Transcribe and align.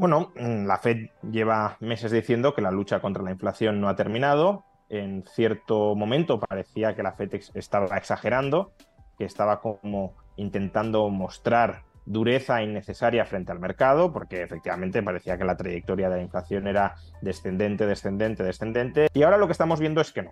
Bueno, 0.00 0.32
mm, 0.34 0.64
la 0.64 0.78
Fed 0.78 1.10
lleva 1.30 1.76
meses 1.80 2.10
diciendo 2.10 2.54
que 2.54 2.62
la 2.62 2.70
lucha 2.70 3.00
contra 3.00 3.22
la 3.22 3.32
inflación 3.32 3.82
no 3.82 3.88
ha 3.90 3.96
terminado. 3.96 4.64
En 4.88 5.24
cierto 5.26 5.94
momento 5.94 6.40
parecía 6.40 6.96
que 6.96 7.02
la 7.02 7.12
Fed 7.12 7.34
estaba 7.52 7.98
exagerando, 7.98 8.72
que 9.18 9.26
estaba 9.26 9.60
como 9.60 10.14
intentando 10.36 11.10
mostrar 11.10 11.82
dureza 12.06 12.62
innecesaria 12.62 13.26
frente 13.26 13.52
al 13.52 13.60
mercado, 13.60 14.10
porque 14.10 14.42
efectivamente 14.42 15.02
parecía 15.02 15.36
que 15.36 15.44
la 15.44 15.58
trayectoria 15.58 16.08
de 16.08 16.16
la 16.16 16.22
inflación 16.22 16.66
era 16.66 16.94
descendente, 17.20 17.84
descendente, 17.84 18.42
descendente, 18.42 19.08
y 19.12 19.22
ahora 19.22 19.36
lo 19.36 19.48
que 19.48 19.52
estamos 19.52 19.80
viendo 19.80 20.00
es 20.00 20.12
que 20.12 20.22
no. 20.22 20.30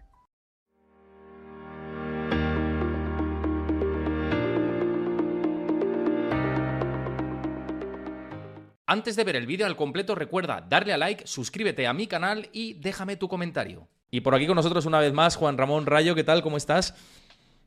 Antes 8.91 9.17
de 9.17 9.25
ver 9.25 9.37
el 9.37 9.45
vídeo 9.45 9.67
al 9.67 9.77
completo, 9.77 10.15
recuerda 10.15 10.65
darle 10.67 10.95
a 10.95 10.97
like, 10.97 11.27
suscríbete 11.27 11.87
a 11.87 11.93
mi 11.93 12.07
canal 12.07 12.49
y 12.55 12.73
déjame 12.73 13.17
tu 13.17 13.29
comentario. 13.29 13.87
Y 14.11 14.23
por 14.23 14.35
aquí 14.35 14.47
con 14.47 14.57
nosotros 14.57 14.87
una 14.87 14.99
vez 14.99 15.13
más, 15.13 15.37
Juan 15.37 15.59
Ramón 15.59 15.85
Rayo, 15.85 16.15
¿qué 16.15 16.25
tal? 16.25 16.41
¿Cómo 16.41 16.57
estás? 16.57 16.95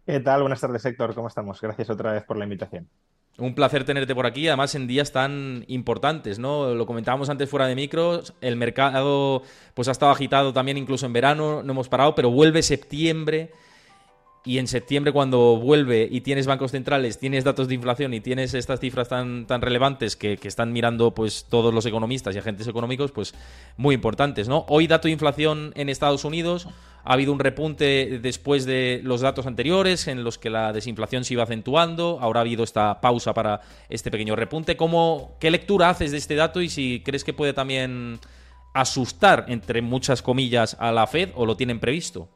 ¿Qué 0.04 0.20
tal? 0.20 0.42
Buenas 0.42 0.62
tardes, 0.62 0.84
Héctor. 0.84 1.14
¿Cómo 1.14 1.28
estamos? 1.28 1.62
Gracias 1.62 1.92
otra 1.92 2.14
vez 2.14 2.24
por 2.24 2.38
la 2.38 2.46
invitación. 2.46 2.90
Un 3.38 3.54
placer 3.54 3.84
tenerte 3.84 4.16
por 4.16 4.26
aquí, 4.26 4.48
además 4.48 4.74
en 4.74 4.88
días 4.88 5.12
tan 5.12 5.64
importantes, 5.68 6.40
¿no? 6.40 6.74
Lo 6.74 6.88
comentábamos 6.88 7.30
antes 7.30 7.48
fuera 7.48 7.68
de 7.68 7.76
micros, 7.76 8.34
el 8.42 8.56
mercado 8.56 9.44
pues 9.76 9.90
ha 9.90 9.92
estado 9.92 10.12
agitado 10.12 10.54
también 10.54 10.80
incluso 10.80 11.06
en 11.06 11.14
verano, 11.14 11.62
no 11.62 11.72
hemos 11.72 11.88
parado, 11.88 12.16
pero 12.16 12.32
vuelve 12.32 12.64
septiembre 12.64 13.52
y 14.44 14.58
en 14.58 14.68
septiembre 14.68 15.14
cuando 15.14 15.58
vuelve 15.58 16.08
y 16.10 16.22
tienes 16.22 16.48
bancos 16.48 16.72
centrales, 16.72 17.20
tienes 17.20 17.44
datos 17.44 17.68
de 17.68 17.76
inflación 17.76 18.14
y 18.14 18.22
tienes 18.22 18.56
estas 18.56 18.80
cifras 18.80 19.08
tan, 19.08 19.46
tan 19.46 19.62
relevantes 19.62 20.16
que, 20.16 20.40
están 20.42 20.74
mirando 20.74 21.14
pues 21.14 21.46
todos 21.48 21.74
los 21.74 21.86
economistas 21.86 22.36
y 22.36 22.40
agentes 22.40 22.68
económicos, 22.68 23.12
pues 23.12 23.36
muy 23.78 23.94
importantes, 23.94 24.48
¿no? 24.48 24.66
Hoy 24.68 24.88
dato 24.88 25.08
de 25.08 25.14
inflación 25.14 25.72
en 25.76 25.90
Estados 25.90 26.26
Unidos, 26.26 26.68
ha 27.04 27.14
habido 27.14 27.32
un 27.32 27.40
repunte 27.40 28.20
después 28.22 28.66
de 28.66 29.02
los 29.04 29.22
datos 29.22 29.46
anteriores 29.46 30.08
en 30.08 30.24
los 30.24 30.38
que 30.38 30.50
la 30.50 30.74
desinflación 30.74 31.24
se 31.24 31.34
iba 31.34 31.44
acentuando, 31.44 32.18
ahora 32.20 32.40
ha 32.40 32.42
habido 32.42 32.64
esta 32.64 33.00
pausa 33.00 33.34
para 33.34 33.62
este 33.90 34.10
pequeño 34.10 34.36
repunte. 34.36 34.76
¿Cómo, 34.76 35.38
¿Qué 35.40 35.52
lectura 35.52 35.90
haces 35.90 36.12
de 36.12 36.18
este 36.18 36.36
dato 36.36 36.62
y 36.62 36.70
si 36.70 37.02
crees 37.06 37.24
que 37.24 37.34
puede 37.34 37.54
también 37.54 38.20
asustar, 38.74 39.46
entre 39.48 39.82
muchas 39.82 40.22
comillas, 40.22 40.76
a 40.80 40.92
la 40.92 41.06
Fed 41.06 41.30
o 41.36 41.46
lo 41.46 41.56
tienen 41.56 41.80
previsto? 41.80 42.28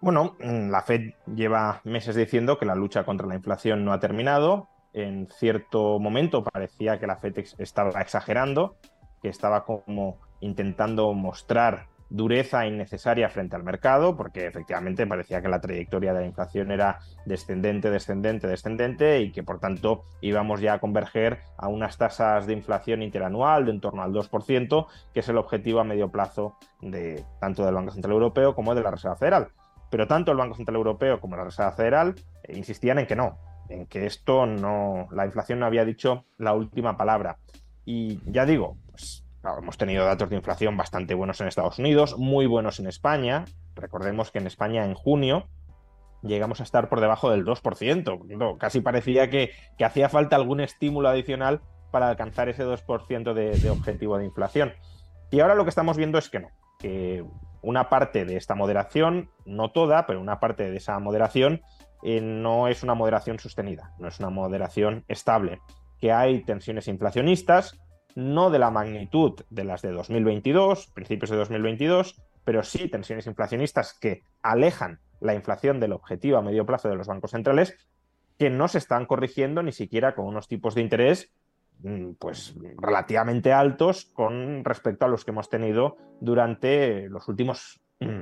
Bueno, 0.00 0.36
mm, 0.40 0.70
la 0.70 0.82
Fed 0.82 1.14
lleva 1.34 1.80
meses 1.84 2.14
diciendo 2.14 2.58
que 2.58 2.66
la 2.66 2.74
lucha 2.74 3.04
contra 3.04 3.26
la 3.26 3.34
inflación 3.34 3.84
no 3.84 3.92
ha 3.92 4.00
terminado. 4.00 4.68
En 4.92 5.28
cierto 5.30 5.98
momento 5.98 6.44
parecía 6.44 6.98
que 7.00 7.06
la 7.06 7.16
Fed 7.16 7.38
estaba 7.58 8.00
exagerando, 8.00 8.76
que 9.22 9.28
estaba 9.28 9.64
como 9.64 10.18
intentando 10.40 11.12
mostrar 11.14 11.88
dureza 12.10 12.66
innecesaria 12.66 13.28
frente 13.28 13.56
al 13.56 13.64
mercado, 13.64 14.16
porque 14.16 14.46
efectivamente 14.46 15.06
parecía 15.06 15.42
que 15.42 15.48
la 15.48 15.60
trayectoria 15.60 16.12
de 16.12 16.20
la 16.20 16.26
inflación 16.26 16.70
era 16.70 17.00
descendente, 17.24 17.90
descendente, 17.90 18.46
descendente 18.46 19.20
y 19.20 19.32
que 19.32 19.42
por 19.42 19.58
tanto 19.58 20.04
íbamos 20.20 20.60
ya 20.60 20.74
a 20.74 20.78
converger 20.78 21.40
a 21.56 21.68
unas 21.68 21.98
tasas 21.98 22.46
de 22.46 22.52
inflación 22.52 23.02
interanual 23.02 23.64
de 23.64 23.72
en 23.72 23.80
torno 23.80 24.02
al 24.02 24.12
2%, 24.12 24.86
que 25.12 25.20
es 25.20 25.28
el 25.28 25.38
objetivo 25.38 25.80
a 25.80 25.84
medio 25.84 26.10
plazo 26.10 26.56
de 26.80 27.24
tanto 27.40 27.64
del 27.64 27.74
Banco 27.74 27.90
Central 27.90 28.12
Europeo 28.12 28.54
como 28.54 28.74
de 28.74 28.82
la 28.82 28.92
Reserva 28.92 29.16
Federal. 29.16 29.48
Pero 29.94 30.08
tanto 30.08 30.32
el 30.32 30.38
Banco 30.38 30.56
Central 30.56 30.74
Europeo 30.74 31.20
como 31.20 31.36
la 31.36 31.44
Reserva 31.44 31.70
Federal 31.70 32.16
eh, 32.42 32.56
insistían 32.56 32.98
en 32.98 33.06
que 33.06 33.14
no, 33.14 33.38
en 33.68 33.86
que 33.86 34.06
esto 34.06 34.44
no, 34.44 35.06
la 35.12 35.24
inflación 35.24 35.60
no 35.60 35.66
había 35.66 35.84
dicho 35.84 36.24
la 36.36 36.52
última 36.52 36.96
palabra. 36.96 37.38
Y 37.84 38.18
ya 38.28 38.44
digo, 38.44 38.76
pues, 38.90 39.24
hemos 39.56 39.78
tenido 39.78 40.04
datos 40.04 40.30
de 40.30 40.34
inflación 40.34 40.76
bastante 40.76 41.14
buenos 41.14 41.40
en 41.40 41.46
Estados 41.46 41.78
Unidos, 41.78 42.18
muy 42.18 42.46
buenos 42.46 42.80
en 42.80 42.88
España. 42.88 43.44
Recordemos 43.76 44.32
que 44.32 44.40
en 44.40 44.48
España 44.48 44.84
en 44.84 44.94
junio 44.94 45.46
llegamos 46.22 46.58
a 46.58 46.64
estar 46.64 46.88
por 46.88 47.00
debajo 47.00 47.30
del 47.30 47.44
2%. 47.44 48.58
casi 48.58 48.80
parecía 48.80 49.30
que, 49.30 49.52
hacía 49.78 50.08
falta 50.08 50.34
algún 50.34 50.60
estímulo 50.60 51.08
adicional 51.08 51.60
para 51.92 52.08
alcanzar 52.08 52.48
ese 52.48 52.64
2% 52.64 53.32
de, 53.32 53.56
de 53.56 53.70
objetivo 53.70 54.18
de 54.18 54.24
inflación. 54.24 54.72
Y 55.30 55.38
ahora 55.38 55.54
lo 55.54 55.62
que 55.62 55.70
estamos 55.70 55.96
viendo 55.96 56.18
es 56.18 56.28
que 56.28 56.40
no, 56.40 56.48
que 56.80 57.24
una 57.64 57.88
parte 57.88 58.24
de 58.24 58.36
esta 58.36 58.54
moderación, 58.54 59.30
no 59.44 59.70
toda, 59.72 60.06
pero 60.06 60.20
una 60.20 60.40
parte 60.40 60.70
de 60.70 60.76
esa 60.76 60.98
moderación 60.98 61.62
eh, 62.02 62.20
no 62.20 62.68
es 62.68 62.82
una 62.82 62.94
moderación 62.94 63.38
sostenida, 63.38 63.92
no 63.98 64.08
es 64.08 64.20
una 64.20 64.30
moderación 64.30 65.04
estable, 65.08 65.60
que 65.98 66.12
hay 66.12 66.44
tensiones 66.44 66.88
inflacionistas, 66.88 67.80
no 68.14 68.50
de 68.50 68.58
la 68.58 68.70
magnitud 68.70 69.40
de 69.50 69.64
las 69.64 69.82
de 69.82 69.90
2022, 69.90 70.88
principios 70.88 71.30
de 71.30 71.36
2022, 71.36 72.20
pero 72.44 72.62
sí 72.62 72.88
tensiones 72.88 73.26
inflacionistas 73.26 73.94
que 73.98 74.22
alejan 74.42 75.00
la 75.20 75.34
inflación 75.34 75.80
del 75.80 75.92
objetivo 75.92 76.36
a 76.36 76.42
medio 76.42 76.66
plazo 76.66 76.88
de 76.88 76.96
los 76.96 77.06
bancos 77.06 77.30
centrales, 77.30 77.74
que 78.38 78.50
no 78.50 78.68
se 78.68 78.78
están 78.78 79.06
corrigiendo 79.06 79.62
ni 79.62 79.72
siquiera 79.72 80.14
con 80.14 80.26
unos 80.26 80.48
tipos 80.48 80.74
de 80.74 80.82
interés 80.82 81.32
pues 82.18 82.54
relativamente 82.78 83.52
altos 83.52 84.06
con 84.06 84.64
respecto 84.64 85.04
a 85.04 85.08
los 85.08 85.24
que 85.24 85.32
hemos 85.32 85.48
tenido 85.48 85.96
durante 86.20 87.08
los 87.08 87.28
últimos 87.28 87.80
mm, 88.00 88.20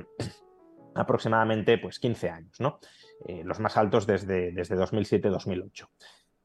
aproximadamente 0.95 1.77
pues 1.77 1.99
15 1.99 2.29
años, 2.29 2.59
¿no? 2.59 2.79
Eh, 3.25 3.43
los 3.45 3.59
más 3.59 3.77
altos 3.77 4.05
desde, 4.05 4.51
desde 4.51 4.75
2007-2008. 4.75 5.87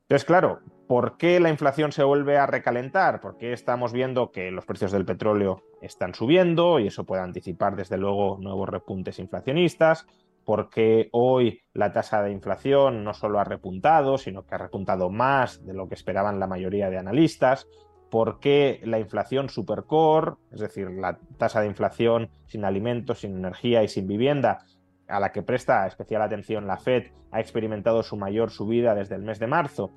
Entonces, 0.03 0.25
claro, 0.25 0.61
¿por 0.87 1.19
qué 1.19 1.39
la 1.39 1.51
inflación 1.51 1.93
se 1.93 2.03
vuelve 2.03 2.39
a 2.39 2.47
recalentar? 2.47 3.21
Porque 3.21 3.53
estamos 3.53 3.93
viendo 3.93 4.31
que 4.33 4.51
los 4.51 4.65
precios 4.65 4.91
del 4.91 5.05
petróleo 5.05 5.65
están 5.83 6.15
subiendo 6.15 6.79
y 6.79 6.87
eso 6.87 7.05
puede 7.05 7.23
anticipar, 7.23 7.77
desde 7.77 7.99
luego, 7.99 8.39
nuevos 8.41 8.71
repuntes 8.71 9.19
inflacionistas 9.19 10.07
porque 10.49 11.11
hoy 11.13 11.61
la 11.75 11.93
tasa 11.93 12.23
de 12.23 12.33
inflación 12.33 13.05
no 13.05 13.13
solo 13.13 13.39
ha 13.39 13.45
repuntado, 13.45 14.17
sino 14.17 14.47
que 14.47 14.55
ha 14.55 14.59
repuntado 14.59 15.11
más 15.11 15.63
de 15.67 15.75
lo 15.75 15.89
que 15.89 15.95
esperaban 15.95 16.41
la 16.41 16.47
mayoría 16.47 16.89
de 16.89 16.97
analistas, 16.97 17.69
porque 18.11 18.81
la 18.85 18.99
inflación 18.99 19.51
supercore, 19.51 20.37
es 20.51 20.61
decir, 20.61 20.91
la 20.91 21.19
tasa 21.37 21.61
de 21.61 21.67
inflación 21.67 22.31
sin 22.47 22.65
alimentos, 22.65 23.19
sin 23.19 23.37
energía 23.37 23.83
y 23.83 23.89
sin 23.89 24.07
vivienda, 24.07 24.65
a 25.07 25.21
la 25.21 25.33
que 25.33 25.43
presta 25.43 25.87
especial 25.87 26.23
atención 26.23 26.67
la 26.67 26.79
Fed, 26.79 27.09
ha 27.31 27.41
experimentado 27.41 28.03
su 28.03 28.17
mayor 28.17 28.51
subida 28.51 28.95
desde 28.95 29.17
el 29.17 29.23
mes 29.25 29.39
de 29.39 29.49
marzo. 29.49 29.91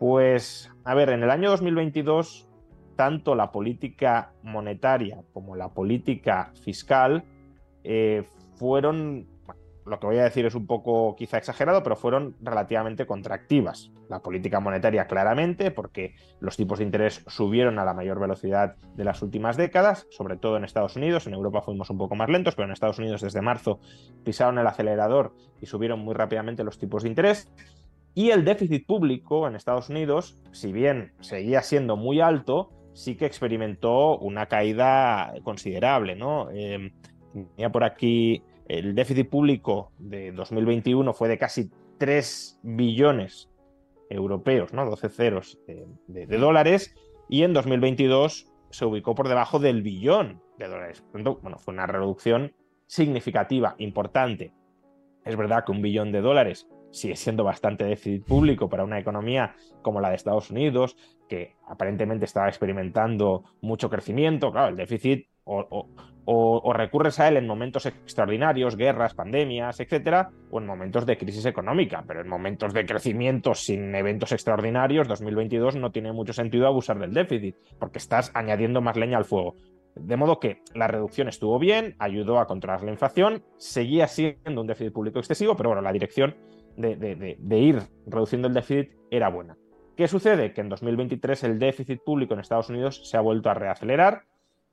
Pues, 0.00 0.68
a 0.82 0.94
ver, 0.96 1.10
en 1.10 1.22
el 1.22 1.30
año 1.30 1.48
2022, 1.50 2.48
tanto 2.96 3.36
la 3.36 3.52
política 3.52 4.32
monetaria 4.42 5.22
como 5.32 5.54
la 5.54 5.68
política 5.68 6.50
fiscal 6.64 7.22
eh, 7.84 8.24
fueron 8.56 9.35
lo 9.86 10.00
que 10.00 10.06
voy 10.06 10.18
a 10.18 10.24
decir 10.24 10.44
es 10.46 10.54
un 10.54 10.66
poco 10.66 11.14
quizá 11.16 11.38
exagerado, 11.38 11.82
pero 11.82 11.96
fueron 11.96 12.36
relativamente 12.40 13.06
contractivas. 13.06 13.92
La 14.08 14.20
política 14.20 14.58
monetaria 14.58 15.06
claramente, 15.06 15.70
porque 15.70 16.14
los 16.40 16.56
tipos 16.56 16.78
de 16.78 16.84
interés 16.84 17.24
subieron 17.28 17.78
a 17.78 17.84
la 17.84 17.94
mayor 17.94 18.18
velocidad 18.18 18.76
de 18.96 19.04
las 19.04 19.22
últimas 19.22 19.56
décadas, 19.56 20.06
sobre 20.10 20.36
todo 20.36 20.56
en 20.56 20.64
Estados 20.64 20.96
Unidos, 20.96 21.26
en 21.26 21.34
Europa 21.34 21.62
fuimos 21.62 21.88
un 21.90 21.98
poco 21.98 22.16
más 22.16 22.28
lentos, 22.28 22.56
pero 22.56 22.66
en 22.66 22.72
Estados 22.72 22.98
Unidos 22.98 23.20
desde 23.20 23.40
marzo 23.40 23.78
pisaron 24.24 24.58
el 24.58 24.66
acelerador 24.66 25.34
y 25.60 25.66
subieron 25.66 26.00
muy 26.00 26.14
rápidamente 26.14 26.64
los 26.64 26.78
tipos 26.78 27.04
de 27.04 27.08
interés. 27.10 27.48
Y 28.14 28.30
el 28.30 28.44
déficit 28.44 28.86
público 28.86 29.46
en 29.46 29.54
Estados 29.54 29.88
Unidos, 29.88 30.40
si 30.50 30.72
bien 30.72 31.12
seguía 31.20 31.62
siendo 31.62 31.96
muy 31.96 32.20
alto, 32.20 32.70
sí 32.92 33.14
que 33.14 33.26
experimentó 33.26 34.18
una 34.18 34.46
caída 34.46 35.34
considerable, 35.44 36.16
¿no? 36.16 36.48
Eh, 36.50 36.92
tenía 37.54 37.70
por 37.70 37.84
aquí 37.84 38.42
el 38.68 38.94
déficit 38.94 39.28
público 39.28 39.92
de 39.98 40.32
2021 40.32 41.12
fue 41.12 41.28
de 41.28 41.38
casi 41.38 41.70
3 41.98 42.60
billones 42.62 43.50
europeos, 44.10 44.72
¿no? 44.72 44.84
12 44.86 45.08
ceros 45.08 45.58
de, 46.06 46.26
dólares, 46.26 46.94
y 47.28 47.42
en 47.42 47.52
2022 47.52 48.52
se 48.70 48.84
ubicó 48.84 49.14
por 49.14 49.28
debajo 49.28 49.58
del 49.58 49.82
billón 49.82 50.42
de 50.58 50.68
dólares. 50.68 51.00
Por 51.00 51.12
tanto, 51.12 51.38
bueno, 51.42 51.58
fue 51.58 51.74
una 51.74 51.86
reducción 51.86 52.52
significativa, 52.86 53.74
importante. 53.78 54.52
Es 55.24 55.36
verdad 55.36 55.64
que 55.64 55.72
un 55.72 55.82
billón 55.82 56.12
de 56.12 56.20
dólares 56.20 56.68
sigue 56.90 57.16
siendo 57.16 57.44
bastante 57.44 57.84
déficit 57.84 58.24
público 58.24 58.68
para 58.68 58.84
una 58.84 58.98
economía 58.98 59.54
como 59.82 60.00
la 60.00 60.10
de 60.10 60.16
Estados 60.16 60.50
Unidos, 60.50 60.96
que 61.28 61.56
aparentemente 61.66 62.24
estaba 62.24 62.48
experimentando 62.48 63.44
mucho 63.60 63.90
crecimiento. 63.90 64.52
Claro, 64.52 64.68
el 64.68 64.76
déficit 64.76 65.26
o, 65.46 66.72
recurres 66.72 67.20
a 67.20 67.28
él 67.28 67.36
en 67.36 67.46
momentos 67.46 67.86
extraordinarios, 67.86 68.76
guerras, 68.76 69.14
pandemias, 69.14 69.78
etcétera, 69.80 70.30
o 70.50 70.58
en 70.58 70.66
momentos 70.66 71.06
de 71.06 71.16
crisis 71.16 71.46
económica, 71.46 72.04
pero 72.06 72.20
en 72.20 72.28
momentos 72.28 72.72
de 72.72 72.84
crecimiento 72.84 73.54
sin 73.54 73.94
eventos 73.94 74.32
extraordinarios, 74.32 75.08
2022 75.08 75.76
no 75.76 75.92
tiene 75.92 76.12
mucho 76.12 76.32
sentido 76.32 76.66
abusar 76.66 76.98
del 76.98 77.14
déficit, 77.14 77.56
porque 77.78 77.98
estás 77.98 78.30
añadiendo 78.34 78.80
más 78.80 78.96
leña 78.96 79.18
al 79.18 79.24
fuego. 79.24 79.54
De 79.94 80.16
modo 80.16 80.40
que 80.40 80.62
la 80.74 80.88
reducción 80.88 81.28
estuvo 81.28 81.58
bien, 81.58 81.94
ayudó 81.98 82.38
a 82.38 82.46
controlar 82.46 82.82
la 82.82 82.90
inflación, 82.90 83.42
seguía 83.56 84.08
siendo 84.08 84.60
un 84.60 84.66
déficit 84.66 84.92
público 84.92 85.20
excesivo, 85.20 85.56
pero 85.56 85.70
bueno, 85.70 85.82
la 85.82 85.92
dirección 85.92 86.36
de, 86.76 86.96
de 87.38 87.58
ir 87.58 87.80
reduciendo 88.06 88.48
el 88.48 88.54
déficit 88.54 88.90
era 89.10 89.30
buena. 89.30 89.56
¿Qué 89.96 90.08
sucede? 90.08 90.52
Que 90.52 90.60
en 90.60 90.68
2023 90.68 91.44
el 91.44 91.58
déficit 91.58 92.00
público 92.04 92.34
en 92.34 92.40
Estados 92.40 92.68
Unidos 92.68 93.08
se 93.08 93.16
ha 93.16 93.22
vuelto 93.22 93.48
a 93.48 93.54
reacelerar, 93.54 94.24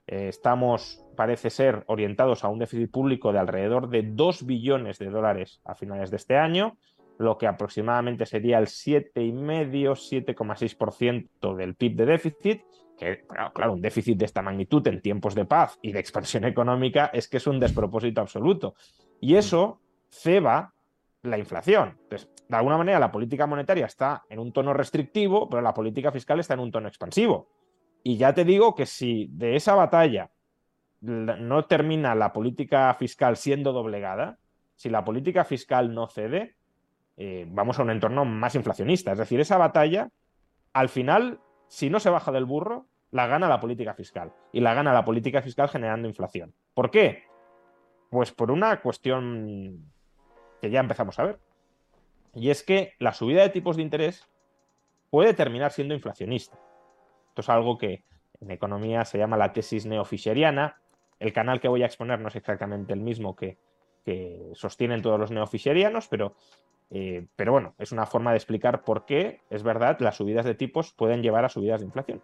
eh, 0.08 0.28
estamos, 0.28 1.06
parece 1.16 1.50
ser, 1.50 1.84
orientados 1.88 2.44
a 2.44 2.50
un 2.50 2.60
déficit 2.60 2.92
público 2.92 3.32
de 3.32 3.40
alrededor 3.40 3.90
de 3.90 4.04
2 4.04 4.46
billones 4.46 5.00
de 5.00 5.10
dólares 5.10 5.62
a 5.64 5.76
finales 5.76 6.12
de 6.12 6.18
este 6.18 6.38
año, 6.38 6.78
lo 7.18 7.38
que 7.38 7.48
aproximadamente 7.48 8.26
sería 8.26 8.58
el 8.58 8.68
7,5, 8.68 10.26
7,6% 10.26 11.56
del 11.56 11.76
PIB 11.76 11.96
de 11.96 12.06
déficit, 12.06 12.62
que, 12.98 13.24
claro, 13.54 13.74
un 13.74 13.82
déficit 13.82 14.18
de 14.18 14.26
esta 14.26 14.42
magnitud 14.42 14.86
en 14.88 15.02
tiempos 15.02 15.36
de 15.36 15.46
paz 15.46 15.80
y 15.82 15.92
de 15.92 16.00
expansión 16.00 16.44
económica 16.46 17.10
es 17.14 17.28
que 17.28 17.38
es 17.38 17.48
un 17.48 17.60
despropósito 17.60 18.22
absoluto. 18.22 18.76
Y 19.20 19.36
eso 19.36 19.80
ceba 20.10 20.74
la 21.24 21.38
inflación. 21.38 21.98
Entonces, 22.04 22.30
de 22.48 22.58
alguna 22.58 22.78
manera, 22.78 23.00
la 23.00 23.12
política 23.12 23.48
monetaria 23.48 23.86
está 23.86 24.24
en 24.30 24.40
un 24.40 24.52
tono 24.52 24.74
restrictivo, 24.74 25.50
pero 25.50 25.62
la 25.62 25.74
política 25.74 26.12
fiscal 26.12 26.40
está 26.40 26.54
en 26.54 26.60
un 26.60 26.72
tono 26.72 26.88
expansivo. 26.88 27.48
Y 28.04 28.18
ya 28.18 28.34
te 28.34 28.44
digo 28.44 28.76
que 28.76 28.86
si 28.86 29.30
de 29.32 29.56
esa 29.56 29.76
batalla 29.76 30.30
no 31.00 31.66
termina 31.66 32.16
la 32.16 32.32
política 32.34 32.94
fiscal 32.94 33.38
siendo 33.38 33.74
doblegada, 33.74 34.38
si 34.76 34.90
la 34.90 35.04
política 35.04 35.46
fiscal 35.46 35.94
no 35.94 36.08
cede, 36.08 36.56
eh, 37.18 37.46
vamos 37.50 37.80
a 37.80 37.84
un 37.84 37.90
entorno 37.90 38.26
más 38.26 38.56
inflacionista. 38.56 39.14
Es 39.14 39.18
decir, 39.18 39.40
esa 39.40 39.58
batalla, 39.58 40.10
al 40.74 40.90
final, 40.90 41.40
si 41.68 41.90
no 41.90 42.00
se 42.00 42.10
baja 42.10 42.32
del 42.32 42.46
burro, 42.46 42.88
la 43.12 43.28
gana 43.28 43.48
la 43.48 43.60
política 43.60 43.94
fiscal. 43.94 44.34
Y 44.52 44.60
la 44.60 44.74
gana 44.74 44.94
la 44.94 45.06
política 45.06 45.42
fiscal 45.42 45.70
generando 45.70 46.08
inflación. 46.08 46.54
¿Por 46.74 46.90
qué? 46.90 47.24
Pues 48.10 48.32
por 48.32 48.52
una 48.52 48.82
cuestión 48.82 49.92
que 50.62 50.70
ya 50.70 50.80
empezamos 50.80 51.20
a 51.20 51.26
ver. 51.26 51.40
Y 52.34 52.50
es 52.50 52.64
que 52.64 52.94
la 53.00 53.14
subida 53.14 53.44
de 53.44 53.50
tipos 53.50 53.76
de 53.76 53.84
interés 53.84 54.28
puede 55.10 55.34
terminar 55.34 55.72
siendo 55.72 55.94
inflacionista. 55.94 56.58
Esto 57.33 57.41
es 57.41 57.50
algo 57.50 57.80
que 57.80 58.03
en 58.41 58.51
economía 58.51 59.06
se 59.06 59.18
llama 59.18 59.38
la 59.38 59.53
tesis 59.53 59.88
neofisheriana. 59.88 60.77
El 61.18 61.33
canal 61.33 61.59
que 61.59 61.68
voy 61.68 61.81
a 61.81 61.88
exponer 61.88 62.19
no 62.19 62.27
es 62.27 62.35
exactamente 62.35 62.94
el 62.94 63.00
mismo 63.00 63.35
que, 63.35 63.57
sostienen 64.53 65.01
todos 65.01 65.19
los 65.19 65.31
neofisherianos, 65.31 66.07
pero, 66.09 66.35
eh, 66.91 67.25
pero 67.35 67.53
bueno, 67.53 67.74
es 67.80 67.91
una 67.91 68.06
forma 68.06 68.30
de 68.30 68.38
explicar 68.38 68.83
por 68.83 69.06
qué, 69.06 69.41
es 69.50 69.63
verdad, 69.63 69.97
las 70.00 70.18
subidas 70.18 70.45
de 70.45 70.53
tipos 70.53 70.94
pueden 70.94 71.24
llevar 71.24 71.44
a 71.44 71.50
subidas 71.50 71.80
de 71.80 71.88
inflación. 71.88 72.21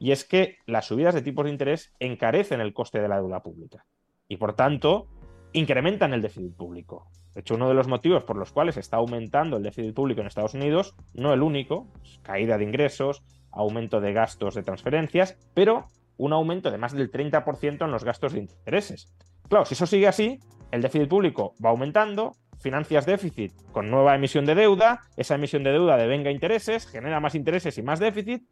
Y 0.00 0.10
es 0.10 0.24
que 0.24 0.56
las 0.66 0.86
subidas 0.86 1.14
de 1.14 1.22
tipos 1.22 1.44
de 1.44 1.52
interés 1.52 1.94
encarecen 2.00 2.60
el 2.60 2.72
coste 2.72 3.00
de 3.00 3.06
la 3.06 3.20
deuda 3.20 3.40
pública 3.44 3.86
y, 4.26 4.36
por 4.38 4.54
tanto, 4.56 5.06
incrementan 5.52 6.12
el 6.12 6.22
déficit 6.22 6.56
público. 6.56 7.06
De 7.34 7.42
hecho, 7.42 7.54
uno 7.54 7.68
de 7.68 7.74
los 7.74 7.86
motivos 7.86 8.24
por 8.24 8.36
los 8.36 8.50
cuales 8.50 8.76
está 8.76 8.96
aumentando 8.96 9.58
el 9.58 9.62
déficit 9.62 9.94
público 9.94 10.22
en 10.22 10.26
Estados 10.26 10.54
Unidos, 10.54 10.96
no 11.14 11.32
el 11.32 11.42
único, 11.42 11.86
caída 12.22 12.58
de 12.58 12.64
ingresos, 12.64 13.22
aumento 13.52 14.00
de 14.00 14.12
gastos 14.12 14.54
de 14.54 14.62
transferencias, 14.62 15.36
pero 15.54 15.86
un 16.16 16.32
aumento 16.32 16.70
de 16.70 16.78
más 16.78 16.92
del 16.92 17.10
30% 17.10 17.84
en 17.84 17.90
los 17.90 18.04
gastos 18.04 18.32
de 18.32 18.40
intereses. 18.40 19.12
Claro, 19.48 19.64
si 19.64 19.74
eso 19.74 19.86
sigue 19.86 20.06
así, 20.06 20.38
el 20.70 20.82
déficit 20.82 21.08
público 21.08 21.54
va 21.64 21.70
aumentando, 21.70 22.36
financias 22.58 23.06
déficit 23.06 23.52
con 23.72 23.90
nueva 23.90 24.14
emisión 24.14 24.44
de 24.44 24.54
deuda, 24.54 25.00
esa 25.16 25.34
emisión 25.34 25.64
de 25.64 25.72
deuda 25.72 25.96
devenga 25.96 26.30
intereses, 26.30 26.86
genera 26.86 27.20
más 27.20 27.34
intereses 27.34 27.78
y 27.78 27.82
más 27.82 27.98
déficit, 27.98 28.44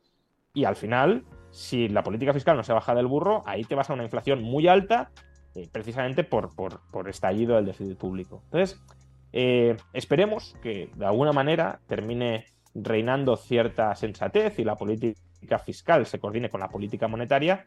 y 0.55 0.65
al 0.65 0.77
final, 0.77 1.25
si 1.51 1.89
la 1.89 2.03
política 2.03 2.33
fiscal 2.33 2.57
no 2.57 2.63
se 2.63 2.73
baja 2.73 2.95
del 2.95 3.07
burro, 3.07 3.43
ahí 3.47 3.65
te 3.65 3.75
vas 3.75 3.91
a 3.91 3.95
una 3.95 4.05
inflación 4.05 4.43
muy 4.43 4.67
alta, 4.67 5.11
eh, 5.55 5.69
precisamente 5.71 6.25
por, 6.25 6.55
por, 6.55 7.09
estallido 7.09 7.57
del 7.57 7.67
déficit 7.67 7.99
público. 7.99 8.41
Entonces, 8.45 8.81
eh, 9.33 9.77
esperemos 9.93 10.57
que 10.63 10.91
de 10.95 11.07
alguna 11.07 11.33
manera 11.33 11.81
termine 11.87 12.47
reinando 12.83 13.37
cierta 13.37 13.95
sensatez 13.95 14.59
y 14.59 14.65
la 14.65 14.77
política 14.77 15.59
fiscal 15.59 16.07
se 16.07 16.19
coordine 16.19 16.51
con 16.51 16.61
la 16.61 16.69
política 16.69 17.09
monetaria, 17.09 17.65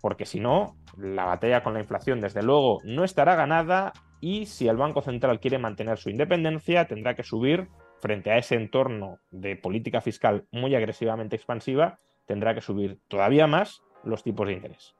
porque 0.00 0.26
si 0.26 0.40
no, 0.40 0.76
la 0.96 1.24
batalla 1.24 1.62
con 1.62 1.74
la 1.74 1.80
inflación, 1.80 2.20
desde 2.20 2.42
luego, 2.42 2.80
no 2.84 3.04
estará 3.04 3.34
ganada 3.34 3.92
y 4.20 4.46
si 4.46 4.68
el 4.68 4.76
Banco 4.76 5.02
Central 5.02 5.40
quiere 5.40 5.58
mantener 5.58 5.98
su 5.98 6.10
independencia, 6.10 6.86
tendrá 6.86 7.14
que 7.14 7.22
subir 7.22 7.68
frente 8.00 8.30
a 8.30 8.38
ese 8.38 8.56
entorno 8.56 9.18
de 9.30 9.56
política 9.56 10.00
fiscal 10.00 10.44
muy 10.52 10.74
agresivamente 10.74 11.36
expansiva, 11.36 11.98
tendrá 12.26 12.54
que 12.54 12.60
subir 12.60 12.98
todavía 13.08 13.46
más 13.46 13.82
los 14.02 14.22
tipos 14.22 14.46
de 14.46 14.54
interés. 14.54 14.94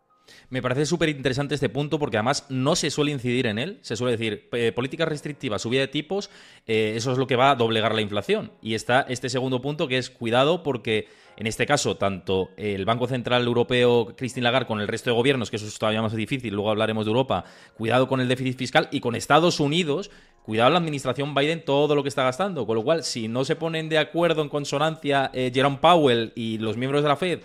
Me 0.50 0.62
parece 0.62 0.86
súper 0.86 1.08
interesante 1.08 1.54
este 1.54 1.68
punto 1.68 1.98
porque 1.98 2.16
además 2.16 2.46
no 2.48 2.76
se 2.76 2.90
suele 2.90 3.12
incidir 3.12 3.46
en 3.46 3.58
él. 3.58 3.78
Se 3.82 3.96
suele 3.96 4.16
decir, 4.16 4.48
eh, 4.52 4.72
política 4.72 5.04
restrictiva, 5.04 5.58
subida 5.58 5.80
de 5.80 5.88
tipos, 5.88 6.30
eh, 6.66 6.94
eso 6.96 7.12
es 7.12 7.18
lo 7.18 7.26
que 7.26 7.36
va 7.36 7.50
a 7.50 7.54
doblegar 7.54 7.94
la 7.94 8.00
inflación. 8.00 8.52
Y 8.62 8.74
está 8.74 9.02
este 9.08 9.28
segundo 9.28 9.60
punto 9.60 9.88
que 9.88 9.98
es 9.98 10.10
cuidado 10.10 10.62
porque 10.62 11.08
en 11.36 11.46
este 11.46 11.66
caso 11.66 11.96
tanto 11.96 12.50
el 12.56 12.84
Banco 12.84 13.06
Central 13.06 13.44
Europeo, 13.44 14.14
Christine 14.16 14.44
Lagarde, 14.44 14.66
con 14.66 14.80
el 14.80 14.88
resto 14.88 15.10
de 15.10 15.16
gobiernos, 15.16 15.50
que 15.50 15.56
eso 15.56 15.66
es 15.66 15.78
todavía 15.78 16.02
más 16.02 16.14
difícil, 16.14 16.54
luego 16.54 16.70
hablaremos 16.70 17.04
de 17.04 17.10
Europa, 17.10 17.44
cuidado 17.76 18.06
con 18.06 18.20
el 18.20 18.28
déficit 18.28 18.56
fiscal 18.56 18.88
y 18.92 19.00
con 19.00 19.16
Estados 19.16 19.58
Unidos, 19.58 20.10
cuidado 20.44 20.70
la 20.70 20.78
administración 20.78 21.34
Biden 21.34 21.64
todo 21.64 21.94
lo 21.94 22.02
que 22.02 22.08
está 22.08 22.22
gastando. 22.22 22.66
Con 22.66 22.76
lo 22.76 22.84
cual, 22.84 23.02
si 23.02 23.28
no 23.28 23.44
se 23.44 23.56
ponen 23.56 23.88
de 23.88 23.98
acuerdo 23.98 24.42
en 24.42 24.48
consonancia 24.48 25.30
eh, 25.32 25.50
Jerome 25.52 25.78
Powell 25.78 26.32
y 26.36 26.58
los 26.58 26.76
miembros 26.76 27.02
de 27.02 27.08
la 27.08 27.16
Fed, 27.16 27.40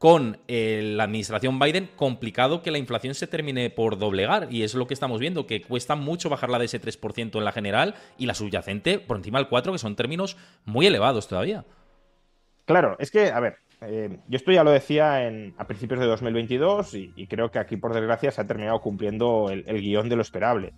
con 0.00 0.38
eh, 0.48 0.80
la 0.96 1.04
administración 1.04 1.58
Biden, 1.58 1.90
complicado 1.94 2.62
que 2.62 2.70
la 2.70 2.78
inflación 2.78 3.14
se 3.14 3.26
termine 3.26 3.68
por 3.68 3.98
doblegar. 3.98 4.48
Y 4.50 4.62
es 4.62 4.74
lo 4.74 4.86
que 4.86 4.94
estamos 4.94 5.20
viendo, 5.20 5.46
que 5.46 5.60
cuesta 5.60 5.94
mucho 5.94 6.30
bajarla 6.30 6.58
de 6.58 6.64
ese 6.64 6.80
3% 6.80 7.36
en 7.36 7.44
la 7.44 7.52
general 7.52 7.94
y 8.16 8.24
la 8.24 8.32
subyacente 8.32 8.98
por 8.98 9.18
encima 9.18 9.38
del 9.40 9.50
4%, 9.50 9.72
que 9.72 9.78
son 9.78 9.96
términos 9.96 10.38
muy 10.64 10.86
elevados 10.86 11.28
todavía. 11.28 11.66
Claro, 12.64 12.96
es 12.98 13.10
que, 13.10 13.30
a 13.30 13.40
ver, 13.40 13.58
eh, 13.82 14.20
yo 14.26 14.38
esto 14.38 14.50
ya 14.52 14.64
lo 14.64 14.70
decía 14.70 15.20
a 15.58 15.66
principios 15.66 16.00
de 16.00 16.06
2022 16.06 16.94
y, 16.94 17.26
creo 17.26 17.50
que 17.50 17.58
aquí, 17.58 17.76
por 17.76 17.92
desgracia, 17.92 18.30
se 18.30 18.40
ha 18.40 18.46
terminado 18.46 18.80
cumpliendo 18.80 19.50
el, 19.50 19.82
guion 19.82 20.08
de 20.08 20.16
lo 20.16 20.22
esperable. 20.22 20.72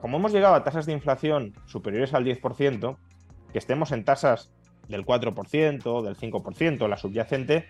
como 0.00 0.16
hemos 0.16 0.32
llegado 0.32 0.54
a 0.54 0.64
tasas 0.64 0.86
de 0.86 0.94
inflación 0.94 1.52
superiores 1.66 2.14
al 2.14 2.24
10%, 2.24 2.96
que 3.52 3.58
estemos 3.58 3.92
en 3.92 4.06
tasas 4.06 4.54
del 4.88 5.04
4%, 5.04 6.02
del 6.02 6.16
5%, 6.16 6.88
la 6.88 6.96
subyacente, 6.96 7.68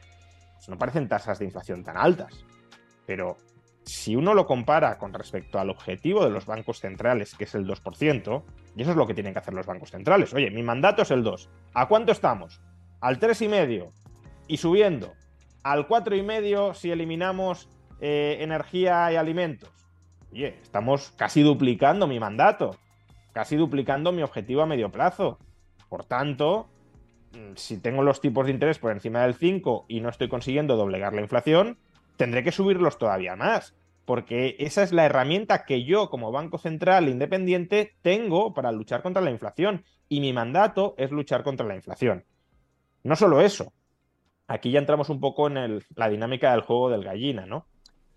no 0.68 0.78
parecen 0.78 1.08
tasas 1.08 1.38
de 1.38 1.44
inflación 1.44 1.84
tan 1.84 1.96
altas. 1.96 2.44
Pero 3.06 3.36
si 3.84 4.16
uno 4.16 4.34
lo 4.34 4.46
compara 4.46 4.98
con 4.98 5.12
respecto 5.12 5.58
al 5.58 5.70
objetivo 5.70 6.24
de 6.24 6.30
los 6.30 6.46
bancos 6.46 6.80
centrales, 6.80 7.34
que 7.34 7.44
es 7.44 7.54
el 7.54 7.66
2%, 7.66 8.42
y 8.76 8.82
eso 8.82 8.90
es 8.90 8.96
lo 8.96 9.06
que 9.06 9.14
tienen 9.14 9.32
que 9.32 9.38
hacer 9.38 9.54
los 9.54 9.66
bancos 9.66 9.90
centrales. 9.90 10.32
Oye, 10.34 10.50
mi 10.50 10.62
mandato 10.62 11.02
es 11.02 11.10
el 11.10 11.22
2. 11.22 11.50
¿A 11.74 11.86
cuánto 11.86 12.12
estamos? 12.12 12.60
Al 13.00 13.20
3,5 13.20 13.92
y 14.48 14.56
subiendo. 14.56 15.12
Al 15.62 15.86
4,5 15.86 16.74
si 16.74 16.90
eliminamos 16.90 17.68
eh, 18.00 18.38
energía 18.40 19.12
y 19.12 19.16
alimentos. 19.16 19.70
Oye, 20.32 20.58
estamos 20.62 21.12
casi 21.16 21.42
duplicando 21.42 22.06
mi 22.06 22.18
mandato, 22.18 22.76
casi 23.32 23.56
duplicando 23.56 24.12
mi 24.12 24.22
objetivo 24.22 24.62
a 24.62 24.66
medio 24.66 24.90
plazo. 24.90 25.38
Por 25.88 26.04
tanto, 26.04 26.68
si 27.56 27.78
tengo 27.78 28.02
los 28.02 28.20
tipos 28.20 28.46
de 28.46 28.52
interés 28.52 28.78
por 28.78 28.92
encima 28.92 29.22
del 29.22 29.34
5 29.34 29.86
y 29.88 30.00
no 30.00 30.08
estoy 30.08 30.28
consiguiendo 30.28 30.76
doblegar 30.76 31.12
la 31.12 31.20
inflación, 31.20 31.78
tendré 32.16 32.44
que 32.44 32.52
subirlos 32.52 32.98
todavía 32.98 33.36
más, 33.36 33.74
porque 34.04 34.56
esa 34.58 34.82
es 34.82 34.92
la 34.92 35.06
herramienta 35.06 35.64
que 35.64 35.84
yo 35.84 36.10
como 36.10 36.32
Banco 36.32 36.58
Central 36.58 37.08
independiente 37.08 37.94
tengo 38.02 38.54
para 38.54 38.72
luchar 38.72 39.02
contra 39.02 39.22
la 39.22 39.30
inflación 39.30 39.84
y 40.08 40.20
mi 40.20 40.32
mandato 40.32 40.94
es 40.98 41.10
luchar 41.10 41.42
contra 41.42 41.66
la 41.66 41.74
inflación. 41.74 42.24
No 43.02 43.16
solo 43.16 43.40
eso, 43.40 43.72
aquí 44.46 44.70
ya 44.70 44.78
entramos 44.78 45.08
un 45.08 45.20
poco 45.20 45.46
en 45.48 45.80
la 45.96 46.08
dinámica 46.08 46.52
del 46.52 46.62
juego 46.62 46.90
del 46.90 47.04
gallina, 47.04 47.46
¿no? 47.46 47.66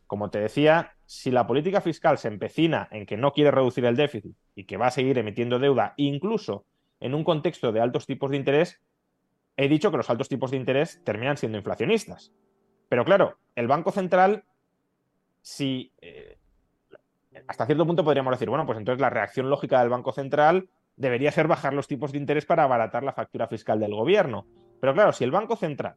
Como 0.05 0.29
te 0.29 0.39
decía, 0.39 0.93
si 1.05 1.31
la 1.31 1.47
política 1.47 1.81
fiscal 1.81 2.17
se 2.17 2.29
empecina 2.29 2.88
en 2.91 3.05
que 3.05 3.17
no 3.17 3.33
quiere 3.33 3.51
reducir 3.51 3.86
el 3.86 3.97
déficit 3.97 4.36
y 4.55 4.65
que 4.65 4.77
va 4.77 4.88
a 4.88 4.91
seguir 4.91 5.17
emitiendo 5.17 5.59
deuda, 5.59 5.93
incluso 5.97 6.65
en 7.00 7.13
un 7.13 7.24
contexto 7.24 7.71
de 7.71 7.81
altos 7.81 8.05
tipos 8.05 8.31
de 8.31 8.38
interés, 8.38 8.81
he 9.57 9.67
dicho 9.67 9.91
que 9.91 9.97
los 9.97 10.09
altos 10.09 10.29
tipos 10.29 10.51
de 10.51 10.57
interés 10.57 11.01
terminan 11.03 11.35
siendo 11.35 11.57
inflacionistas. 11.57 12.31
Pero 12.89 13.03
claro, 13.03 13.37
el 13.55 13.67
Banco 13.67 13.91
Central, 13.91 14.45
si 15.41 15.91
eh, 15.99 16.37
hasta 17.47 17.65
cierto 17.65 17.85
punto 17.85 18.03
podríamos 18.03 18.31
decir, 18.31 18.49
bueno, 18.49 18.65
pues 18.65 18.77
entonces 18.77 19.01
la 19.01 19.09
reacción 19.09 19.49
lógica 19.49 19.79
del 19.79 19.89
Banco 19.89 20.13
Central 20.13 20.69
debería 20.95 21.31
ser 21.31 21.47
bajar 21.47 21.73
los 21.73 21.87
tipos 21.87 22.11
de 22.11 22.19
interés 22.19 22.45
para 22.45 22.63
abaratar 22.63 23.03
la 23.03 23.13
factura 23.13 23.47
fiscal 23.47 23.79
del 23.79 23.93
gobierno. 23.93 24.47
Pero 24.79 24.93
claro, 24.93 25.11
si 25.11 25.23
el 25.23 25.31
Banco 25.31 25.55
Central, 25.55 25.95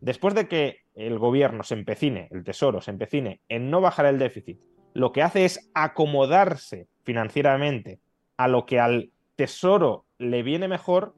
después 0.00 0.34
de 0.34 0.48
que 0.48 0.78
el 0.94 1.18
gobierno 1.18 1.62
se 1.62 1.74
empecine, 1.74 2.28
el 2.30 2.44
Tesoro 2.44 2.80
se 2.80 2.90
empecine 2.90 3.40
en 3.48 3.70
no 3.70 3.80
bajar 3.80 4.06
el 4.06 4.18
déficit, 4.18 4.58
lo 4.94 5.12
que 5.12 5.22
hace 5.22 5.44
es 5.44 5.70
acomodarse 5.74 6.88
financieramente 7.02 8.00
a 8.36 8.48
lo 8.48 8.66
que 8.66 8.80
al 8.80 9.10
Tesoro 9.36 10.04
le 10.18 10.42
viene 10.42 10.68
mejor, 10.68 11.14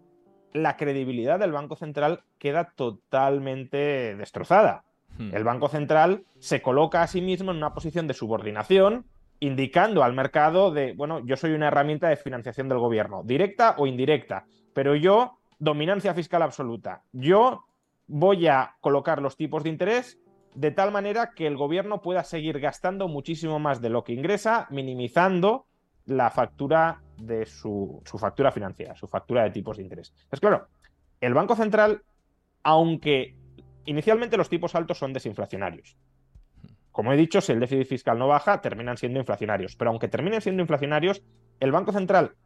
la 0.54 0.76
credibilidad 0.76 1.38
del 1.38 1.52
Banco 1.52 1.76
Central 1.76 2.22
queda 2.38 2.72
totalmente 2.74 4.16
destrozada. 4.16 4.84
Hmm. 5.18 5.34
El 5.34 5.44
Banco 5.44 5.68
Central 5.68 6.24
se 6.38 6.62
coloca 6.62 7.02
a 7.02 7.06
sí 7.06 7.20
mismo 7.20 7.50
en 7.50 7.58
una 7.58 7.74
posición 7.74 8.06
de 8.06 8.14
subordinación, 8.14 9.04
indicando 9.40 10.02
al 10.04 10.14
mercado 10.14 10.70
de, 10.70 10.94
bueno, 10.94 11.20
yo 11.26 11.36
soy 11.36 11.52
una 11.52 11.68
herramienta 11.68 12.08
de 12.08 12.16
financiación 12.16 12.68
del 12.68 12.78
gobierno, 12.78 13.22
directa 13.24 13.74
o 13.78 13.86
indirecta, 13.86 14.46
pero 14.72 14.94
yo, 14.94 15.38
dominancia 15.58 16.14
fiscal 16.14 16.42
absoluta. 16.42 17.02
Yo 17.12 17.64
voy 18.06 18.46
a 18.46 18.76
colocar 18.80 19.20
los 19.20 19.36
tipos 19.36 19.64
de 19.64 19.70
interés 19.70 20.18
de 20.54 20.70
tal 20.70 20.92
manera 20.92 21.32
que 21.34 21.48
el 21.48 21.56
gobierno 21.56 22.00
pueda 22.00 22.22
seguir 22.22 22.60
gastando 22.60 23.08
muchísimo 23.08 23.58
más 23.58 23.82
de 23.82 23.90
lo 23.90 24.04
que 24.04 24.12
ingresa, 24.12 24.68
minimizando 24.70 25.66
la 26.06 26.30
factura 26.30 27.00
de 27.16 27.46
su, 27.46 28.02
factura 28.18 28.52
financiera, 28.52 28.94
su 28.96 29.06
factura 29.06 29.44
de 29.44 29.50
tipos 29.50 29.76
de 29.76 29.84
interés. 29.84 30.12
Es 30.30 30.40
claro, 30.40 30.68
el 31.20 31.34
Banco 31.34 31.56
Central, 31.56 32.02
aunque 32.62 33.36
inicialmente 33.86 34.36
los 34.36 34.48
tipos 34.48 34.74
altos 34.74 34.98
son 34.98 35.12
desinflacionarios, 35.12 35.96
como 36.94 37.12
he 37.12 37.16
dicho, 37.16 37.40
si 37.40 37.50
el 37.50 37.58
déficit 37.58 37.88
fiscal 37.88 38.18
no 38.18 38.28
baja, 38.28 38.60
terminan 38.60 38.96
siendo 38.96 39.18
inflacionarios. 39.18 39.74
Pero 39.74 39.90
aunque 39.90 40.06
terminen 40.06 40.40
siendo 40.40 40.62
inflacionarios, 40.62 41.24
el 41.58 41.72
Banco 41.72 41.90
Central 41.90 42.36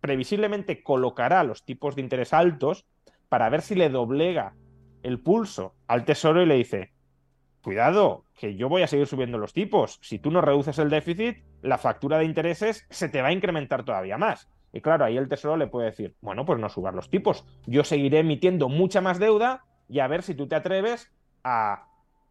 previsiblemente 0.00 0.84
colocará 0.84 1.42
los 1.42 1.64
tipos 1.64 1.96
de 1.96 2.02
interés 2.02 2.32
altos 2.32 2.86
para 3.28 3.48
ver 3.48 3.62
si 3.62 3.74
le 3.74 3.88
doblega 3.88 4.54
el 5.02 5.18
pulso 5.18 5.74
al 5.88 6.04
Tesoro 6.04 6.40
y 6.40 6.46
le 6.46 6.54
dice, 6.54 6.92
cuidado, 7.66 8.22
que 8.38 8.54
yo 8.54 8.68
voy 8.68 8.82
a 8.82 8.86
seguir 8.86 9.08
subiendo 9.08 9.38
los 9.38 9.52
tipos. 9.52 9.98
Si 10.00 10.20
tú 10.20 10.30
no 10.30 10.40
reduces 10.40 10.78
el 10.78 10.88
déficit, 10.88 11.38
la 11.62 11.78
factura 11.78 12.16
de 12.16 12.24
intereses 12.24 12.86
se 12.90 13.08
te 13.08 13.20
va 13.20 13.28
a 13.28 13.32
incrementar 13.32 13.84
todavía 13.84 14.16
más. 14.16 14.48
Y 14.72 14.80
claro, 14.80 15.04
ahí 15.04 15.16
el 15.16 15.28
Tesoro 15.28 15.56
le 15.56 15.66
puede 15.66 15.86
decir, 15.86 16.14
bueno, 16.20 16.46
pues 16.46 16.60
no 16.60 16.68
subas 16.68 16.94
los 16.94 17.10
tipos. 17.10 17.44
Yo 17.66 17.82
seguiré 17.82 18.20
emitiendo 18.20 18.68
mucha 18.68 19.00
más 19.00 19.18
deuda 19.18 19.64
y 19.88 19.98
a 19.98 20.06
ver 20.06 20.22
si 20.22 20.36
tú 20.36 20.46
te 20.46 20.54
atreves 20.54 21.12
a, 21.42 21.88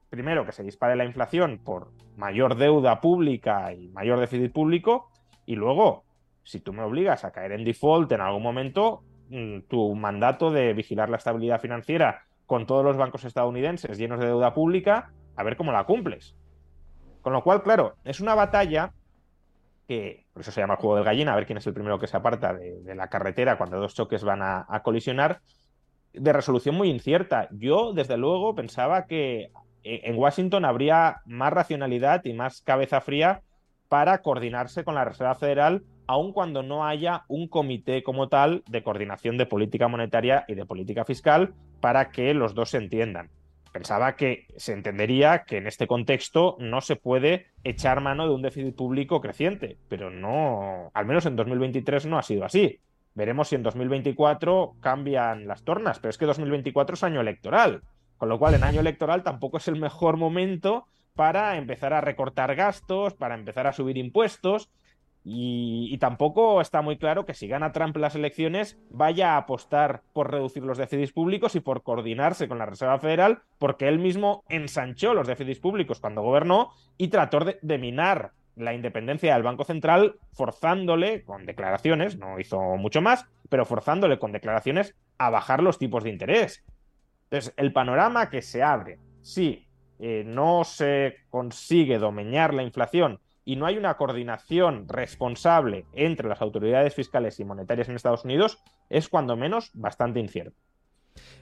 primero, 0.10 0.46
que 0.46 0.54
se 0.54 0.64
dispare 0.64 0.96
la 0.96 1.04
inflación 1.04 1.60
por 1.62 1.92
mayor 2.16 2.56
deuda 2.56 3.02
pública 3.02 3.74
y 3.74 3.90
mayor 3.90 4.22
déficit 4.22 4.54
público, 4.54 5.12
y 5.46 5.58
luego, 5.58 6.06
si 6.44 6.62
tú 6.62 6.72
me 6.72 6.84
obligas 6.84 7.26
a 7.26 7.32
caer 7.32 7.52
en 7.52 7.66
default 7.66 8.10
en 8.14 8.22
algún 8.22 8.42
momento, 8.42 9.04
mm, 9.32 9.64
tu 9.68 9.96
mandato 9.96 10.50
de 10.50 10.72
vigilar 10.72 11.10
la 11.10 11.18
estabilidad 11.18 11.60
financiera 11.60 12.24
con 12.46 12.66
todos 12.66 12.86
los 12.86 12.96
bancos 12.96 13.26
estadounidenses 13.26 13.98
llenos 13.98 14.22
de 14.22 14.28
deuda 14.28 14.54
pública, 14.54 15.12
a 15.36 15.44
ver 15.44 15.58
cómo 15.58 15.72
la 15.72 15.84
cumples. 15.86 16.36
Con 17.22 17.34
lo 17.34 17.44
cual, 17.44 17.64
claro, 17.64 17.96
es 18.04 18.20
una 18.20 18.36
batalla 18.36 18.94
que, 19.88 20.26
por 20.34 20.42
eso 20.42 20.52
se 20.52 20.62
llama 20.62 20.76
el 20.76 20.80
juego 20.80 20.96
del 20.96 21.06
gallina, 21.06 21.34
a 21.34 21.36
ver 21.36 21.46
quién 21.46 21.58
es 21.58 21.68
el 21.68 21.74
primero 21.74 22.00
que 22.00 22.08
se 22.08 22.18
aparta 22.18 22.54
de, 22.54 22.96
la 22.96 23.08
carretera 23.08 23.58
cuando 23.58 23.80
dos 23.80 23.94
choques 23.96 24.24
van 24.24 24.42
a, 24.42 24.82
colisionar, 24.84 25.42
de 26.14 26.34
resolución 26.34 26.76
muy 26.76 26.90
incierta. 26.90 27.48
Yo, 27.52 27.94
desde 27.94 28.18
luego, 28.18 28.56
pensaba 28.56 29.06
que 29.06 29.52
en 29.84 30.18
Washington 30.18 30.66
habría 30.66 31.22
más 31.26 31.52
racionalidad 31.52 32.24
y 32.26 32.34
más 32.34 32.62
cabeza 32.62 33.02
fría 33.02 33.42
para 33.90 34.22
coordinarse 34.22 34.84
con 34.84 34.96
la 34.96 35.06
Reserva 35.06 35.36
Federal, 35.36 35.84
aun 36.08 36.34
cuando 36.34 36.64
no 36.64 36.86
haya 36.86 37.24
un 37.28 37.48
comité 37.48 38.04
como 38.04 38.28
tal 38.30 38.64
de 38.68 38.84
coordinación 38.84 39.38
de 39.38 39.46
política 39.46 39.88
monetaria 39.88 40.46
y 40.48 40.56
de 40.56 40.66
política 40.66 41.06
fiscal 41.06 41.54
para 41.82 42.10
que 42.10 42.34
los 42.34 42.56
dos 42.56 42.72
se 42.72 42.78
entiendan 42.78 43.30
pensaba 43.76 44.16
que 44.16 44.48
se 44.56 44.72
entendería 44.72 45.44
que 45.44 45.58
en 45.58 45.68
este 45.68 45.86
contexto 45.86 46.56
no 46.62 46.80
se 46.80 46.96
puede 46.96 47.48
echar 47.66 48.00
mano 48.00 48.26
de 48.26 48.34
un 48.34 48.42
déficit 48.42 48.74
público 48.74 49.20
creciente, 49.20 49.78
pero 49.90 50.10
no, 50.10 50.92
al 50.94 51.06
menos 51.06 51.26
en 51.26 51.36
2023 51.36 52.06
no 52.06 52.18
ha 52.18 52.24
sido 52.24 52.46
así. 52.46 52.80
Veremos 53.16 53.50
si 53.50 53.56
en 53.56 53.64
2024 53.64 54.78
cambian 54.80 55.46
las 55.46 55.66
tornas, 55.66 56.00
pero 56.00 56.10
es 56.10 56.18
que 56.18 56.26
2024 56.26 56.94
es 56.94 57.04
año 57.04 57.20
electoral, 57.20 57.82
con 58.16 58.30
lo 58.30 58.40
cual 58.40 58.54
en 58.54 58.64
año 58.64 58.80
electoral 58.80 59.24
tampoco 59.24 59.58
es 59.58 59.68
el 59.68 59.78
mejor 59.78 60.16
momento 60.16 60.88
para 61.14 61.58
empezar 61.58 61.92
a 61.92 62.00
recortar 62.00 62.56
gastos, 62.56 63.14
para 63.14 63.36
empezar 63.36 63.68
a 63.68 63.74
subir 63.74 63.98
impuestos 63.98 64.70
y, 65.28 65.98
tampoco 65.98 66.62
está 66.62 66.84
muy 66.84 66.98
claro 66.98 67.26
que 67.26 67.34
si 67.34 67.48
gana 67.48 67.72
Trump 67.72 67.98
las 67.98 68.14
elecciones 68.14 68.78
vaya 68.92 69.34
a 69.34 69.38
apostar 69.38 70.04
por 70.14 70.32
reducir 70.32 70.62
los 70.62 70.78
déficits 70.78 71.14
públicos 71.14 71.56
y 71.56 71.62
por 71.62 71.82
coordinarse 71.82 72.48
con 72.48 72.60
la 72.60 72.68
Reserva 72.68 73.00
Federal, 73.00 73.42
porque 73.58 73.88
él 73.88 73.98
mismo 73.98 74.44
ensanchó 74.50 75.16
los 75.16 75.26
déficits 75.26 75.60
públicos 75.60 76.00
cuando 76.00 76.22
gobernó 76.22 76.74
y 77.00 77.08
trató 77.08 77.40
de, 77.40 77.78
minar 77.80 78.34
la 78.56 78.76
independencia 78.76 79.34
del 79.34 79.42
Banco 79.42 79.64
Central, 79.64 80.20
forzándole 80.32 81.24
con 81.24 81.48
declaraciones, 81.48 82.20
no 82.20 82.40
hizo 82.40 82.62
mucho 82.78 83.02
más, 83.02 83.26
pero 83.50 83.66
forzándole 83.66 84.20
con 84.20 84.32
declaraciones 84.32 84.96
a 85.18 85.32
bajar 85.32 85.64
los 85.64 85.80
tipos 85.80 86.04
de 86.04 86.12
interés. 86.12 86.64
Entonces, 87.32 87.52
el 87.58 87.74
panorama 87.74 88.30
que 88.30 88.44
se 88.44 88.62
abre, 88.62 89.00
si 89.24 89.68
eh, 89.98 90.24
no 90.24 90.64
se 90.66 91.16
consigue 91.32 91.98
domeñar 91.98 92.54
la 92.54 92.62
inflación 92.62 93.20
y 93.46 93.56
no 93.56 93.68
hay 93.68 93.78
una 93.78 93.96
coordinación 93.96 94.90
responsable 94.90 95.86
entre 95.94 96.28
las 96.28 96.42
autoridades 96.42 96.94
fiscales 96.94 97.40
y 97.40 97.46
monetarias 97.46 97.88
en 97.88 97.96
Estados 97.96 98.26
Unidos, 98.26 98.60
es 98.90 99.08
cuando 99.08 99.38
menos 99.38 99.70
bastante 99.74 100.20
incierto. 100.20 100.58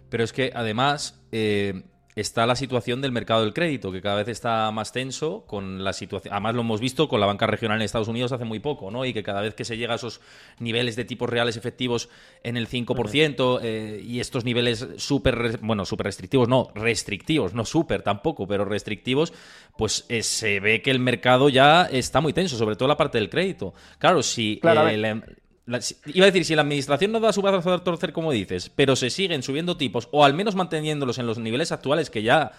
Pero 0.10 0.24
es 0.24 0.34
que 0.34 0.52
además 0.54 1.26
eh, 1.32 1.86
está 2.16 2.46
la 2.46 2.56
situación 2.56 3.02
del 3.02 3.12
mercado 3.12 3.42
del 3.42 3.54
crédito, 3.54 3.92
que 3.92 4.02
cada 4.02 4.18
vez 4.18 4.28
está 4.28 4.70
más 4.72 4.92
tenso 4.92 5.46
con 5.48 5.84
la 5.84 5.94
situación. 5.94 6.34
Además, 6.34 6.56
lo 6.56 6.62
hemos 6.62 6.80
visto 6.80 7.08
con 7.08 7.20
la 7.20 7.26
banca 7.26 7.48
regional 7.48 7.78
en 7.78 7.84
Estados 7.84 8.08
Unidos 8.08 8.32
hace 8.32 8.46
muy 8.46 8.60
poco, 8.60 8.92
¿no? 8.92 9.06
Y 9.06 9.14
que 9.14 9.24
cada 9.24 9.42
vez 9.42 9.54
que 9.56 9.66
se 9.66 9.78
llega 9.78 9.94
a 9.94 9.96
esos 9.96 10.22
niveles 10.60 10.96
de 10.96 11.06
tipos 11.06 11.30
reales 11.30 11.58
efectivos 11.58 12.10
en 12.44 12.58
el 12.58 12.68
5% 12.68 13.60
eh, 13.62 14.02
y 14.04 14.20
estos 14.20 14.46
niveles 14.46 14.88
súper, 14.98 15.60
bueno, 15.62 15.86
súper 15.86 16.06
restrictivos, 16.06 16.48
no, 16.48 16.72
restrictivos, 16.76 17.54
no 17.54 17.66
súper 17.66 18.02
tampoco, 18.02 18.48
pero 18.48 18.66
restrictivos, 18.66 19.34
pues 19.78 20.06
eh, 20.10 20.24
se 20.24 20.60
ve 20.60 20.82
que 20.82 20.92
el 20.92 21.00
mercado 21.00 21.50
ya 21.50 21.84
está 21.86 22.22
muy 22.22 22.34
tenso, 22.34 22.58
sobre 22.58 22.76
todo 22.76 22.88
la 22.88 22.98
parte 22.98 23.18
del 23.18 23.30
crédito. 23.30 23.74
Claro, 23.98 24.24
si 24.24 24.60
eh, 24.64 25.22
iba 25.68 26.26
a 26.26 26.32
decir, 26.32 26.46
si 26.46 26.56
la 26.56 26.64
administración 26.64 27.12
no 27.12 27.20
da 27.20 27.34
su 27.34 27.42
brazo 27.42 27.74
a 27.74 27.84
torcer, 27.84 28.12
como 28.14 28.32
dices, 28.32 28.70
pero 28.70 28.96
se 28.96 29.10
siguen 29.10 29.44
subiendo 29.44 29.78
tipos, 29.78 30.10
o 30.12 30.26
al 30.26 30.34
menos 30.34 30.56
manteniéndolos 30.56 31.18
en 31.18 31.28
los 31.28 31.38
niveles 31.38 31.72
actuales, 31.72 32.10
que 32.10 32.24
ya 32.24 32.52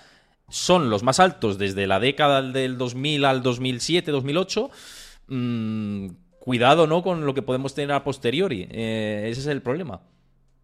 son 0.49 0.91
los 0.91 1.03
más 1.03 1.21
altos 1.21 1.59
desde 1.59 1.87
la 1.87 2.01
década 2.01 2.43
del 2.43 2.79
2000 2.79 3.25
al 3.25 3.43
2007, 3.43 4.11
2008, 4.11 4.71
mmm, 5.29 6.07
cuidado, 6.39 6.87
¿no? 6.87 7.03
Con 7.03 7.27
lo 7.27 7.35
que 7.35 7.43
podemos 7.43 7.75
tener 7.75 7.93
a 7.93 8.05
posteriori. 8.05 8.69
Eh, 8.71 9.29
ese 9.31 9.41
es 9.41 9.47
el 9.47 9.63
problema. 9.63 10.03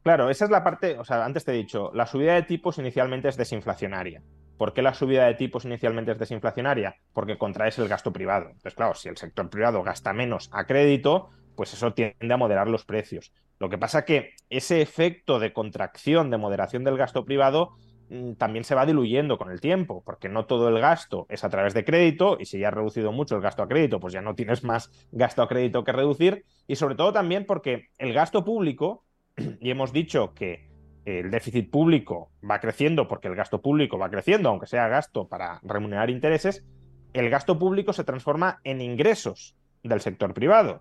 Claro, 0.03 0.31
esa 0.31 0.47
es 0.47 0.51
la 0.51 0.65
parte, 0.65 0.99
o 0.99 1.05
sea, 1.05 1.25
antes 1.25 1.45
te 1.45 1.53
he 1.53 1.57
dicho, 1.57 1.91
la 1.95 2.07
subida 2.07 2.35
de 2.35 2.43
tipos 2.43 2.79
inicialmente 2.79 3.29
es 3.29 3.37
desinflacionaria. 3.37 4.23
¿Por 4.57 4.73
qué 4.73 4.83
la 4.83 4.95
subida 4.95 5.27
de 5.27 5.35
tipos 5.35 5.65
inicialmente 5.65 6.13
es 6.13 6.19
desinflacionaria? 6.19 6.97
Porque 7.13 7.39
contraes 7.39 7.79
el 7.79 7.89
gasto 7.89 8.13
privado. 8.13 8.47
Entonces, 8.47 8.75
claro, 8.75 8.95
si 8.95 9.09
el 9.09 9.17
sector 9.17 9.49
privado 9.49 9.83
gasta 9.83 10.13
menos 10.13 10.51
a 10.53 10.67
crédito, 10.67 11.31
pues 11.61 11.75
eso 11.75 11.93
tiende 11.93 12.33
a 12.33 12.39
moderar 12.39 12.71
los 12.71 12.87
precios. 12.87 13.35
Lo 13.59 13.69
que 13.69 13.77
pasa 13.77 14.07
que 14.07 14.31
ese 14.49 14.81
efecto 14.81 15.39
de 15.39 15.53
contracción, 15.53 16.31
de 16.31 16.39
moderación 16.39 16.85
del 16.85 16.97
gasto 16.97 17.27
privado, 17.27 17.73
mm, 18.09 18.33
también 18.37 18.65
se 18.65 18.75
va 18.75 18.87
diluyendo 18.87 19.37
con 19.37 19.51
el 19.51 19.61
tiempo, 19.61 20.03
porque 20.03 20.31
no 20.31 20.47
todo 20.47 20.71
el 20.71 20.81
gasto 20.81 21.27
es 21.29 21.45
a 21.45 21.51
través 21.51 21.75
de 21.75 21.85
crédito, 21.85 22.39
y 22.41 22.47
si 22.47 22.61
ya 22.61 22.69
has 22.69 22.75
reducido 22.75 23.13
mucho 23.13 23.37
el 23.37 23.43
gasto 23.43 23.63
a 23.63 23.69
crédito, 23.69 24.01
pues 24.01 24.15
ya 24.15 24.23
no 24.23 24.35
tienes 24.35 24.65
más 24.65 24.91
gasto 25.13 25.43
a 25.43 25.49
crédito 25.49 25.85
que 25.85 25.93
reducir, 25.93 26.47
y 26.67 26.77
sobre 26.77 26.95
todo 26.95 27.13
también 27.13 27.45
porque 27.45 27.89
el 27.99 28.15
gasto 28.15 28.43
público, 28.43 29.05
y 29.61 29.69
hemos 29.69 29.93
dicho 29.93 30.33
que 30.33 30.67
el 31.05 31.31
déficit 31.31 31.71
público 31.71 32.31
va 32.43 32.59
creciendo 32.61 33.07
porque 33.07 33.29
el 33.29 33.35
gasto 33.35 33.61
público 33.61 33.99
va 33.99 34.09
creciendo, 34.09 34.49
aunque 34.49 34.67
sea 34.67 34.89
gasto 34.89 35.29
para 35.29 35.61
remunerar 35.63 36.09
intereses, 36.09 36.65
el 37.13 37.29
gasto 37.29 37.59
público 37.59 37.93
se 37.93 38.05
transforma 38.05 38.61
en 38.65 38.81
ingresos 38.81 39.57
del 39.83 40.01
sector 40.01 40.33
privado 40.33 40.81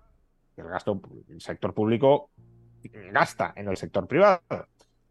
el 0.60 0.68
gasto, 0.68 1.00
el 1.28 1.40
sector 1.40 1.74
público 1.74 2.30
gasta 3.12 3.52
en 3.56 3.68
el 3.68 3.76
sector 3.76 4.06
privado. 4.06 4.40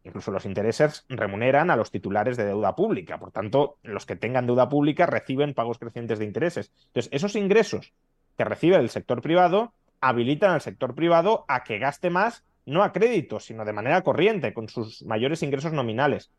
Incluso 0.03 0.32
los 0.32 0.46
intereses 0.46 1.06
remuneran 1.10 1.70
a 1.70 1.75
los 1.75 1.91
titulares 1.91 2.38
de 2.38 2.46
deuda 2.46 2.75
pública. 2.75 3.20
Por 3.20 3.32
tanto, 3.32 3.77
los 3.84 4.06
que 4.06 4.15
tengan 4.15 4.48
deuda 4.48 4.70
pública 4.70 5.06
reciben 5.06 5.53
pagos 5.53 5.77
crecientes 5.77 6.20
de 6.20 6.25
intereses. 6.25 6.72
Entonces, 6.88 7.10
esos 7.12 7.36
ingresos 7.36 7.94
que 8.38 8.46
recibe 8.46 8.77
el 8.77 8.89
sector 8.89 9.22
privado 9.22 9.74
habilitan 10.01 10.51
al 10.51 10.62
sector 10.62 10.96
privado 10.96 11.44
a 11.48 11.63
que 11.63 11.77
gaste 11.77 12.10
más, 12.10 12.46
no 12.65 12.84
a 12.84 12.94
crédito, 12.94 13.39
sino 13.39 13.65
de 13.65 13.74
manera 13.74 14.01
corriente, 14.01 14.53
con 14.53 14.70
sus 14.70 15.03
mayores 15.03 15.44
ingresos 15.44 15.74
nominales. 15.74 16.32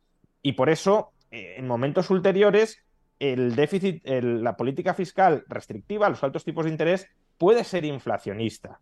Y 0.43 0.52
por 0.52 0.71
eso, 0.71 1.12
eh, 1.31 1.57
en 1.59 1.67
momentos 1.67 2.09
ulteriores, 2.09 2.83
el 3.19 3.55
déficit, 3.55 4.02
la 4.07 4.57
política 4.57 4.95
fiscal 4.95 5.45
restrictiva, 5.47 6.09
los 6.09 6.25
altos 6.25 6.43
tipos 6.43 6.64
de 6.64 6.71
interés, 6.71 7.07
puede 7.37 7.64
ser 7.64 7.85
inflacionista. 7.85 8.81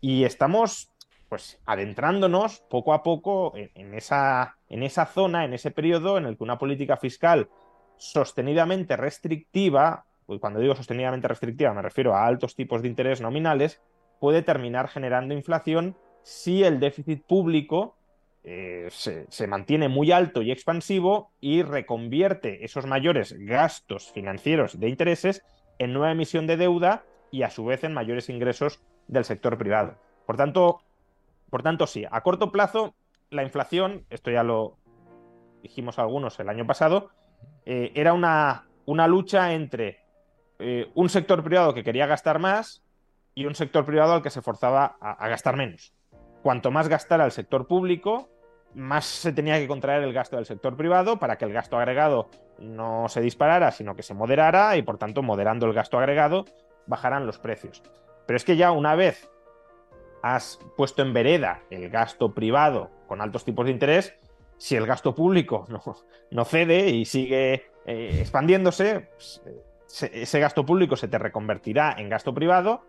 Y 0.00 0.24
estamos 0.24 0.90
pues 1.28 1.60
adentrándonos 1.66 2.60
poco 2.70 2.94
a 2.94 3.02
poco 3.02 3.52
en, 3.54 3.94
esa, 3.94 4.56
en 4.68 4.82
esa 4.82 5.06
zona, 5.06 5.44
en 5.44 5.52
ese 5.52 5.70
periodo 5.70 6.16
en 6.16 6.24
el 6.24 6.36
que 6.36 6.44
una 6.44 6.58
política 6.58 6.96
fiscal 6.96 7.48
sostenidamente 7.98 8.96
restrictiva, 8.96 10.06
y 10.26 10.38
cuando 10.38 10.60
digo 10.60 10.74
sostenidamente 10.74 11.28
restrictiva 11.28 11.74
me 11.74 11.82
refiero 11.82 12.14
a 12.14 12.26
altos 12.26 12.54
tipos 12.54 12.80
de 12.80 12.88
interés 12.88 13.20
nominales, 13.20 13.82
puede 14.20 14.42
terminar 14.42 14.88
generando 14.88 15.34
inflación 15.34 15.96
si 16.22 16.64
el 16.64 16.80
déficit 16.80 17.24
público 17.24 17.96
eh, 18.44 18.88
se, 18.90 19.26
se, 19.28 19.46
mantiene 19.46 19.88
muy 19.88 20.12
alto 20.12 20.42
y 20.42 20.50
expansivo 20.50 21.32
y 21.40 21.62
reconvierte 21.62 22.64
esos 22.64 22.86
mayores 22.86 23.34
gastos 23.38 24.10
financieros 24.12 24.78
de 24.80 24.88
intereses 24.88 25.44
en 25.78 25.92
nueva 25.92 26.12
emisión 26.12 26.46
de 26.46 26.56
deuda 26.56 27.04
y 27.30 27.42
a 27.42 27.50
su 27.50 27.64
vez 27.66 27.84
en 27.84 27.92
mayores 27.92 28.28
ingresos 28.28 28.80
del 29.08 29.24
sector 29.24 29.58
privado. 29.58 29.96
Por 30.26 30.36
tanto, 30.36 30.80
por 31.50 31.62
tanto, 31.62 31.86
sí, 31.86 32.04
a 32.10 32.20
corto 32.20 32.52
plazo, 32.52 32.94
la 33.30 33.42
inflación, 33.42 34.04
esto 34.10 34.30
ya 34.30 34.42
lo 34.42 34.76
dijimos 35.62 35.98
algunos 35.98 36.38
el 36.38 36.48
año 36.48 36.66
pasado, 36.66 37.10
eh, 37.64 37.92
era 37.94 38.12
una, 38.12 38.68
una, 38.86 39.06
lucha 39.06 39.52
entre 39.52 40.04
eh, 40.58 40.90
un 40.94 41.08
sector 41.08 41.42
privado 41.42 41.74
que 41.74 41.84
quería 41.84 42.06
gastar 42.06 42.38
más 42.38 42.82
y 43.34 43.46
un 43.46 43.54
sector 43.54 43.84
privado 43.84 44.14
al 44.14 44.22
que 44.22 44.30
se 44.30 44.42
forzaba 44.42 44.96
a, 45.00 45.28
gastar 45.28 45.56
menos. 45.56 45.92
Cuanto 46.42 46.70
más 46.70 46.88
gastara 46.88 47.24
el 47.24 47.30
sector 47.30 47.66
público, 47.66 48.28
más 48.74 49.04
se 49.04 49.32
tenía 49.32 49.58
que 49.58 49.68
contraer 49.68 50.02
el 50.02 50.12
gasto 50.12 50.36
del 50.36 50.46
sector 50.46 50.76
privado 50.76 51.18
para 51.18 51.38
que 51.38 51.44
el 51.44 51.52
gasto 51.52 51.78
agregado 51.78 52.28
no 52.58 53.08
se 53.08 53.20
disparara, 53.20 53.70
sino 53.70 53.94
que 53.94 54.02
se 54.02 54.14
moderara 54.14 54.76
y 54.76 54.82
por 54.82 54.98
tanto, 54.98 55.22
moderando 55.22 55.66
el 55.66 55.72
gasto 55.72 55.98
agregado, 55.98 56.44
bajarán 56.86 57.26
los 57.26 57.38
precios. 57.38 57.82
Pero 58.28 58.36
es 58.36 58.44
que 58.44 58.58
ya 58.58 58.72
una 58.72 58.94
vez 58.94 59.30
has 60.22 60.58
puesto 60.76 61.00
en 61.00 61.14
vereda 61.14 61.62
el 61.70 61.88
gasto 61.88 62.34
privado 62.34 62.90
con 63.06 63.22
altos 63.22 63.42
tipos 63.42 63.64
de 63.64 63.72
interés, 63.72 64.14
si 64.58 64.76
el 64.76 64.84
gasto 64.84 65.14
público 65.14 65.66
no, 66.30 66.44
cede 66.44 66.90
y 66.90 67.06
sigue 67.06 67.70
eh, 67.86 68.18
expandiéndose, 68.20 69.08
pues, 69.14 69.40
eh, 69.46 70.12
ese 70.12 70.40
gasto 70.40 70.66
público 70.66 70.94
se 70.94 71.08
te 71.08 71.16
reconvertirá 71.16 71.94
en 71.96 72.10
gasto 72.10 72.34
privado 72.34 72.82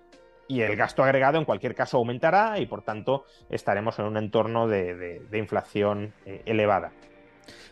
y 0.50 0.60
el 0.60 0.76
gasto 0.76 1.06
agregado 1.06 1.38
en 1.38 1.46
cualquier 1.46 1.74
caso 1.74 1.96
aumentará 1.96 2.60
y 2.60 2.66
por 2.66 2.82
tanto 2.82 3.24
estaremos 3.50 3.98
en 4.00 4.06
un 4.08 4.18
entorno 4.18 4.68
de, 4.68 5.22
inflación 5.32 6.14
eh, 6.26 6.42
elevada 6.46 6.92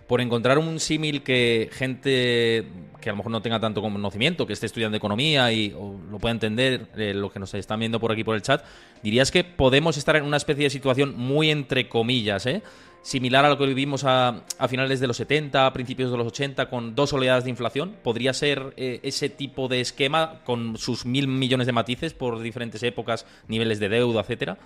por 0.08 0.22
encontrar 0.22 0.58
un 0.58 0.80
símil 0.80 1.22
que 1.24 1.70
gente 1.72 2.66
que 3.02 3.10
a 3.10 3.14
lo 3.14 3.18
mejor 3.18 3.32
no 3.32 3.42
tenga 3.42 3.60
tanto 3.60 3.82
conocimiento, 3.82 4.48
que 4.48 4.54
esté 4.54 4.66
estudiando 4.66 4.98
economía 4.98 5.52
y 5.52 5.70
lo 5.70 6.18
pueda 6.20 6.32
entender, 6.32 6.88
eh, 6.98 7.14
lo 7.14 7.32
que 7.32 7.40
nos 7.40 7.54
están 7.54 7.80
viendo 7.80 8.00
por 8.00 8.12
aquí 8.12 8.24
por 8.24 8.36
el 8.36 8.42
chat, 8.42 8.64
dirías 9.04 9.32
que 9.32 9.44
podemos 9.44 9.98
estar 9.98 10.16
en 10.16 10.24
una 10.24 10.38
especie 10.38 10.66
de 10.66 10.70
situación 10.70 11.16
muy 11.16 11.52
entre 11.52 11.88
comillas, 11.88 12.46
¿eh? 12.46 12.64
similar 13.02 13.46
a 13.46 13.50
lo 13.50 13.58
que 13.58 13.66
vivimos 13.66 14.04
a, 14.06 14.44
finales 14.68 15.00
de 15.00 15.08
los 15.08 15.18
70, 15.18 15.66
a 15.66 15.72
principios 15.72 16.12
de 16.12 16.18
los 16.18 16.28
80, 16.28 16.70
con 16.70 16.96
dos 16.96 17.14
oleadas 17.14 17.46
de 17.46 17.50
inflación. 17.50 17.96
¿Podría 18.04 18.34
ser 18.34 18.74
eh, 18.76 19.00
ese 19.04 19.30
tipo 19.30 19.70
de 19.70 19.80
esquema 19.80 20.42
con 20.44 20.78
sus 20.78 21.06
mil 21.06 21.28
millones 21.28 21.68
de 21.68 21.74
matices 21.74 22.14
por 22.14 22.40
diferentes 22.40 22.84
épocas, 22.84 23.26
niveles 23.48 23.80
de 23.80 23.88
deuda, 23.88 24.22
etcétera? 24.22 24.58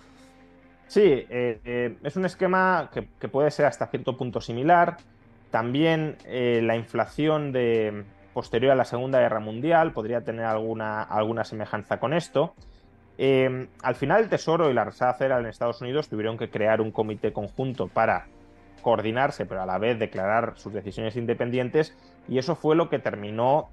Sí, 0.88 1.04
eh, 1.04 1.98
es 2.04 2.16
un 2.16 2.26
esquema 2.26 2.90
que, 2.92 3.08
que, 3.20 3.30
puede 3.30 3.52
ser 3.52 3.68
hasta 3.68 3.88
cierto 3.88 4.18
punto 4.18 4.42
similar. 4.42 4.98
También 5.52 6.18
eh, 6.26 6.62
la 6.64 6.76
inflación 6.76 7.52
de, 7.52 8.06
posterior 8.34 8.72
a 8.72 8.76
la 8.76 8.86
Segunda 8.86 9.20
Guerra 9.20 9.40
Mundial 9.40 9.92
podría 9.92 10.22
tener 10.22 10.46
alguna, 10.46 11.04
alguna 11.04 11.44
semejanza 11.44 12.00
con 12.00 12.14
esto. 12.14 12.54
Eh, 13.18 13.68
al 13.84 13.96
final 13.96 14.24
el 14.24 14.30
Tesoro 14.30 14.70
y 14.70 14.74
la 14.74 14.86
Reserva 14.86 15.14
Federal 15.14 15.42
en 15.44 15.50
Estados 15.50 15.82
Unidos 15.82 16.10
tuvieron 16.10 16.38
que 16.38 16.50
crear 16.50 16.82
un 16.82 16.92
comité 16.92 17.34
conjunto 17.34 17.88
para 17.88 18.28
coordinarse, 18.82 19.46
pero 19.46 19.62
a 19.62 19.66
la 19.66 19.78
vez 19.78 20.00
declarar 20.00 20.54
sus 20.56 20.74
decisiones 20.74 21.16
independientes, 21.16 21.96
y 22.28 22.40
eso 22.40 22.56
fue 22.56 22.76
lo 22.76 22.90
que 22.90 22.98
terminó 22.98 23.70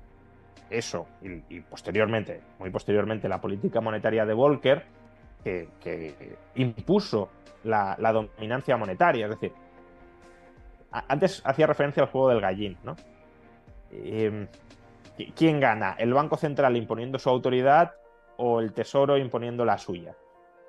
eso, 0.69 1.07
y, 1.23 1.61
posteriormente, 1.61 2.43
muy 2.59 2.69
posteriormente, 2.69 3.27
la 3.27 3.41
política 3.41 3.81
monetaria 3.81 4.27
de 4.27 4.35
Volcker, 4.35 4.85
que, 5.43 6.37
impuso 6.57 7.31
la, 7.65 7.97
dominancia 8.13 8.77
monetaria, 8.77 9.27
es 9.27 9.31
decir, 9.31 9.53
antes 10.91 11.43
hacía 11.45 11.67
referencia 11.67 12.03
al 12.03 12.09
juego 12.09 12.29
del 12.29 12.41
gallín, 12.41 12.79
¿no? 12.83 12.97
Em, 13.91 14.49
¿Quién 15.35 15.59
gana? 15.59 15.97
¿El 15.99 16.15
Banco 16.15 16.37
Central 16.37 16.77
imponiendo 16.77 17.19
su 17.19 17.29
autoridad 17.29 17.95
o 18.37 18.61
el 18.61 18.73
Tesoro 18.73 19.17
imponiendo 19.17 19.65
la 19.65 19.79
suya? 19.79 20.17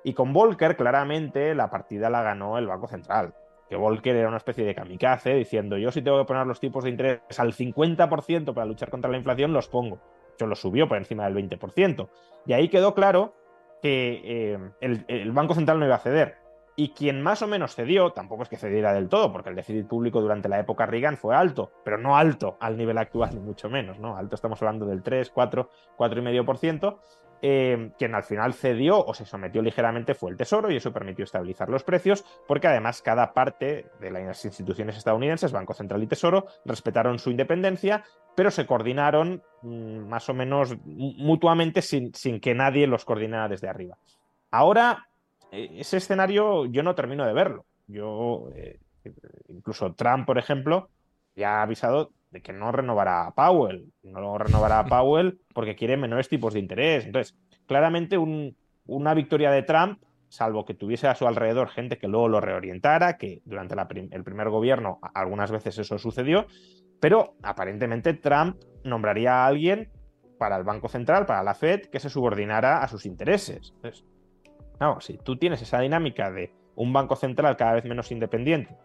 Y 0.02 0.12
con 0.12 0.32
Volcker, 0.32 0.76
claramente, 0.76 1.54
la 1.54 1.70
partida 1.70 2.10
la 2.10 2.22
ganó 2.22 2.58
el 2.58 2.66
Banco 2.66 2.88
Central. 2.88 3.34
Que 3.68 3.76
Volcker 3.76 4.16
era 4.16 4.28
una 4.28 4.38
especie 4.38 4.64
de 4.64 4.74
kamikaze 4.74 5.34
diciendo: 5.34 5.78
Yo, 5.78 5.92
si 5.92 6.02
tengo 6.02 6.18
que 6.18 6.24
poner 6.24 6.46
los 6.46 6.58
tipos 6.58 6.82
de 6.82 6.90
interés 6.90 7.20
al 7.38 7.52
50% 7.52 8.52
para 8.52 8.66
luchar 8.66 8.90
contra 8.90 9.10
la 9.10 9.18
inflación, 9.18 9.52
los 9.52 9.68
pongo. 9.68 10.00
Yo 10.38 10.46
lo 10.46 10.56
subió 10.56 10.88
por 10.88 10.96
encima 10.96 11.28
del 11.28 11.34
20%. 11.34 12.08
Y 12.46 12.52
ahí 12.54 12.68
quedó 12.68 12.94
claro 12.94 13.34
que 13.82 14.54
em, 14.54 14.72
el 14.80 15.32
Banco 15.32 15.54
Central 15.54 15.78
no 15.78 15.86
iba 15.86 15.94
a 15.94 16.00
ceder 16.00 16.39
y 16.80 16.94
quien 16.94 17.20
más 17.20 17.42
o 17.42 17.46
menos 17.46 17.74
cedió, 17.74 18.12
tampoco 18.12 18.44
es 18.44 18.48
que 18.48 18.56
cediera 18.56 18.94
del 18.94 19.10
todo, 19.10 19.30
porque 19.30 19.50
el 19.50 19.54
déficit 19.54 19.86
público 19.86 20.22
durante 20.22 20.48
la 20.48 20.58
época 20.58 20.86
Reagan 20.86 21.18
fue 21.18 21.36
alto, 21.36 21.70
pero 21.84 21.98
no 21.98 22.16
alto 22.16 22.56
al 22.58 22.78
nivel 22.78 22.96
actual, 22.96 23.30
ni 23.34 23.40
mucho 23.40 23.68
menos, 23.68 23.98
¿no? 23.98 24.16
Alto 24.16 24.34
estamos 24.34 24.62
hablando 24.62 24.86
del 24.86 25.02
3, 25.02 25.28
4, 25.28 25.70
4,5%. 25.98 26.98
Eh, 27.42 27.92
quien 27.98 28.14
al 28.14 28.22
final 28.22 28.54
cedió 28.54 29.04
o 29.04 29.12
se 29.12 29.26
sometió 29.26 29.60
ligeramente 29.60 30.14
fue 30.14 30.30
el 30.30 30.38
Tesoro 30.38 30.70
y 30.70 30.76
eso 30.76 30.90
permitió 30.90 31.24
estabilizar 31.24 31.68
los 31.68 31.84
precios, 31.84 32.24
porque 32.48 32.68
además 32.68 33.02
cada 33.02 33.34
parte 33.34 33.90
de 34.00 34.10
las 34.10 34.42
instituciones 34.46 34.96
estadounidenses, 34.96 35.52
Banco 35.52 35.74
Central 35.74 36.02
y 36.02 36.06
Tesoro, 36.06 36.46
respetaron 36.64 37.18
su 37.18 37.30
independencia, 37.30 38.04
pero 38.34 38.50
se 38.50 38.64
coordinaron 38.64 39.42
mm, 39.60 40.08
más 40.08 40.30
o 40.30 40.34
menos 40.34 40.74
mutuamente 40.86 41.82
sin, 41.82 42.14
sin 42.14 42.40
que 42.40 42.54
nadie 42.54 42.86
los 42.86 43.04
coordinara 43.04 43.48
desde 43.48 43.68
arriba. 43.68 43.98
Ahora 44.50 45.09
ese 45.50 45.96
escenario 45.96 46.66
yo 46.66 46.82
no 46.82 46.94
termino 46.94 47.26
de 47.26 47.32
verlo. 47.32 47.66
Yo, 47.86 48.48
eh, 48.54 48.78
incluso 49.48 49.94
Trump, 49.94 50.26
por 50.26 50.38
ejemplo, 50.38 50.88
ya 51.34 51.58
ha 51.58 51.62
avisado 51.62 52.12
de 52.30 52.42
que 52.42 52.52
no 52.52 52.70
renovará 52.72 53.26
a 53.26 53.34
Powell. 53.34 53.92
No 54.02 54.38
renovará 54.38 54.80
a 54.80 54.84
Powell 54.86 55.40
porque 55.52 55.76
quiere 55.76 55.96
menores 55.96 56.28
tipos 56.28 56.54
de 56.54 56.60
interés. 56.60 57.04
Entonces, 57.06 57.36
claramente 57.66 58.18
una 58.18 59.14
victoria 59.14 59.50
de 59.50 59.62
Trump, 59.62 60.02
salvo 60.28 60.64
que 60.64 60.74
tuviese 60.74 61.08
a 61.08 61.14
su 61.14 61.26
alrededor 61.26 61.68
gente 61.68 61.98
que 61.98 62.06
luego 62.06 62.28
lo 62.28 62.40
reorientara, 62.40 63.16
que 63.16 63.42
durante 63.44 63.74
el 63.74 64.24
primer 64.24 64.48
gobierno 64.48 65.00
algunas 65.14 65.50
veces 65.50 65.78
eso 65.78 65.98
sucedió, 65.98 66.46
pero 67.00 67.34
aparentemente 67.42 68.14
Trump 68.14 68.56
nombraría 68.84 69.42
a 69.42 69.46
alguien 69.46 69.90
para 70.38 70.56
el 70.56 70.64
Banco 70.64 70.88
Central, 70.88 71.26
para 71.26 71.42
la 71.42 71.54
Fed, 71.54 71.86
que 71.90 72.00
se 72.00 72.08
subordinara 72.08 72.82
a 72.82 72.88
sus 72.88 73.06
intereses. 73.06 73.72
Entonces, 73.74 74.04
si 75.00 75.18
tú 75.18 75.36
tienes 75.36 75.62
esa 75.62 75.80
dinámica 75.80 76.30
de 76.30 76.52
un 76.74 76.92
banco 76.92 77.16
central 77.16 77.56
cada 77.56 77.74
vez 77.74 77.84
menos 77.84 78.10
independiente 78.10 78.76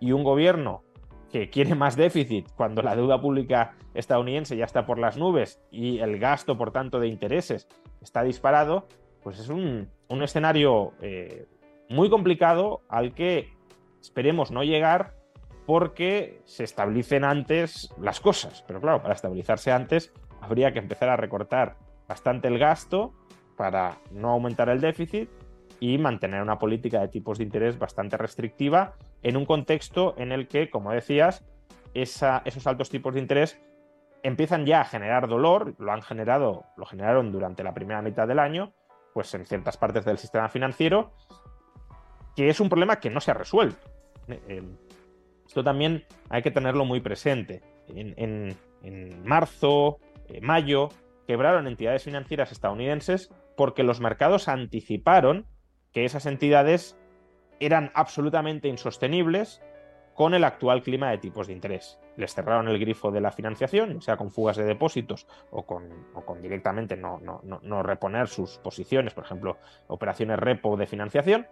y 0.00 0.12
un 0.12 0.24
gobierno 0.24 0.82
que 1.30 1.50
quiere 1.50 1.74
más 1.74 1.96
déficit 1.96 2.48
cuando 2.56 2.82
la 2.82 2.96
deuda 2.96 3.20
pública 3.20 3.74
estadounidense 3.94 4.56
ya 4.56 4.64
está 4.64 4.86
por 4.86 4.98
las 4.98 5.16
nubes 5.16 5.60
y 5.70 5.98
el 5.98 6.18
gasto, 6.18 6.56
por 6.56 6.72
tanto, 6.72 7.00
de 7.00 7.08
intereses 7.08 7.68
está 8.00 8.22
disparado, 8.22 8.86
pues 9.22 9.38
es 9.38 9.48
un, 9.48 9.90
escenario 10.08 10.92
eh, 11.00 11.46
muy 11.88 12.10
complicado 12.10 12.82
al 12.88 13.14
que 13.14 13.52
esperemos 14.00 14.50
no 14.50 14.62
llegar 14.62 15.14
porque 15.66 16.40
se 16.44 16.64
establecen 16.64 17.24
antes 17.24 17.90
las 18.00 18.20
cosas. 18.20 18.64
Pero 18.66 18.80
claro, 18.80 19.02
para 19.02 19.14
estabilizarse 19.14 19.72
antes 19.72 20.12
habría 20.40 20.72
que 20.72 20.78
empezar 20.78 21.08
a 21.08 21.16
recortar 21.16 21.76
bastante 22.08 22.48
el 22.48 22.58
gasto 22.58 23.12
para 23.56 23.98
no 24.10 24.30
aumentar 24.30 24.68
el 24.68 24.80
déficit 24.80 25.28
y 25.80 25.98
mantener 25.98 26.42
una 26.42 26.58
política 26.58 27.00
de 27.00 27.08
tipos 27.08 27.38
de 27.38 27.44
interés 27.44 27.78
bastante 27.78 28.16
restrictiva 28.16 28.94
en 29.22 29.36
un 29.36 29.44
contexto 29.44 30.14
en 30.18 30.32
el 30.32 30.48
que, 30.48 30.70
como 30.70 30.92
decías, 30.92 31.44
esos 31.94 32.66
altos 32.66 32.90
tipos 32.90 33.14
de 33.14 33.20
interés 33.20 33.60
empiezan 34.22 34.66
ya 34.66 34.80
a 34.80 34.84
generar 34.84 35.28
dolor, 35.28 35.74
lo 35.78 35.92
han 35.92 36.02
generado, 36.02 36.64
lo 36.76 36.84
generaron 36.86 37.32
durante 37.32 37.62
la 37.62 37.74
primera 37.74 38.02
mitad 38.02 38.26
del 38.26 38.38
año, 38.38 38.72
pues 39.14 39.32
en 39.34 39.46
ciertas 39.46 39.76
partes 39.76 40.04
del 40.04 40.18
sistema 40.18 40.48
financiero, 40.48 41.12
que 42.34 42.48
es 42.48 42.60
un 42.60 42.68
problema 42.68 42.96
que 42.96 43.08
no 43.08 43.20
se 43.20 43.30
ha 43.30 43.34
resuelto. 43.34 43.88
Eh, 44.28 44.62
esto 45.46 45.62
también 45.62 46.04
hay 46.28 46.42
que 46.42 46.50
tenerlo 46.50 46.84
muy 46.84 47.00
presente. 47.00 47.62
En, 47.88 48.56
marzo, 49.24 49.98
eh, 50.28 50.40
mayo, 50.40 50.88
quebraron 51.26 51.66
entidades 51.66 52.02
financieras 52.02 52.52
estadounidenses 52.52 53.32
porque 53.56 53.82
los 53.82 54.00
mercados 54.00 54.48
anticiparon 54.48 55.46
que 55.92 56.04
esas 56.04 56.26
entidades 56.26 56.96
eran 57.58 57.90
absolutamente 57.94 58.68
insostenibles 58.68 59.62
con 60.14 60.34
el 60.34 60.44
actual 60.44 60.82
clima 60.82 61.10
de 61.10 61.18
tipos 61.18 61.46
de 61.46 61.52
interés. 61.52 61.98
Les 62.16 62.34
cerraron 62.34 62.68
el 62.68 62.78
grifo 62.78 63.10
de 63.10 63.20
la 63.20 63.30
financiación, 63.30 64.00
sea 64.00 64.16
con 64.16 64.30
fugas 64.30 64.56
de 64.56 64.64
depósitos 64.64 65.26
o 65.50 65.66
con, 65.66 65.90
directamente 66.40 66.96
no, 66.96 67.82
reponer 67.82 68.26
sus 68.26 68.58
posiciones, 68.58 69.12
por 69.12 69.24
ejemplo, 69.24 69.58
operaciones 69.88 70.38
repo 70.38 70.76
de 70.76 70.86
financiación, 70.86 71.46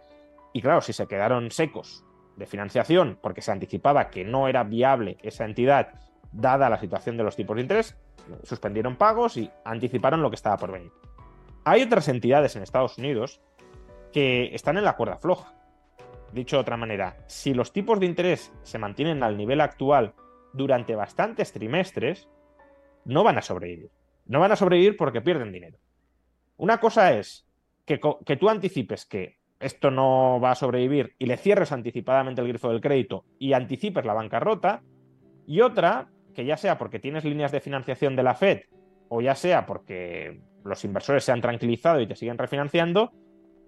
Y 0.54 0.62
claro, 0.62 0.80
si 0.80 0.92
se 0.92 1.06
quedaron 1.06 1.50
secos 1.50 2.04
de 2.36 2.46
financiación 2.46 3.18
porque 3.20 3.42
se 3.42 3.52
anticipaba 3.52 4.08
que 4.08 4.24
no 4.24 4.48
era 4.48 4.64
viable 4.64 5.18
esa 5.22 5.44
entidad 5.44 5.94
dada 6.32 6.70
la 6.70 6.78
situación 6.78 7.16
de 7.16 7.24
los 7.24 7.36
tipos 7.36 7.56
de 7.56 7.62
interés, 7.62 7.96
suspendieron 8.44 8.96
pagos 8.96 9.36
y 9.36 9.50
anticiparon 9.64 10.22
lo 10.22 10.30
que 10.30 10.36
estaba 10.36 10.56
por 10.56 10.72
venir. 10.72 10.90
Hay 11.64 11.82
otras 11.82 12.08
entidades 12.08 12.56
en 12.56 12.62
Estados 12.62 12.98
Unidos 12.98 13.40
que 14.12 14.54
están 14.54 14.76
en 14.76 14.84
la 14.84 14.96
cuerda 14.96 15.16
floja. 15.16 15.54
Dicho 16.32 16.56
de 16.56 16.60
otra 16.62 16.76
manera, 16.76 17.16
si 17.26 17.54
los 17.54 17.72
tipos 17.72 18.00
de 18.00 18.06
interés 18.06 18.52
se 18.62 18.78
mantienen 18.78 19.22
al 19.22 19.36
nivel 19.36 19.60
actual 19.60 20.14
durante 20.52 20.94
bastantes 20.94 21.52
trimestres, 21.52 22.28
no 23.04 23.24
van 23.24 23.38
a 23.38 23.42
sobrevivir. 23.42 23.90
No 24.26 24.40
van 24.40 24.52
a 24.52 24.56
sobrevivir 24.56 24.96
porque 24.96 25.22
pierden 25.22 25.52
dinero. 25.52 25.78
Una 26.56 26.78
cosa 26.80 27.14
es 27.14 27.46
que, 27.86 27.98
que 28.26 28.36
tú 28.36 28.48
anticipes 28.48 29.06
que 29.06 29.38
esto 29.58 29.90
no 29.90 30.40
va 30.40 30.50
a 30.50 30.56
sobrevivir 30.56 31.14
y 31.18 31.26
le 31.26 31.36
cierres 31.36 31.72
anticipadamente 31.72 32.42
el 32.42 32.48
grifo 32.48 32.68
del 32.68 32.80
crédito 32.80 33.24
y 33.38 33.54
anticipes 33.54 34.04
la 34.04 34.12
bancarrota, 34.12 34.82
y 35.46 35.60
otra 35.60 36.10
que 36.34 36.44
ya 36.44 36.56
sea 36.56 36.76
porque 36.76 36.98
tienes 36.98 37.24
líneas 37.24 37.52
de 37.52 37.60
financiación 37.60 38.16
de 38.16 38.22
la 38.22 38.34
Fed 38.34 38.62
o 39.08 39.20
ya 39.20 39.34
sea 39.34 39.66
porque 39.66 40.40
los 40.64 40.84
inversores 40.84 41.24
se 41.24 41.32
han 41.32 41.40
tranquilizado 41.40 42.00
y 42.00 42.06
te 42.06 42.16
siguen 42.16 42.38
refinanciando, 42.38 43.12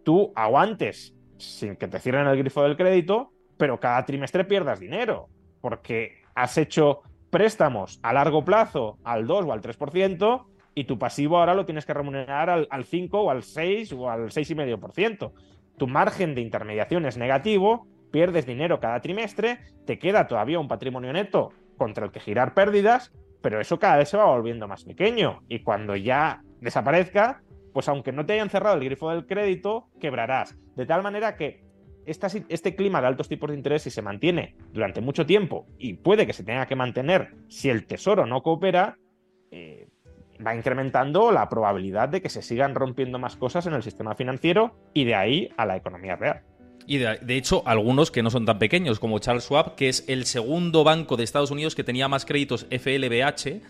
tú 0.04 0.32
aguantes 0.35 1.14
sin 1.38 1.76
que 1.76 1.88
te 1.88 1.98
cierren 1.98 2.26
el 2.26 2.38
grifo 2.38 2.62
del 2.62 2.76
crédito, 2.76 3.32
pero 3.56 3.78
cada 3.78 4.04
trimestre 4.04 4.44
pierdas 4.44 4.80
dinero, 4.80 5.28
porque 5.61 6.22
has 6.35 6.56
hecho 6.59 7.02
préstamos 7.30 8.00
a 8.02 8.12
largo 8.12 8.44
plazo 8.44 8.98
al 9.04 9.26
2 9.26 9.46
o 9.46 9.52
al 9.52 9.61
3% 9.61 10.46
y 10.74 10.85
tu 10.85 10.98
pasivo 10.98 11.38
ahora 11.38 11.54
lo 11.54 11.64
tienes 11.66 11.85
que 11.87 11.94
remunerar 11.94 12.50
al, 12.50 12.68
al 12.70 12.85
5 12.85 13.20
o 13.20 13.30
al 13.30 13.42
6 13.42 13.92
o 13.92 14.11
al 14.11 14.30
6,5%. 14.30 15.32
Tu 15.76 15.87
margen 15.87 16.35
de 16.35 16.40
intermediación 16.40 17.06
es 17.06 17.16
negativo, 17.16 17.87
pierdes 18.11 18.46
dinero 18.46 18.80
cada 18.80 19.00
trimestre, 19.00 19.59
te 19.85 19.98
queda 19.98 20.26
todavía 20.26 20.59
un 20.59 20.68
patrimonio 20.68 21.12
neto 21.12 21.52
contra 21.76 22.06
el 22.06 22.12
que 22.12 22.20
girar 22.20 22.54
pérdidas, 22.54 23.12
pero 23.42 23.61
eso 23.61 23.78
cada 23.78 23.96
vez 23.98 24.09
se 24.09 24.16
va 24.16 24.24
volviendo 24.24 24.68
más 24.68 24.85
pequeño 24.85 25.42
y 25.48 25.61
cuando 25.61 25.96
ya 25.96 26.42
desaparezca, 26.66 27.42
pues 27.72 27.88
aunque 27.88 28.12
no 28.12 28.26
te 28.26 28.35
hayan 28.35 28.50
cerrado 28.50 28.76
el 28.76 28.85
grifo 28.85 29.11
del 29.11 29.26
crédito, 29.26 29.88
quebrarás. 30.00 30.57
De 30.76 30.87
tal 30.87 31.02
manera 31.02 31.37
que 31.37 31.64
este 32.07 32.76
clima 32.76 33.00
de 33.00 33.09
altos 33.09 33.29
tipos 33.29 33.50
de 33.50 33.57
interés, 33.57 33.83
si 33.83 33.90
se 33.90 34.02
mantiene 34.02 34.55
durante 34.72 35.00
mucho 35.00 35.26
tiempo 35.26 35.66
y 35.79 35.94
puede 35.94 36.26
que 36.26 36.33
se 36.33 36.44
tenga 36.44 36.66
que 36.66 36.76
mantener 36.76 37.35
si 37.48 37.68
el 37.68 37.87
tesoro 37.87 38.26
no 38.26 38.42
coopera, 38.42 38.96
eh, 39.50 39.88
va 40.44 40.55
incrementando 40.55 41.33
la 41.33 41.48
probabilidad 41.48 42.09
de 42.09 42.22
que 42.22 42.29
se 42.29 42.42
sigan 42.42 42.74
rompiendo 42.74 43.18
más 43.18 43.37
cosas 43.37 43.66
en 43.66 43.74
el 43.74 43.83
sistema 43.83 44.14
financiero 44.14 44.76
y 44.94 45.05
de 45.05 45.14
ahí 45.14 45.48
a 45.57 45.66
la 45.66 45.76
economía 45.76 46.16
real. 46.16 46.42
Y 46.87 46.98
de, 46.98 47.37
hecho, 47.37 47.62
algunos 47.66 48.12
que 48.12 48.22
no 48.22 48.31
son 48.31 48.46
tan 48.46 48.61
pequeños, 48.61 49.00
como 49.00 49.18
Charles 49.18 49.44
Schwab, 49.44 49.74
que 49.74 49.88
es 49.88 50.05
el 50.07 50.24
segundo 50.24 50.85
banco 50.85 51.16
de 51.16 51.24
Estados 51.24 51.50
Unidos 51.50 51.74
que 51.74 51.83
tenía 51.83 52.07
más 52.07 52.24
créditos 52.24 52.66
FLBH, 52.70 53.61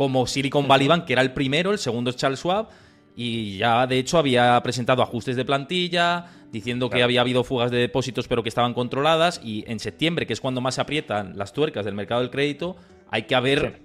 como 0.00 0.26
Silicon 0.26 0.66
Valley 0.66 0.88
Bank, 0.88 1.04
que 1.04 1.12
era 1.12 1.20
el 1.20 1.34
primero, 1.34 1.72
el 1.72 1.78
segundo 1.78 2.08
es 2.08 2.16
Charles 2.16 2.40
Schwab, 2.40 2.68
y 3.14 3.58
ya 3.58 3.86
de 3.86 3.98
hecho 3.98 4.16
había 4.16 4.58
presentado 4.62 5.02
ajustes 5.02 5.36
de 5.36 5.44
plantilla, 5.44 6.24
diciendo 6.50 6.88
que 6.88 7.02
había 7.02 7.20
habido 7.20 7.44
fugas 7.44 7.70
de 7.70 7.76
depósitos 7.76 8.26
pero 8.26 8.42
que 8.42 8.48
estaban 8.48 8.72
controladas, 8.72 9.42
y 9.44 9.62
en 9.66 9.78
septiembre, 9.78 10.26
que 10.26 10.32
es 10.32 10.40
cuando 10.40 10.62
más 10.62 10.76
se 10.76 10.80
aprietan 10.80 11.36
las 11.36 11.52
tuercas 11.52 11.84
del 11.84 11.94
mercado 11.94 12.22
del 12.22 12.30
crédito, 12.30 12.76
hay 13.10 13.24
que 13.24 13.38
ver 13.40 13.82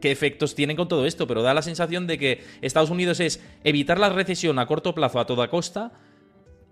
qué 0.00 0.12
efectos 0.12 0.54
tienen 0.54 0.76
con 0.76 0.86
todo 0.86 1.04
esto, 1.04 1.26
pero 1.26 1.42
da 1.42 1.52
la 1.52 1.62
sensación 1.62 2.06
de 2.06 2.16
que 2.16 2.44
Estados 2.60 2.90
Unidos 2.90 3.18
es 3.18 3.42
evitar 3.64 3.98
la 3.98 4.10
recesión 4.10 4.60
a 4.60 4.66
corto 4.66 4.94
plazo 4.94 5.18
a 5.18 5.26
toda 5.26 5.50
costa, 5.50 5.94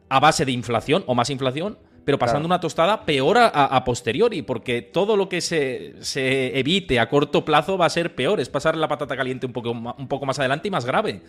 a 0.09 0.20
base 0.20 0.44
de 0.44 0.52
inflación 0.52 1.02
o 1.09 1.16
más 1.16 1.30
inflación, 1.30 1.78
pero 2.04 2.18
pasando 2.18 2.46
una 2.46 2.60
tostada 2.60 3.04
peor 3.04 3.38
a, 3.38 3.84
posteriori, 3.84 4.42
porque 4.42 4.82
todo 4.82 5.16
lo 5.16 5.28
que 5.28 5.40
se, 5.40 6.58
evite 6.58 7.00
a 7.00 7.08
corto 7.08 7.44
plazo 7.44 7.78
va 7.78 7.86
a 7.86 7.90
ser 7.90 8.14
peor, 8.14 8.40
es 8.40 8.48
pasar 8.48 8.76
la 8.76 8.88
patata 8.88 9.16
caliente 9.16 9.46
un 9.46 9.52
poco, 9.52 9.70
un 9.70 10.08
poco 10.08 10.26
más 10.26 10.38
adelante 10.38 10.68
y 10.68 10.70
más 10.70 10.84
grave. 10.84 11.22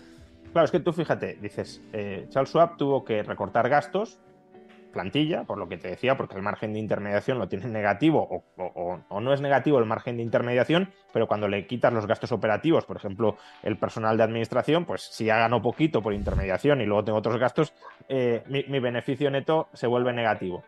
Claro, 0.51 0.65
es 0.65 0.71
que 0.71 0.79
tú 0.79 0.93
fíjate, 0.93 1.37
dices, 1.41 1.81
eh, 1.91 2.27
Charles 2.29 2.49
Schwab 2.49 2.77
tuvo 2.77 3.03
que 3.03 3.23
recortar 3.23 3.67
gastos 3.69 4.19
plantilla, 4.95 5.43
por 5.43 5.57
lo 5.57 5.67
que 5.67 5.77
te 5.77 5.89
decía, 5.89 6.15
porque 6.15 6.37
el 6.37 6.41
margen 6.41 6.71
de 6.71 6.79
intermediación 6.79 7.37
lo 7.37 7.49
tienes 7.49 7.67
negativo 7.67 8.45
o, 8.57 9.19
no 9.19 9.33
es 9.33 9.41
negativo 9.41 9.77
el 9.77 9.85
margen 9.85 10.15
de 10.15 10.23
intermediación, 10.23 10.93
pero 11.11 11.27
cuando 11.27 11.49
le 11.49 11.67
quitas 11.67 11.91
los 11.91 12.07
gastos 12.07 12.31
operativos, 12.31 12.85
por 12.85 12.95
ejemplo, 12.95 13.35
el 13.61 13.77
personal 13.77 14.15
de 14.15 14.23
administración, 14.23 14.85
pues 14.85 15.01
si 15.01 15.25
ya 15.25 15.37
ganó 15.37 15.61
poquito 15.61 16.01
por 16.01 16.13
intermediación 16.13 16.79
y 16.79 16.85
luego 16.85 17.03
tengo 17.03 17.17
otros 17.17 17.37
gastos, 17.37 17.73
eh, 18.07 18.41
mi, 18.47 18.79
beneficio 18.79 19.29
neto 19.29 19.67
se 19.73 19.85
vuelve 19.85 20.13
negativo. 20.13 20.63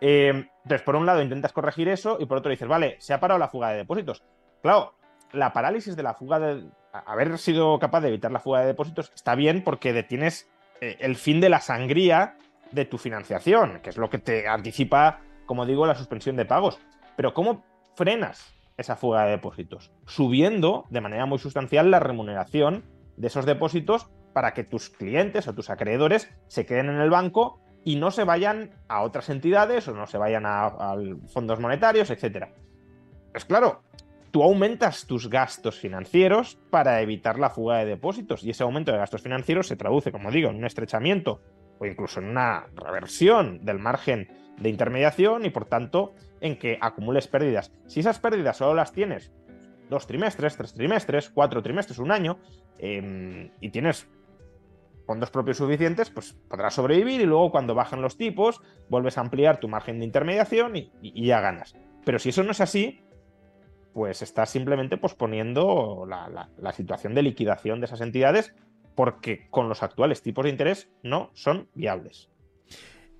Eh, 0.00 0.48
entonces, 0.64 0.82
por 0.82 0.96
un 0.96 1.06
lado 1.06 1.22
intentas 1.22 1.52
corregir 1.52 1.88
eso 1.88 2.16
y 2.18 2.26
por 2.26 2.38
otro 2.38 2.50
dices, 2.50 2.66
vale, 2.66 2.96
se 2.98 3.14
ha 3.14 3.20
parado 3.20 3.38
la 3.38 3.48
fuga 3.48 3.70
de 3.70 3.76
depósitos. 3.76 4.24
Claro, 4.60 4.94
la 5.30 5.52
parálisis 5.52 5.94
de 5.94 6.02
la 6.02 6.14
fuga 6.14 6.40
de... 6.40 6.64
Haber 6.92 7.38
sido 7.38 7.78
capaz 7.78 8.00
de 8.00 8.08
evitar 8.08 8.32
la 8.32 8.40
fuga 8.40 8.60
de 8.60 8.66
depósitos 8.66 9.12
está 9.14 9.36
bien 9.36 9.62
porque 9.62 9.92
detienes 9.92 10.50
eh, 10.82 10.96
el 10.98 11.14
fin 11.14 11.40
de 11.40 11.48
la 11.48 11.60
sangría 11.60 12.36
de 12.72 12.84
tu 12.84 12.98
financiación, 12.98 13.80
que 13.82 13.90
es 13.90 13.96
lo 13.96 14.10
que 14.10 14.18
te 14.18 14.48
anticipa, 14.48 15.20
como 15.46 15.66
digo, 15.66 15.86
la 15.86 15.94
suspensión 15.94 16.36
de 16.36 16.44
pagos. 16.44 16.78
Pero 17.16 17.34
¿cómo 17.34 17.64
frenas 17.94 18.54
esa 18.76 18.96
fuga 18.96 19.24
de 19.24 19.32
depósitos? 19.32 19.92
Subiendo 20.06 20.86
de 20.90 21.00
manera 21.00 21.26
muy 21.26 21.38
sustancial 21.38 21.90
la 21.90 22.00
remuneración 22.00 22.84
de 23.16 23.26
esos 23.26 23.46
depósitos 23.46 24.08
para 24.32 24.54
que 24.54 24.64
tus 24.64 24.88
clientes 24.88 25.46
o 25.46 25.54
tus 25.54 25.70
acreedores 25.70 26.30
se 26.48 26.66
queden 26.66 26.88
en 26.88 27.00
el 27.00 27.10
banco 27.10 27.60
y 27.84 27.96
no 27.96 28.10
se 28.10 28.24
vayan 28.24 28.70
a 28.88 29.02
otras 29.02 29.28
entidades 29.28 29.86
o 29.88 29.94
no 29.94 30.06
se 30.06 30.18
vayan 30.18 30.44
a, 30.46 30.96
fondos 31.28 31.60
monetarios, 31.60 32.10
etc. 32.10 32.46
Pues 33.32 33.44
claro, 33.44 33.82
tú 34.30 34.42
aumentas 34.42 35.06
tus 35.06 35.28
gastos 35.28 35.78
financieros 35.78 36.58
para 36.70 37.00
evitar 37.02 37.38
la 37.38 37.50
fuga 37.50 37.78
de 37.78 37.86
depósitos 37.86 38.42
y 38.44 38.50
ese 38.50 38.62
aumento 38.62 38.92
de 38.92 38.98
gastos 38.98 39.22
financieros 39.22 39.66
se 39.66 39.76
traduce, 39.76 40.12
como 40.12 40.30
digo, 40.30 40.50
en 40.50 40.56
un 40.56 40.64
estrechamiento 40.64 41.40
o 41.82 41.86
incluso 41.86 42.20
en 42.20 42.26
una 42.26 42.66
reversión 42.76 43.64
del 43.64 43.80
margen 43.80 44.28
de 44.58 44.68
intermediación 44.68 45.44
y 45.44 45.50
por 45.50 45.64
tanto 45.64 46.14
en 46.40 46.56
que 46.56 46.78
acumules 46.80 47.26
pérdidas. 47.26 47.72
Si 47.88 48.00
esas 48.00 48.20
pérdidas 48.20 48.56
solo 48.56 48.74
las 48.74 48.92
tienes 48.92 49.32
dos 49.90 50.06
trimestres, 50.06 50.56
tres 50.56 50.74
trimestres, 50.74 51.28
cuatro 51.28 51.60
trimestres, 51.60 51.98
un 51.98 52.12
año, 52.12 52.38
em, 52.78 53.50
y 53.60 53.70
tienes 53.70 54.08
fondos 55.06 55.30
propios 55.30 55.56
suficientes, 55.56 56.08
pues 56.10 56.34
podrás 56.48 56.74
sobrevivir 56.74 57.20
y 57.20 57.26
luego 57.26 57.50
cuando 57.50 57.74
bajan 57.74 58.00
los 58.00 58.16
tipos 58.16 58.62
vuelves 58.88 59.18
a 59.18 59.22
ampliar 59.22 59.58
tu 59.58 59.66
margen 59.66 59.98
de 59.98 60.04
intermediación 60.04 60.76
y, 60.76 61.26
ya 61.26 61.40
ganas. 61.40 61.74
Pero 62.04 62.20
si 62.20 62.28
eso 62.28 62.44
no 62.44 62.52
es 62.52 62.60
así, 62.60 63.00
pues 63.92 64.22
estás 64.22 64.50
simplemente 64.50 64.96
posponiendo 64.96 66.06
la 66.06 66.72
situación 66.72 67.14
de 67.14 67.22
liquidación 67.22 67.80
de 67.80 67.86
esas 67.86 68.00
entidades 68.00 68.54
porque 68.94 69.46
con 69.50 69.68
los 69.68 69.82
actuales 69.82 70.22
tipos 70.22 70.44
de 70.44 70.50
interés 70.50 70.88
no 71.02 71.30
son 71.34 71.68
viables. 71.74 72.32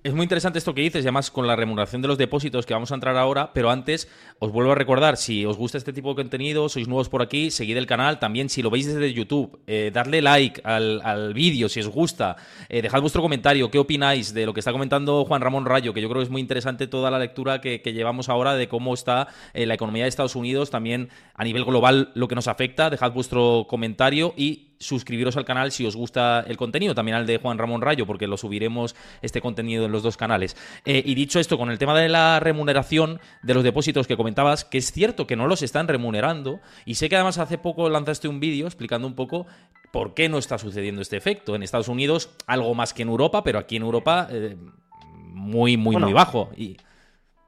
Es 0.03 0.13
muy 0.13 0.23
interesante 0.23 0.59
esto 0.59 0.73
que 0.73 0.81
dices, 0.81 1.05
y 1.05 1.07
además 1.07 1.31
con 1.31 1.47
la 1.47 1.55
remuneración 1.55 2.01
de 2.01 2.09
los 2.09 2.17
depósitos 2.17 2.65
que 2.65 2.73
vamos 2.73 2.91
a 2.91 2.95
entrar 2.95 3.15
ahora, 3.15 3.53
pero 3.53 3.69
antes 3.71 4.09
os 4.39 4.51
vuelvo 4.51 4.73
a 4.73 4.75
recordar, 4.75 5.15
si 5.15 5.45
os 5.45 5.55
gusta 5.55 5.77
este 5.77 5.93
tipo 5.93 6.09
de 6.09 6.15
contenido, 6.15 6.67
sois 6.67 6.89
nuevos 6.89 7.07
por 7.07 7.21
aquí, 7.21 7.51
seguid 7.51 7.77
el 7.77 7.85
canal, 7.85 8.19
también 8.19 8.49
si 8.49 8.61
lo 8.61 8.69
veis 8.69 8.85
desde 8.85 9.13
YouTube, 9.13 9.61
eh, 9.65 9.91
darle 9.93 10.21
like 10.21 10.61
al, 10.65 11.33
vídeo 11.33 11.69
si 11.69 11.79
os 11.79 11.87
gusta, 11.87 12.35
eh, 12.67 12.81
dejad 12.81 12.99
vuestro 12.99 13.21
comentario, 13.21 13.71
qué 13.71 13.79
opináis 13.79 14.33
de 14.33 14.45
lo 14.45 14.53
que 14.53 14.59
está 14.59 14.73
comentando 14.73 15.23
Juan 15.23 15.41
Ramón 15.41 15.65
Rayo, 15.65 15.93
que 15.93 16.01
yo 16.01 16.09
creo 16.09 16.19
que 16.19 16.25
es 16.25 16.29
muy 16.29 16.41
interesante 16.41 16.87
toda 16.87 17.09
la 17.09 17.17
lectura 17.17 17.61
que, 17.61 17.79
llevamos 17.79 18.27
ahora 18.27 18.55
de 18.55 18.67
cómo 18.67 18.93
está 18.93 19.29
eh, 19.53 19.65
la 19.65 19.75
economía 19.75 20.03
de 20.03 20.09
Estados 20.09 20.35
Unidos, 20.35 20.69
también 20.69 21.07
a 21.33 21.45
nivel 21.45 21.63
global 21.63 22.11
lo 22.13 22.27
que 22.27 22.35
nos 22.35 22.49
afecta, 22.49 22.89
dejad 22.89 23.13
vuestro 23.13 23.67
comentario 23.69 24.33
y 24.35 24.72
suscribiros 24.79 25.37
al 25.37 25.45
canal 25.45 25.71
si 25.71 25.85
os 25.85 25.95
gusta 25.95 26.43
el 26.47 26.57
contenido, 26.57 26.95
también 26.95 27.15
al 27.15 27.25
de 27.25 27.37
Juan 27.37 27.57
Ramón 27.57 27.81
Rayo, 27.81 28.05
porque 28.05 28.27
lo 28.27 28.37
subiremos 28.37 28.95
este 29.21 29.41
contenido 29.41 29.85
en 29.85 29.91
los 29.91 30.03
dos 30.03 30.17
canales. 30.17 30.55
Eh, 30.85 31.01
y 31.05 31.15
dicho 31.15 31.39
esto, 31.39 31.57
con 31.57 31.71
el 31.71 31.77
tema 31.77 31.97
de 31.97 32.09
la 32.09 32.39
remuneración 32.39 33.19
de 33.41 33.53
los 33.53 33.63
depósitos 33.63 34.07
que 34.07 34.17
comentabas, 34.17 34.65
que 34.65 34.77
es 34.77 34.91
cierto 34.91 35.27
que 35.27 35.35
no 35.35 35.47
los 35.47 35.61
están 35.61 35.87
remunerando, 35.87 36.59
y 36.85 36.95
sé 36.95 37.09
que 37.09 37.15
además 37.15 37.37
hace 37.37 37.57
poco 37.57 37.89
lanzaste 37.89 38.27
un 38.27 38.39
vídeo 38.39 38.65
explicando 38.65 39.07
un 39.07 39.15
poco 39.15 39.45
por 39.91 40.13
qué 40.13 40.29
no 40.29 40.37
está 40.37 40.57
sucediendo 40.57 41.01
este 41.01 41.17
efecto. 41.17 41.55
En 41.55 41.63
Estados 41.63 41.87
Unidos, 41.87 42.29
algo 42.47 42.73
más 42.75 42.93
que 42.93 43.03
en 43.03 43.09
Europa, 43.09 43.43
pero 43.43 43.59
aquí 43.59 43.75
en 43.75 43.83
Europa, 43.83 44.27
eh, 44.31 44.57
muy, 44.99 45.77
muy, 45.77 45.97
muy 45.97 46.13
bajo. 46.13 46.49
Y... 46.57 46.77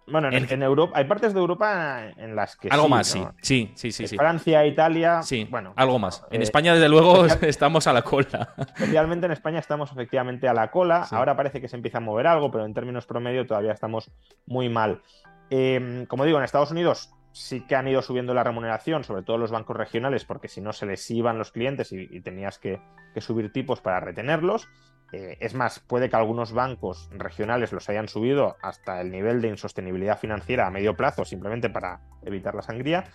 Bueno, 0.08 0.30
en, 0.32 0.62
Europa, 0.62 0.98
hay 0.98 1.06
partes 1.06 1.34
de 1.34 1.40
Europa 1.40 2.12
en 2.18 2.36
las 2.36 2.56
que. 2.56 2.70
Algo 2.70 2.88
más, 2.88 3.08
sí. 3.08 3.26
Sí, 3.42 3.72
sí, 3.76 3.92
sí, 3.92 4.16
Francia, 4.16 4.66
Italia. 4.66 5.24
Sí, 5.24 5.48
bueno. 5.50 5.74
Algo 5.76 5.98
más. 5.98 6.24
En 6.32 6.42
eh, 6.42 6.44
España, 6.44 6.74
desde 6.74 6.90
luego, 6.90 7.26
estamos 7.42 7.88
a 7.88 7.94
la 7.94 8.04
cola. 8.04 8.54
Especialmente 8.58 9.26
en 9.26 9.32
España 9.32 9.60
estamos 9.60 9.92
efectivamente 9.92 10.48
a 10.48 10.54
la 10.54 10.70
cola. 10.70 11.08
Ahora 11.12 11.36
parece 11.36 11.60
que 11.60 11.68
se 11.68 11.76
empieza 11.76 11.98
a 11.98 12.02
mover 12.02 12.28
algo, 12.28 12.52
pero 12.52 12.66
en 12.66 12.74
términos 12.74 13.06
promedio 13.06 13.46
todavía 13.48 13.72
estamos 13.72 14.12
muy 14.46 14.70
mal. 14.70 15.02
Em, 15.50 16.06
como 16.06 16.26
digo, 16.26 16.38
en 16.38 16.44
Estados 16.44 16.72
Unidos 16.72 17.12
sí 17.36 17.62
que 17.68 17.76
han 17.76 17.88
ido 17.88 18.02
subiendo 18.02 18.34
la 18.34 18.44
remuneración, 18.44 19.04
sobre 19.04 19.24
todo 19.24 19.38
los 19.38 19.52
bancos 19.52 19.76
regionales, 19.76 20.24
porque 20.24 20.48
si 20.48 20.62
no 20.62 20.72
se 20.72 20.86
les 20.86 21.12
iban 21.12 21.38
los 21.38 21.52
clientes 21.52 21.92
y, 21.92 22.22
tenías 22.22 22.60
que, 22.60 22.80
subir 23.18 23.52
tipos 23.52 23.82
para 23.82 24.00
retenerlos. 24.00 24.68
Eh, 25.16 25.38
es 25.40 25.54
más, 25.54 25.80
puede 25.80 26.10
que 26.10 26.18
algunos 26.18 26.52
bancos 26.52 27.10
regionales 27.14 27.72
los 27.72 27.88
hayan 27.88 28.10
subido 28.10 28.58
hasta 28.62 29.00
el 29.00 29.12
nivel 29.12 29.40
de 29.40 29.48
insostenibilidad 29.48 30.20
financiera 30.20 30.68
a 30.68 30.72
medio 30.72 30.98
plazo, 30.98 31.24
simplemente 31.24 31.70
para 31.70 32.02
evitar 32.24 32.54
la 32.54 32.62
sangría. 32.62 33.06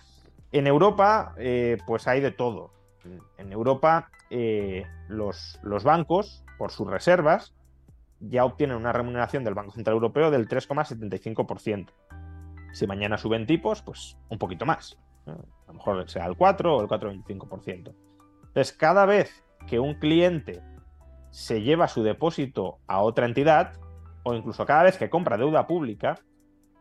En 0.51 0.65
Europa, 0.65 1.35
eh, 1.37 1.77
pues 1.85 2.07
hay 2.07 2.19
de 2.19 2.31
todo. 2.31 2.73
En 3.37 3.51
Europa, 3.51 4.09
eh, 4.31 4.83
los, 5.09 5.59
los 5.61 5.83
bancos, 5.83 6.43
por 6.57 6.71
sus 6.71 6.89
reservas, 6.89 7.53
ya 8.19 8.45
obtienen 8.45 8.77
una 8.77 8.93
remuneración 8.93 9.43
del 9.43 9.53
Banco 9.53 9.71
Central 9.71 9.93
Europeo 9.93 10.31
del 10.31 10.47
3,75%. 10.47 11.91
Si 12.73 12.87
mañana 12.87 13.19
suben 13.19 13.45
tipos, 13.45 13.83
pues 13.83 14.17
un 14.29 14.39
poquito 14.39 14.65
más. 14.65 14.97
A 15.27 15.67
lo 15.67 15.73
mejor 15.73 16.09
sea 16.09 16.25
el 16.25 16.35
4 16.35 16.77
o 16.77 16.81
el 16.81 16.87
4,25%. 16.87 17.93
Entonces, 18.47 18.73
cada 18.73 19.05
vez 19.05 19.43
que 19.67 19.79
un 19.79 19.99
cliente 19.99 20.63
se 21.31 21.61
lleva 21.61 21.87
su 21.87 22.03
depósito 22.03 22.79
a 22.87 23.01
otra 23.01 23.25
entidad, 23.25 23.73
o 24.23 24.33
incluso 24.33 24.65
cada 24.65 24.83
vez 24.83 24.97
que 24.97 25.09
compra 25.09 25.37
deuda 25.37 25.65
pública, 25.65 26.19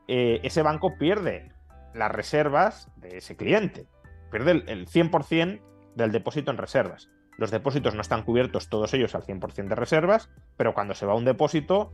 eh, 0.08 0.40
ese 0.42 0.62
banco 0.62 0.98
pierde 0.98 1.52
las 1.94 2.10
reservas 2.10 2.90
de 2.96 3.18
ese 3.18 3.36
cliente. 3.36 3.86
Pierde 4.30 4.62
el, 4.66 4.86
100% 4.86 5.60
del 5.94 6.12
depósito 6.12 6.50
en 6.50 6.58
reservas. 6.58 7.08
Los 7.38 7.50
depósitos 7.50 7.94
no 7.94 8.02
están 8.02 8.24
cubiertos 8.24 8.68
todos 8.68 8.92
ellos 8.92 9.14
al 9.14 9.22
100% 9.22 9.68
de 9.68 9.74
reservas, 9.74 10.28
pero 10.56 10.74
cuando 10.74 10.94
se 10.94 11.06
va 11.06 11.14
un 11.14 11.24
depósito, 11.24 11.92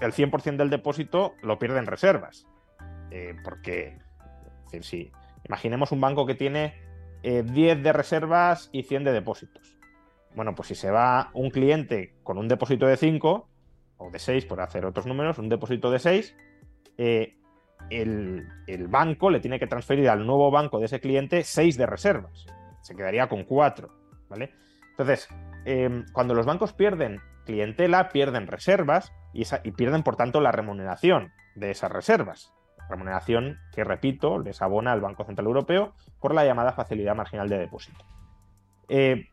el 0.00 0.12
100% 0.12 0.56
del 0.56 0.70
depósito 0.70 1.34
lo 1.42 1.58
pierde 1.58 1.78
en 1.78 1.86
reservas. 1.86 2.46
Eh, 3.10 3.36
porque, 3.44 3.98
si 4.80 5.12
imaginemos 5.44 5.92
un 5.92 6.00
banco 6.00 6.26
que 6.26 6.34
tiene 6.34 6.74
10 7.22 7.46
eh, 7.56 7.76
de 7.76 7.92
reservas 7.92 8.70
y 8.72 8.82
100 8.82 9.04
de 9.04 9.12
depósitos. 9.12 9.79
Bueno, 10.34 10.54
pues 10.54 10.68
si 10.68 10.74
se 10.74 10.90
va 10.90 11.30
un 11.34 11.50
cliente 11.50 12.14
con 12.22 12.38
un 12.38 12.48
depósito 12.48 12.86
de 12.86 12.96
5 12.96 13.48
o 13.98 14.10
de 14.10 14.18
6, 14.18 14.46
por 14.46 14.60
hacer 14.60 14.86
otros 14.86 15.06
números, 15.06 15.38
un 15.38 15.48
depósito 15.48 15.90
de 15.90 15.98
6, 15.98 16.36
eh, 16.98 17.36
el, 17.90 18.46
banco 18.88 19.30
le 19.30 19.40
tiene 19.40 19.58
que 19.58 19.66
transferir 19.66 20.08
al 20.08 20.26
nuevo 20.26 20.50
banco 20.50 20.78
de 20.78 20.86
ese 20.86 21.00
cliente 21.00 21.42
6 21.42 21.76
de 21.76 21.86
reservas. 21.86 22.46
Se 22.82 22.94
quedaría 22.94 23.28
con 23.28 23.44
4, 23.44 23.90
¿vale? 24.28 24.52
Entonces, 24.90 25.28
em, 25.64 26.04
cuando 26.12 26.34
los 26.34 26.46
bancos 26.46 26.72
pierden 26.72 27.20
clientela, 27.44 28.08
pierden 28.10 28.46
reservas 28.46 29.12
y, 29.32 29.44
pierden, 29.72 30.02
por 30.02 30.16
tanto, 30.16 30.40
la 30.40 30.52
remuneración 30.52 31.32
de 31.56 31.70
esas 31.70 31.90
reservas 31.90 32.52
remuneración 32.90 33.58
que, 33.72 33.84
repito, 33.84 34.38
les 34.38 34.60
abona 34.60 34.92
el 34.92 35.00
Banco 35.00 35.24
Central 35.24 35.46
Europeo 35.46 35.94
por 36.18 36.34
la 36.34 36.44
llamada 36.44 36.72
facilidad 36.72 37.14
marginal 37.14 37.48
de 37.48 37.58
depósito. 37.58 38.04
Eh, 38.88 39.28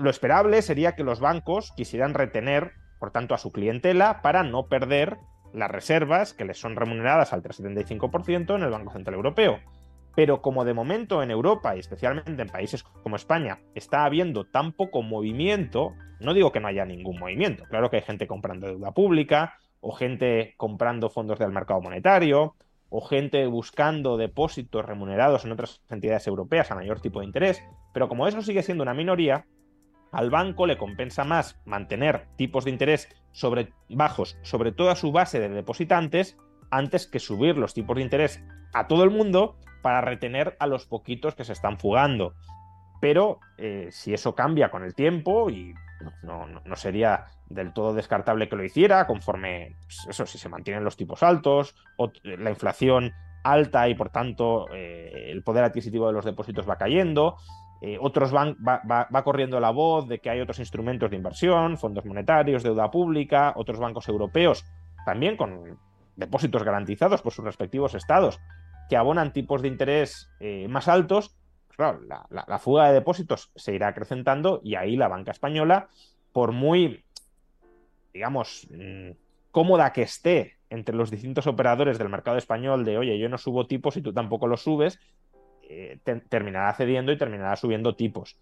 lo 0.00 0.10
esperable 0.10 0.62
sería 0.62 0.96
que 0.96 1.04
los 1.04 1.20
bancos 1.20 1.72
quisieran 1.76 2.14
retener, 2.14 2.72
por 2.98 3.10
tanto, 3.10 3.34
a 3.34 3.38
su 3.38 3.52
clientela 3.52 4.22
para 4.22 4.42
no 4.42 4.66
perder 4.66 5.18
las 5.52 5.70
reservas 5.70 6.32
que 6.32 6.44
les 6.44 6.58
son 6.58 6.76
remuneradas 6.76 7.32
al 7.32 7.42
3,75% 7.42 8.56
en 8.56 8.62
el 8.62 8.70
Banco 8.70 8.92
Central 8.92 9.14
Europeo. 9.14 9.60
Pero 10.14 10.42
como 10.42 10.64
de 10.64 10.74
momento 10.74 11.22
en 11.22 11.30
Europa 11.30 11.76
y 11.76 11.80
especialmente 11.80 12.42
en 12.42 12.48
países 12.48 12.82
como 12.82 13.16
España 13.16 13.60
está 13.74 14.04
habiendo 14.04 14.44
tan 14.44 14.72
poco 14.72 15.02
movimiento, 15.02 15.94
no 16.18 16.34
digo 16.34 16.52
que 16.52 16.60
no 16.60 16.68
haya 16.68 16.84
ningún 16.84 17.18
movimiento, 17.18 17.64
claro 17.64 17.90
que 17.90 17.96
hay 17.96 18.02
gente 18.02 18.26
comprando 18.26 18.66
deuda 18.66 18.92
pública 18.92 19.54
o 19.80 19.92
gente 19.92 20.54
comprando 20.56 21.10
fondos 21.10 21.38
del 21.38 21.52
mercado 21.52 21.80
monetario 21.80 22.54
o 22.88 23.00
gente 23.00 23.46
buscando 23.46 24.16
depósitos 24.16 24.84
remunerados 24.84 25.44
en 25.44 25.52
otras 25.52 25.80
entidades 25.88 26.26
europeas 26.26 26.70
a 26.70 26.74
mayor 26.74 27.00
tipo 27.00 27.20
de 27.20 27.26
interés, 27.26 27.62
pero 27.94 28.08
como 28.08 28.26
eso 28.26 28.42
sigue 28.42 28.64
siendo 28.64 28.82
una 28.82 28.94
minoría, 28.94 29.46
al 30.12 30.30
banco 30.30 30.66
le 30.66 30.78
compensa 30.78 31.24
más 31.24 31.60
mantener 31.64 32.26
tipos 32.36 32.64
de 32.64 32.70
interés 32.70 33.08
sobre, 33.32 33.72
bajos 33.88 34.38
sobre 34.42 34.72
toda 34.72 34.96
su 34.96 35.12
base 35.12 35.40
de 35.40 35.48
depositantes 35.48 36.36
antes 36.70 37.06
que 37.06 37.18
subir 37.18 37.56
los 37.56 37.74
tipos 37.74 37.96
de 37.96 38.02
interés 38.02 38.42
a 38.72 38.86
todo 38.86 39.04
el 39.04 39.10
mundo 39.10 39.56
para 39.82 40.00
retener 40.00 40.56
a 40.60 40.66
los 40.66 40.86
poquitos 40.86 41.34
que 41.34 41.44
se 41.44 41.52
están 41.52 41.78
fugando. 41.78 42.34
Pero 43.00 43.40
eh, 43.58 43.88
si 43.90 44.12
eso 44.12 44.34
cambia 44.34 44.70
con 44.70 44.84
el 44.84 44.94
tiempo, 44.94 45.48
y 45.50 45.72
no, 46.22 46.46
sería 46.76 47.26
del 47.48 47.72
todo 47.72 47.94
descartable 47.94 48.48
que 48.48 48.56
lo 48.56 48.64
hiciera, 48.64 49.06
conforme, 49.06 49.76
pues 49.84 50.06
eso, 50.10 50.26
si 50.26 50.38
se 50.38 50.48
mantienen 50.48 50.84
los 50.84 50.96
tipos 50.96 51.22
altos, 51.22 51.74
o 51.96 52.12
la 52.22 52.50
inflación 52.50 53.12
alta 53.42 53.88
y 53.88 53.94
por 53.94 54.10
tanto 54.10 54.66
eh, 54.70 55.30
el 55.30 55.42
poder 55.42 55.64
adquisitivo 55.64 56.06
de 56.06 56.12
los 56.12 56.26
depósitos 56.26 56.68
va 56.68 56.76
cayendo. 56.76 57.36
Eh, 57.82 57.96
otros 58.00 58.30
van, 58.30 58.56
va, 58.60 59.24
corriendo 59.24 59.58
la 59.58 59.70
voz 59.70 60.06
de 60.06 60.18
que 60.18 60.30
hay 60.30 60.40
otros 60.40 60.58
instrumentos 60.58 61.10
de 61.10 61.16
inversión, 61.16 61.78
fondos 61.78 62.04
monetarios, 62.04 62.62
deuda 62.62 62.90
pública, 62.90 63.54
otros 63.56 63.78
bancos 63.78 64.08
europeos, 64.08 64.66
también 65.06 65.36
con 65.36 65.78
depósitos 66.16 66.62
garantizados 66.62 67.22
por 67.22 67.32
sus 67.32 67.44
respectivos 67.44 67.94
estados, 67.94 68.38
que 68.90 68.96
abonan 68.96 69.32
tipos 69.32 69.62
de 69.62 69.68
interés 69.68 70.28
más 70.68 70.88
altos 70.88 71.40
claro, 71.80 72.00
la, 72.30 72.58
fuga 72.58 72.88
de 72.88 72.92
depósitos 72.92 73.50
se 73.56 73.74
irá 73.74 73.88
acrecentando 73.88 74.60
y 74.62 74.74
ahí 74.74 74.96
la 74.96 75.08
banca 75.08 75.30
española, 75.30 75.88
por 76.30 76.52
muy, 76.52 77.04
digamos, 78.12 78.66
mm, 78.70 79.12
cómoda 79.50 79.90
que 79.94 80.02
esté 80.02 80.58
entre 80.68 80.94
los 80.94 81.10
distintos 81.10 81.46
operadores 81.46 81.96
del 81.96 82.10
mercado 82.10 82.36
español 82.36 82.84
de, 82.84 82.98
oye, 82.98 83.18
yo 83.18 83.30
no 83.30 83.38
subo 83.38 83.66
tipos 83.66 83.96
y 83.96 84.02
tú 84.02 84.12
tampoco 84.12 84.46
los 84.46 84.62
subes, 84.62 85.00
eh, 85.72 86.00
terminará 86.28 86.74
cediendo 86.74 87.12
y 87.12 87.16
terminará 87.16 87.54
subiendo 87.54 87.94
tipos. 87.94 88.36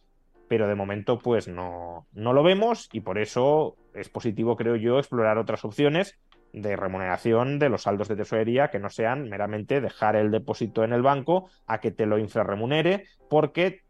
Pero 0.49 0.67
de 0.67 0.75
momento, 0.75 1.19
pues 1.19 1.47
no, 1.47 2.07
no 2.15 2.33
lo 2.33 2.43
vemos 2.43 2.89
y 2.91 3.01
por 3.01 3.19
eso 3.19 3.77
es 3.95 4.09
positivo, 4.09 4.57
creo 4.57 4.77
yo, 4.77 4.99
explorar 4.99 5.37
otras 5.37 5.63
opciones 5.63 6.19
de 6.55 6.75
remuneración 6.75 7.59
de 7.59 7.69
los 7.69 7.83
saldos 7.83 8.09
de 8.09 8.17
tesorería 8.17 8.69
que 8.69 8.79
no 8.79 8.89
sean 8.89 9.29
meramente 9.29 9.83
dejar 9.83 10.17
el 10.17 10.31
depósito 10.31 10.85
en 10.85 10.95
el 10.95 11.03
banco 11.03 11.51
a 11.67 11.81
que 11.81 11.91
te 11.91 12.07
lo 12.07 12.17
infrarremunere, 12.17 13.05
porque 13.29 13.83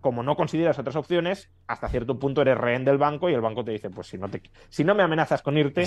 como 0.00 0.22
no 0.22 0.36
consideras 0.36 0.78
otras 0.78 0.94
opciones, 0.94 1.50
hasta 1.66 1.88
cierto 1.88 2.20
punto 2.20 2.42
eres 2.42 2.56
rehén 2.56 2.84
del 2.84 2.98
banco 2.98 3.28
y 3.28 3.34
el 3.34 3.40
banco 3.40 3.64
te 3.64 3.72
dice, 3.72 3.90
pues 3.90 4.06
si 4.06 4.16
no, 4.16 4.28
te, 4.28 4.40
si 4.68 4.84
no 4.84 4.94
me 4.94 5.02
amenazas 5.02 5.42
con 5.42 5.58
irte... 5.58 5.86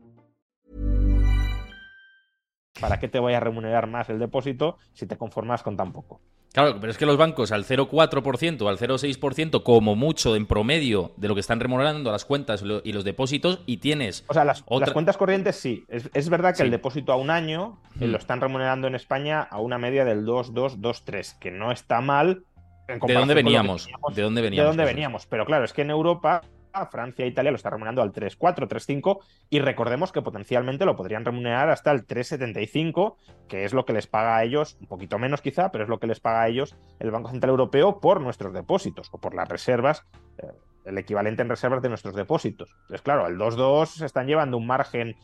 ¿Para 2.79 2.99
qué 2.99 3.07
te 3.07 3.19
voy 3.19 3.33
a 3.33 3.39
remunerar 3.39 3.87
más 3.87 4.09
el 4.09 4.19
depósito 4.19 4.77
si 4.93 5.05
te 5.05 5.17
conformas 5.17 5.63
con 5.63 5.77
tan 5.77 5.91
poco? 5.91 6.21
Claro, 6.53 6.77
pero 6.81 6.91
es 6.91 6.97
que 6.97 7.05
los 7.05 7.15
bancos 7.15 7.53
al 7.53 7.63
0,4% 7.63 8.67
al 8.67 8.77
0,6% 8.77 9.63
como 9.63 9.95
mucho 9.95 10.35
en 10.35 10.45
promedio 10.45 11.13
de 11.15 11.29
lo 11.29 11.33
que 11.33 11.39
están 11.39 11.61
remunerando 11.61 12.11
las 12.11 12.25
cuentas 12.25 12.61
y 12.83 12.91
los 12.91 13.03
depósitos 13.05 13.61
y 13.65 13.77
tienes... 13.77 14.25
O 14.27 14.33
sea, 14.33 14.43
las, 14.43 14.61
cuentas 14.61 15.15
corrientes 15.15 15.55
sí. 15.55 15.85
Es, 15.87 16.29
verdad 16.29 16.53
que 16.55 16.63
el 16.63 16.71
depósito 16.71 17.13
a 17.13 17.15
un 17.15 17.29
año 17.29 17.79
eh, 18.01 18.07
lo 18.07 18.17
mm. 18.17 18.21
están 18.21 18.41
remunerando 18.41 18.87
en 18.87 18.95
España 18.95 19.41
a 19.41 19.59
una 19.61 19.77
media 19.77 20.03
del 20.03 20.25
2, 20.25 20.53
2, 20.53 20.81
2, 20.81 21.05
3, 21.05 21.37
que 21.39 21.51
no 21.51 21.71
está 21.71 22.01
mal. 22.01 22.43
¿De 22.87 23.13
dónde 23.13 23.33
veníamos? 23.33 23.87
¿De 24.13 24.21
dónde 24.21 24.41
veníamos? 24.41 24.65
De 24.65 24.67
dónde 24.67 24.83
veníamos. 24.83 25.25
Pero 25.27 25.45
claro, 25.45 25.63
es 25.63 25.71
que 25.71 25.83
en 25.83 25.91
Europa 25.91 26.41
Francia 26.89 27.25
e 27.25 27.27
Italia 27.27 27.51
lo 27.51 27.57
está 27.57 27.69
remunerando 27.69 28.01
al 28.01 28.11
3,4, 28.11 28.67
3,5 28.67 29.19
y 29.49 29.59
recordemos 29.59 30.11
que 30.11 30.21
potencialmente 30.21 30.85
lo 30.85 30.95
podrían 30.95 31.25
remunerar 31.25 31.69
hasta 31.69 31.91
el 31.91 32.05
3,75, 32.07 33.15
que 33.47 33.65
es 33.65 33.73
lo 33.73 33.85
que 33.85 33.93
les 33.93 34.07
paga 34.07 34.37
a 34.37 34.43
ellos, 34.43 34.77
un 34.79 34.87
poquito 34.87 35.19
menos 35.19 35.41
quizá, 35.41 35.71
pero 35.71 35.83
es 35.83 35.89
lo 35.89 35.99
que 35.99 36.07
les 36.07 36.19
paga 36.19 36.43
a 36.43 36.47
ellos 36.47 36.75
el 36.99 37.11
Banco 37.11 37.29
Central 37.29 37.51
Europeo 37.51 37.99
por 37.99 38.21
nuestros 38.21 38.53
depósitos 38.53 39.09
o 39.11 39.19
por 39.19 39.35
las 39.35 39.49
reservas, 39.49 40.05
eh, 40.37 40.47
el 40.85 40.97
equivalente 40.97 41.41
en 41.41 41.49
reservas 41.49 41.81
de 41.81 41.89
nuestros 41.89 42.15
depósitos. 42.15 42.69
Entonces, 42.81 43.01
claro, 43.01 43.25
al 43.25 43.37
2,2 43.37 43.85
se 43.87 44.05
están 44.05 44.27
llevando 44.27 44.57
un 44.57 44.65
margen 44.65 45.15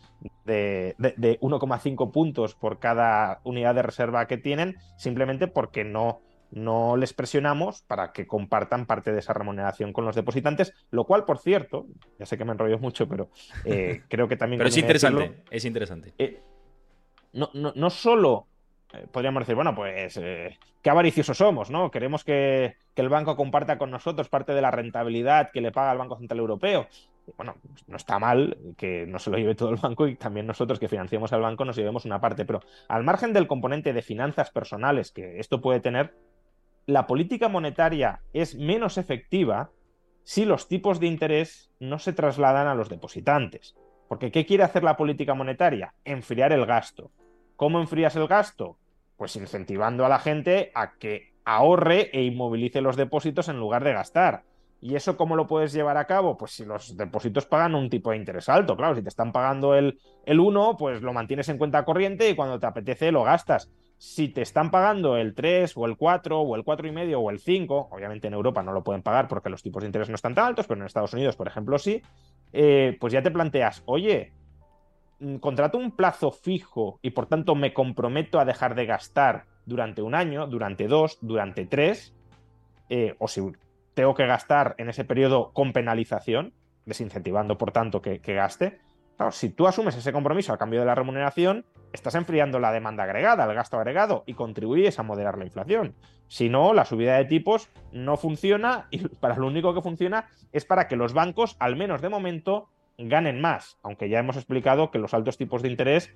de, 0.46 0.96
de 0.98 1.40
1,5 1.40 2.12
puntos 2.12 2.56
por 2.56 2.80
cada 2.80 3.40
unidad 3.44 3.74
de 3.74 3.82
reserva 3.82 4.28
que 4.28 4.38
tienen, 4.38 4.78
simplemente 4.98 5.48
porque 5.48 5.84
no 5.84 6.22
no 6.52 6.98
les 6.98 7.14
presionamos 7.14 7.82
para 7.82 8.12
que 8.12 8.28
compartan 8.28 8.86
parte 8.86 9.12
de 9.12 9.20
esa 9.20 9.34
remuneración 9.34 9.94
con 9.94 10.06
los 10.06 10.16
depositantes, 10.16 10.74
lo 10.92 11.06
cual, 11.06 11.26
por 11.26 11.40
cierto, 11.40 11.88
ya 12.20 12.26
sé 12.26 12.38
que 12.38 12.46
me 12.46 12.54
enrollo 12.54 12.80
mucho, 12.80 13.08
pero 13.08 13.30
eh, 13.66 14.04
creo 14.10 14.28
que 14.28 14.38
también... 14.38 14.60
pero 14.60 14.70
es 14.70 14.78
interesante, 14.78 15.44
es 15.50 15.66
interesante. 15.66 16.14
Eh, 16.18 16.42
no, 17.34 17.50
no, 17.54 17.90
solo 17.90 18.48
eh, 18.94 19.06
podríamos 19.12 19.42
decir, 19.42 19.56
bueno, 19.56 19.76
pues 19.76 20.20
qué 20.82 20.90
avariciosos 20.90 21.38
somos, 21.38 21.70
¿no? 21.70 21.92
Queremos 21.92 22.24
que, 22.24 22.76
el 22.96 23.10
banco 23.10 23.36
comparta 23.36 23.78
con 23.78 23.92
nosotros 23.92 24.28
parte 24.28 24.54
de 24.54 24.62
la 24.62 24.72
rentabilidad 24.72 25.52
que 25.52 25.62
le 25.62 25.72
paga 25.72 25.92
el 25.92 26.00
Banco 26.00 26.18
Central 26.18 26.40
Europeo. 26.40 26.88
Bueno, 27.36 27.58
no 27.88 27.98
está 27.98 28.18
mal 28.18 28.58
que 28.78 29.06
no 29.06 29.20
se 29.20 29.30
lo 29.30 29.38
lleve 29.38 29.54
todo 29.54 29.70
el 29.70 29.76
banco 29.76 30.08
y 30.08 30.16
también 30.16 30.48
nosotros 30.48 30.80
que 30.80 30.88
financiamos 30.88 31.34
al 31.34 31.42
banco 31.42 31.66
nos 31.66 31.76
llevemos 31.76 32.06
una 32.06 32.22
parte, 32.22 32.46
pero 32.46 32.62
al 32.88 33.04
margen 33.04 33.34
del 33.34 33.46
componente 33.48 33.94
de 33.94 34.02
finanzas 34.02 34.50
personales 34.50 35.12
que 35.12 35.40
esto 35.40 35.62
puede 35.62 35.82
tener, 35.82 36.16
la 36.88 37.06
política 37.06 37.50
monetaria 37.50 38.22
es 38.32 38.56
menos 38.56 38.98
efectiva 38.98 39.72
si 40.24 40.46
los 40.46 40.70
tipos 40.70 41.00
de 41.02 41.08
interés 41.08 41.70
no 41.80 42.00
se 42.00 42.14
trasladan 42.14 42.68
a 42.68 42.76
los 42.76 42.88
depositantes. 42.90 43.76
Porque 44.08 44.32
¿qué 44.32 44.46
quiere 44.46 44.64
hacer 44.64 44.86
la 44.86 44.96
política 44.96 45.34
monetaria? 45.34 45.94
Enfriar 46.06 46.54
el 46.54 46.66
gasto. 46.66 47.12
¿Cómo 47.58 47.82
enfrías 47.82 48.16
el 48.16 48.28
gasto? 48.28 48.78
Pues 49.18 49.36
incentivando 49.36 50.06
a 50.06 50.10
la 50.10 50.20
gente 50.20 50.72
a 50.76 50.94
que 50.94 51.34
ahorre 51.44 52.10
e 52.14 52.24
inmovilice 52.24 52.80
los 52.80 52.96
depósitos 52.96 53.50
en 53.50 53.60
lugar 53.60 53.84
de 53.84 53.92
gastar. 53.92 54.44
¿Y 54.80 54.96
eso 54.96 55.18
cómo 55.18 55.36
lo 55.36 55.46
puedes 55.46 55.74
llevar 55.74 55.98
a 55.98 56.08
cabo? 56.08 56.38
Pues 56.38 56.52
si 56.52 56.64
los 56.64 56.96
depósitos 56.96 57.46
pagan 57.46 57.76
un 57.76 57.90
tipo 57.90 58.12
de 58.12 58.18
interés 58.18 58.48
alto, 58.48 58.78
claro, 58.78 58.96
si 58.96 59.02
te 59.02 59.10
están 59.10 59.34
pagando 59.34 59.76
el, 59.76 60.00
el 60.26 60.40
1, 60.40 60.78
pues 60.78 61.02
lo 61.02 61.12
mantienes 61.12 61.50
en 61.50 61.58
cuenta 61.58 61.84
corriente 61.84 62.30
y 62.30 62.36
cuando 62.36 62.60
te 62.60 62.68
apetece 62.68 63.12
lo 63.12 63.24
gastas 63.24 63.70
si 63.98 64.30
te 64.30 64.42
están 64.42 64.70
pagando 64.70 65.18
el 65.18 65.34
3 65.34 65.76
o 65.76 65.86
el 65.86 65.98
4 65.98 66.40
o 66.40 66.56
el 66.56 66.64
4,5 66.64 67.16
o 67.18 67.30
el 67.32 67.40
5, 67.40 67.90
obviamente 67.92 68.28
en 68.28 68.34
Europa 68.34 68.62
no 68.62 68.72
lo 68.72 68.84
pueden 68.84 69.02
pagar 69.02 69.28
porque 69.28 69.50
los 69.50 69.64
tipos 69.64 69.82
de 69.82 69.88
interés 69.88 70.10
no 70.10 70.16
están 70.16 70.36
tan 70.36 70.46
altos, 70.46 70.68
pero 70.68 70.80
en 70.80 70.86
Estados 70.86 71.14
Unidos, 71.14 71.36
por 71.36 71.48
ejemplo, 71.48 71.80
sí, 71.80 72.02
eh, 72.54 72.96
pues 73.00 73.12
ya 73.14 73.24
te 73.24 73.32
planteas, 73.32 73.82
oye, 73.86 74.34
mm, 75.20 75.38
contrato 75.38 75.80
un 75.80 75.96
plazo 75.96 76.32
fijo 76.32 77.00
y 77.02 77.10
por 77.10 77.26
tanto 77.26 77.56
me 77.56 77.74
comprometo 77.74 78.40
a 78.40 78.46
dejar 78.46 78.76
de 78.76 78.86
gastar 78.86 79.46
durante 79.66 80.02
un 80.02 80.14
año, 80.14 80.46
durante 80.46 80.88
dos, 80.88 81.18
durante 81.22 81.66
tres, 81.66 82.14
eh, 82.90 83.16
o 83.18 83.28
si 83.28 83.42
tengo 83.96 84.14
que 84.14 84.28
gastar 84.28 84.76
en 84.78 84.90
ese 84.90 85.06
periodo 85.06 85.52
con 85.54 85.74
penalización, 85.74 86.54
desincentivando 86.86 87.58
por 87.58 87.72
tanto 87.72 88.02
que, 88.02 88.20
que 88.20 88.36
gaste, 88.36 88.80
Claro, 89.18 89.32
si 89.32 89.50
tú 89.50 89.68
asumes 89.68 89.96
ese 89.96 90.14
compromiso 90.14 90.54
a 90.54 90.60
cambio 90.60 90.80
de 90.80 90.86
la 90.86 90.94
remuneración, 90.94 91.66
estás 91.92 92.14
enfriando 92.14 92.60
la 92.60 92.72
demanda 92.72 93.04
agregada, 93.04 93.46
el 93.46 93.56
gasto 93.56 93.78
agregado, 93.78 94.24
y 94.28 94.36
contribuyes 94.36 95.00
a 95.00 95.04
moderar 95.04 95.40
la 95.40 95.46
inflación. 95.46 95.96
Si 96.28 96.50
no, 96.50 96.74
la 96.74 96.86
subida 96.86 97.18
de 97.18 97.26
tipos 97.26 97.70
no 97.92 98.18
funciona 98.18 98.88
y 98.92 99.08
para 99.08 99.36
lo 99.36 99.48
único 99.48 99.74
que 99.74 99.82
funciona 99.82 100.30
es 100.52 100.66
para 100.66 100.88
que 100.88 100.96
los 100.96 101.14
bancos, 101.14 101.56
al 101.60 101.76
menos 101.76 102.02
de 102.02 102.10
momento, 102.10 102.70
ganen 103.00 103.42
más, 103.42 103.78
aunque 103.82 104.08
ya 104.08 104.20
hemos 104.20 104.38
explicado 104.38 104.92
que 104.92 105.00
los 105.00 105.16
altos 105.16 105.38
tipos 105.38 105.64
de 105.64 105.70
interés 105.70 106.14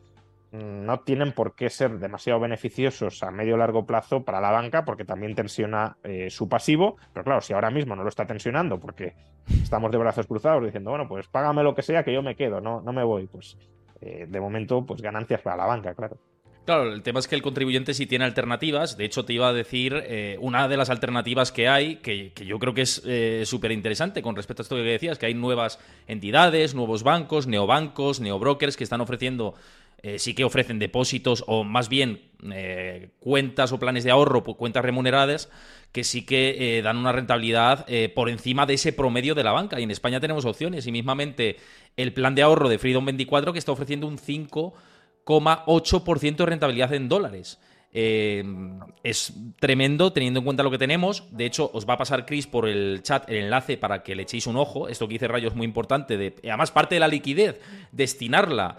no 0.52 1.00
tienen 1.00 1.32
por 1.32 1.56
qué 1.56 1.70
ser 1.70 1.98
demasiado 2.00 2.40
beneficiosos 2.40 3.24
a 3.24 3.32
medio 3.32 3.56
o 3.56 3.58
largo 3.58 3.86
plazo 3.86 4.24
para 4.24 4.42
la 4.42 4.52
banca 4.52 4.84
porque 4.84 5.06
también 5.06 5.34
tensiona 5.34 5.98
eh, 6.04 6.30
su 6.30 6.50
pasivo. 6.50 6.98
Pero 7.14 7.24
claro, 7.24 7.42
si 7.42 7.54
ahora 7.54 7.72
mismo 7.72 7.96
no 7.96 8.04
lo 8.04 8.10
está 8.10 8.28
tensionando 8.28 8.80
porque 8.80 9.16
estamos 9.64 9.92
de 9.92 9.98
brazos 9.98 10.28
cruzados 10.28 10.66
diciendo, 10.66 10.90
bueno, 10.90 11.08
pues 11.08 11.28
págame 11.28 11.64
lo 11.64 11.74
que 11.74 11.82
sea 11.82 12.04
que 12.04 12.14
yo 12.14 12.22
me 12.22 12.36
quedo, 12.36 12.60
no, 12.60 12.82
no 12.82 12.92
me 12.92 13.04
voy, 13.04 13.28
pues 13.28 13.58
eh, 14.02 14.26
de 14.28 14.42
momento, 14.42 14.86
pues 14.86 15.02
ganancias 15.02 15.42
para 15.42 15.56
la 15.56 15.66
banca, 15.66 15.94
claro. 15.94 16.18
Claro, 16.66 16.94
el 16.94 17.02
tema 17.02 17.20
es 17.20 17.28
que 17.28 17.34
el 17.34 17.42
contribuyente 17.42 17.96
sí 17.96 18.06
tiene 18.06 18.24
alternativas. 18.24 18.96
De 18.96 19.04
hecho, 19.04 19.26
te 19.26 19.34
iba 19.34 19.48
a 19.48 19.54
decir 19.54 19.96
eh, 19.96 20.38
una 20.42 20.68
de 20.68 20.78
las 20.78 20.92
alternativas 20.92 21.52
que 21.52 21.68
hay, 21.68 21.96
que, 21.98 22.34
yo 22.46 22.60
creo 22.60 22.76
que 22.76 22.84
es 22.84 23.02
súper 23.50 23.72
interesante 23.72 24.22
con 24.22 24.36
respecto 24.36 24.62
a 24.62 24.64
esto 24.64 24.76
que 24.76 24.84
decías, 24.84 25.18
que 25.18 25.26
hay 25.26 25.34
nuevas 25.34 25.80
entidades, 26.08 26.76
nuevos 26.76 27.02
bancos, 27.02 27.48
neobancos, 27.48 28.20
neobrokers 28.20 28.78
que 28.78 28.84
están 28.84 29.02
ofreciendo 29.02 29.56
eh, 30.04 30.18
sí 30.18 30.34
que 30.34 30.44
ofrecen 30.44 30.80
depósitos 30.80 31.44
o 31.46 31.64
más 31.64 31.88
bien 31.88 32.32
eh, 32.52 33.10
cuentas 33.20 33.72
o 33.72 33.78
planes 33.78 34.04
de 34.04 34.10
ahorro, 34.10 34.44
cuentas 34.44 34.84
remuneradas, 34.84 35.52
que 35.92 36.04
sí 36.04 36.26
que 36.26 36.78
eh, 36.78 36.82
dan 36.82 36.98
una 36.98 37.12
rentabilidad 37.12 37.86
por 38.16 38.28
encima 38.30 38.66
de 38.66 38.74
ese 38.76 38.94
promedio 38.94 39.36
de 39.36 39.44
la 39.44 39.52
banca. 39.52 39.80
Y 39.80 39.84
en 39.84 39.92
España 39.92 40.20
tenemos 40.20 40.46
opciones 40.46 40.88
y 40.88 40.92
mismamente 40.92 41.58
el 41.98 42.14
plan 42.14 42.34
de 42.34 42.42
ahorro 42.42 42.68
de 42.68 42.80
Freedom 42.80 43.06
24 43.06 43.54
que 43.54 43.60
está 43.60 43.74
ofreciendo 43.74 44.08
un 44.08 44.18
5,8% 44.18 46.36
de 46.36 46.46
rentabilidad 46.46 46.94
en 46.94 47.08
dólares. 47.08 47.60
es 47.94 49.34
tremendo 49.60 50.14
teniendo 50.14 50.40
en 50.40 50.46
cuenta 50.46 50.64
lo 50.64 50.72
que 50.72 50.80
tenemos. 50.80 51.26
De 51.32 51.46
hecho, 51.46 51.70
os 51.74 51.88
va 51.88 51.94
a 51.96 51.98
pasar 51.98 52.26
Chris 52.26 52.48
por 52.48 52.68
el 52.68 53.04
chat 53.04 53.30
el 53.30 53.44
enlace 53.44 53.78
para 53.78 54.02
que 54.02 54.16
le 54.16 54.24
echéis 54.24 54.48
un 54.48 54.56
ojo. 54.56 54.88
Esto 54.88 55.08
que 55.08 55.14
dice 55.16 55.28
Rayo 55.28 55.50
es 55.50 55.56
muy 55.56 55.66
importante. 55.66 56.18
De, 56.18 56.34
además, 56.44 56.72
parte 56.72 56.96
de 56.96 57.02
la 57.02 57.08
liquidez, 57.08 57.60
destinarla 57.92 58.78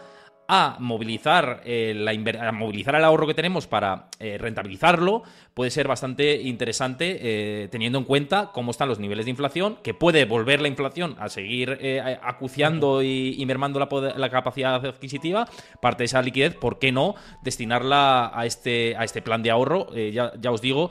a 0.48 0.76
movilizar, 0.81 1.62
eh, 1.64 1.94
la 1.94 2.52
movilizar 2.52 2.94
el 2.94 3.05
ahorro 3.05 3.26
que 3.26 3.35
tenemos 3.35 3.66
para 3.66 4.09
eh, 4.18 4.38
rentabilizarlo 4.38 5.22
puede 5.55 5.71
ser 5.71 5.88
bastante 5.88 6.41
interesante 6.43 7.19
eh, 7.21 7.69
teniendo 7.69 7.99
en 7.99 8.05
cuenta 8.05 8.51
cómo 8.53 8.71
están 8.71 8.88
los 8.88 8.99
niveles 8.99 9.27
de 9.27 9.31
inflación, 9.31 9.79
que 9.83 9.95
puede 9.95 10.25
volver 10.25 10.61
la 10.61 10.69
inflación 10.69 11.17
a 11.19 11.29
seguir 11.29 11.79
acuciando 12.23 13.03
y, 13.03 13.43
mermando 13.47 13.79
la, 13.81 14.31
capacidad 14.31 14.75
adquisitiva, 14.75 15.49
parte 15.81 16.03
de 16.03 16.07
esa 16.07 16.23
liquidez, 16.23 16.55
¿por 16.55 16.79
qué 16.79 16.93
no 16.93 17.15
destinarla 17.43 18.31
a 18.35 18.47
este, 18.47 18.97
a 18.97 19.05
este 19.05 19.23
plan 19.23 19.43
de 19.43 19.51
ahorro? 19.51 19.95
Ya, 19.95 20.33
ya, 20.41 20.51
os 20.51 20.61
digo, 20.61 20.91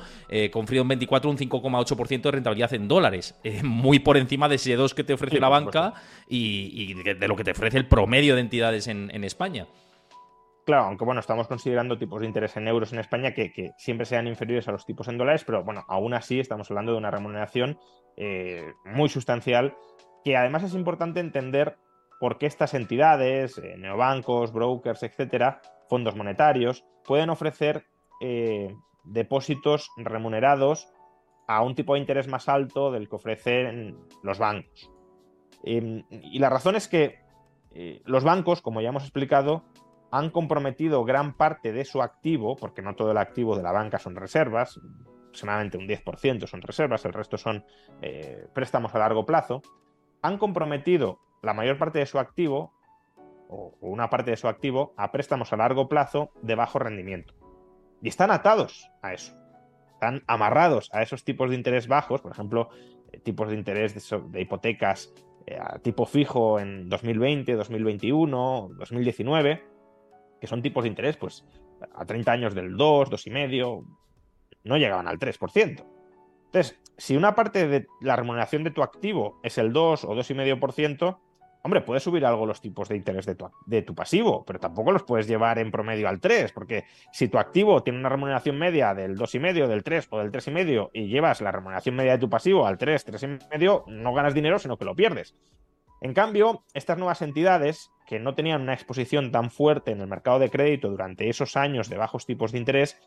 con 0.52 0.68
Freedom 0.68 0.88
24 0.88 1.30
un 1.30 1.38
5,8% 1.38 2.22
de 2.22 2.32
rentabilidad 2.32 2.74
en 2.74 2.88
dólares, 2.88 3.36
muy 3.64 4.00
por 4.00 4.18
encima 4.18 4.48
de 4.48 4.56
ese 4.56 4.76
2 4.76 4.94
que 4.94 5.04
te 5.04 5.14
ofrece 5.14 5.40
la 5.40 5.50
banca 5.50 5.94
y, 6.30 6.94
de, 6.94 7.28
lo 7.28 7.36
que 7.36 7.44
te 7.44 7.52
ofrece 7.52 7.78
el 7.78 7.88
promedio 7.88 8.36
de 8.36 8.42
entidades 8.42 8.88
en, 8.88 9.12
en 9.14 9.24
España. 9.24 9.68
Claro, 10.72 10.86
aunque 10.86 11.04
bueno, 11.04 11.20
estamos 11.20 11.50
considerando 11.50 11.98
tipos 11.98 12.22
de 12.22 12.28
interés 12.28 12.56
en 12.56 12.66
euros 12.66 12.94
en 12.94 13.00
España 13.00 13.34
que, 13.34 13.74
siempre 13.78 14.06
sean 14.06 14.26
inferiores 14.26 14.70
a 14.70 14.72
los 14.72 14.86
tipos 14.86 15.10
en 15.10 15.18
dólares, 15.18 15.44
pero 15.44 15.66
bueno, 15.66 15.84
aún 15.90 16.14
así 16.14 16.40
estamos 16.40 16.72
hablando 16.72 16.94
de 16.94 16.98
una 16.98 17.12
remuneración 17.12 17.78
eh, 18.16 18.72
muy 18.86 19.10
sustancial, 19.10 19.76
que 20.24 20.38
además 20.38 20.64
es 20.64 20.74
importante 20.74 21.20
entender 21.20 21.76
por 22.22 22.38
qué 22.38 22.46
estas 22.46 22.74
entidades, 22.74 23.58
eh, 23.58 23.76
neobancos, 23.78 24.54
brokers, 24.54 25.04
etcétera, 25.04 25.60
fondos 25.90 26.16
monetarios, 26.16 26.86
pueden 27.04 27.32
ofrecer 27.32 27.84
eh, 28.22 28.74
depósitos 29.04 29.90
remunerados 29.98 30.88
a 31.50 31.64
un 31.64 31.76
tipo 31.76 31.96
de 31.96 32.00
interés 32.00 32.30
más 32.30 32.48
alto 32.48 32.94
del 32.94 33.10
que 33.10 33.18
ofrecen 33.18 33.98
los 34.24 34.40
bancos. 34.40 34.90
Em, 35.66 36.06
y 36.10 36.40
la 36.40 36.50
razón 36.50 36.78
es 36.78 36.88
que 36.88 37.20
eh, 37.72 38.02
los 38.06 38.24
bancos, 38.24 38.62
como 38.62 38.80
ya 38.80 38.88
hemos 38.88 39.04
explicado, 39.04 39.66
han 40.12 40.30
comprometido 40.30 41.04
gran 41.06 41.34
parte 41.34 41.72
de 41.72 41.86
su 41.86 42.02
activo, 42.02 42.56
porque 42.56 42.82
no 42.82 42.96
todo 42.96 43.12
el 43.12 43.18
activo 43.18 43.56
de 43.56 43.64
la 43.64 43.72
banca 43.72 43.98
son 43.98 44.16
reservas, 44.16 44.80
aproximadamente 45.24 45.78
un 45.78 45.88
10% 45.88 46.48
son 46.48 46.62
reservas, 46.62 47.06
el 47.06 47.14
resto 47.14 47.38
son 47.38 47.64
eh, 48.02 48.48
préstamos 48.54 48.94
a 48.94 49.00
largo 49.00 49.26
plazo, 49.26 49.62
han 50.22 50.38
comprometido 50.38 51.20
la 51.42 51.54
mayor 51.54 51.78
parte 51.78 52.00
de 52.00 52.06
su 52.06 52.20
activo, 52.20 52.74
o 53.48 53.74
una 53.82 54.10
parte 54.10 54.32
de 54.32 54.38
su 54.38 54.48
activo, 54.48 54.94
a 54.98 55.12
préstamos 55.12 55.52
a 55.54 55.58
largo 55.58 55.88
plazo 55.88 56.32
de 56.42 56.56
bajo 56.56 56.80
rendimiento. 56.80 57.34
Y 58.02 58.10
están 58.10 58.32
atados 58.32 58.90
a 59.02 59.14
eso. 59.14 59.34
Están 59.94 60.24
amarrados 60.28 60.90
a 60.94 61.02
esos 61.02 61.24
tipos 61.24 61.50
de 61.50 61.56
interés 61.56 61.88
bajos, 61.88 62.22
por 62.22 62.32
ejemplo, 62.32 62.70
eh, 63.12 63.20
tipos 63.20 63.50
de 63.50 63.56
interés 63.56 63.94
de 63.94 64.42
hipotecas 64.42 65.14
eh, 65.46 65.58
a 65.60 65.80
tipo 65.80 66.06
fijo 66.06 66.60
en 66.60 66.90
2020, 66.90 67.54
2021, 67.56 68.70
2019, 68.78 69.71
que 70.42 70.48
son 70.48 70.64
tipos 70.64 70.84
de 70.84 70.90
interés, 70.90 71.16
pues 71.16 71.46
a 71.94 72.04
30 72.04 72.32
años 72.32 72.56
del 72.56 72.76
2, 72.76 73.12
2,5, 73.12 73.86
no 74.64 74.78
llegaban 74.78 75.08
al 75.08 75.20
3%. 75.20 75.86
Entonces, 76.46 76.82
si 76.98 77.16
una 77.16 77.36
parte 77.36 77.68
de 77.68 77.88
la 78.02 78.16
remuneración 78.16 78.64
de 78.64 78.72
tu 78.72 78.82
activo 78.82 79.40
es 79.44 79.58
el 79.60 79.72
2 79.72 80.04
o 80.04 80.16
2,5%, 80.16 81.20
hombre, 81.64 81.82
puedes 81.82 82.04
subir 82.04 82.26
algo 82.26 82.48
los 82.48 82.60
tipos 82.60 82.90
de 82.90 82.98
interés 82.98 83.26
de 83.28 83.36
tu, 83.36 83.50
de 83.68 83.84
tu, 83.84 83.94
pasivo, 83.94 84.44
pero 84.46 84.60
tampoco 84.60 84.92
los 84.92 85.04
puedes 85.04 85.28
llevar 85.28 85.60
en 85.60 85.72
promedio 85.72 86.10
al 86.10 86.20
3, 86.20 86.52
porque 86.52 86.86
si 87.12 87.28
tu 87.28 87.38
activo 87.38 87.84
tiene 87.84 88.00
una 88.00 88.10
remuneración 88.10 88.58
media 88.58 88.96
del 88.96 89.16
2,5, 89.16 89.68
del 89.68 89.84
3 89.84 90.08
o 90.10 90.20
del 90.20 90.32
3,5 90.32 90.90
y 90.92 91.08
llevas 91.08 91.40
la 91.42 91.52
remuneración 91.52 91.96
media 91.96 92.14
de 92.14 92.18
tu 92.18 92.30
pasivo 92.30 92.66
al 92.66 92.80
3, 92.80 93.08
3,5, 93.08 93.86
no 93.88 94.14
ganas 94.14 94.34
dinero, 94.34 94.58
sino 94.58 94.78
que 94.78 94.86
lo 94.86 94.96
pierdes. 94.96 95.36
En 96.02 96.16
cambio, 96.16 96.66
estas 96.74 96.98
nuevas 96.98 97.22
entidades, 97.22 97.92
que 98.08 98.20
no 98.20 98.34
tenían 98.34 98.64
una 98.64 98.74
exposición 98.74 99.32
tan 99.32 99.52
fuerte 99.52 99.92
en 99.92 100.02
el 100.02 100.08
mercado 100.08 100.40
de 100.40 100.50
crédito 100.50 100.90
durante 100.90 101.30
esos 101.30 101.56
años 101.56 101.90
de 101.90 101.98
bajos 101.98 102.26
tipos 102.26 102.52
de 102.52 102.58
interés, 102.58 103.00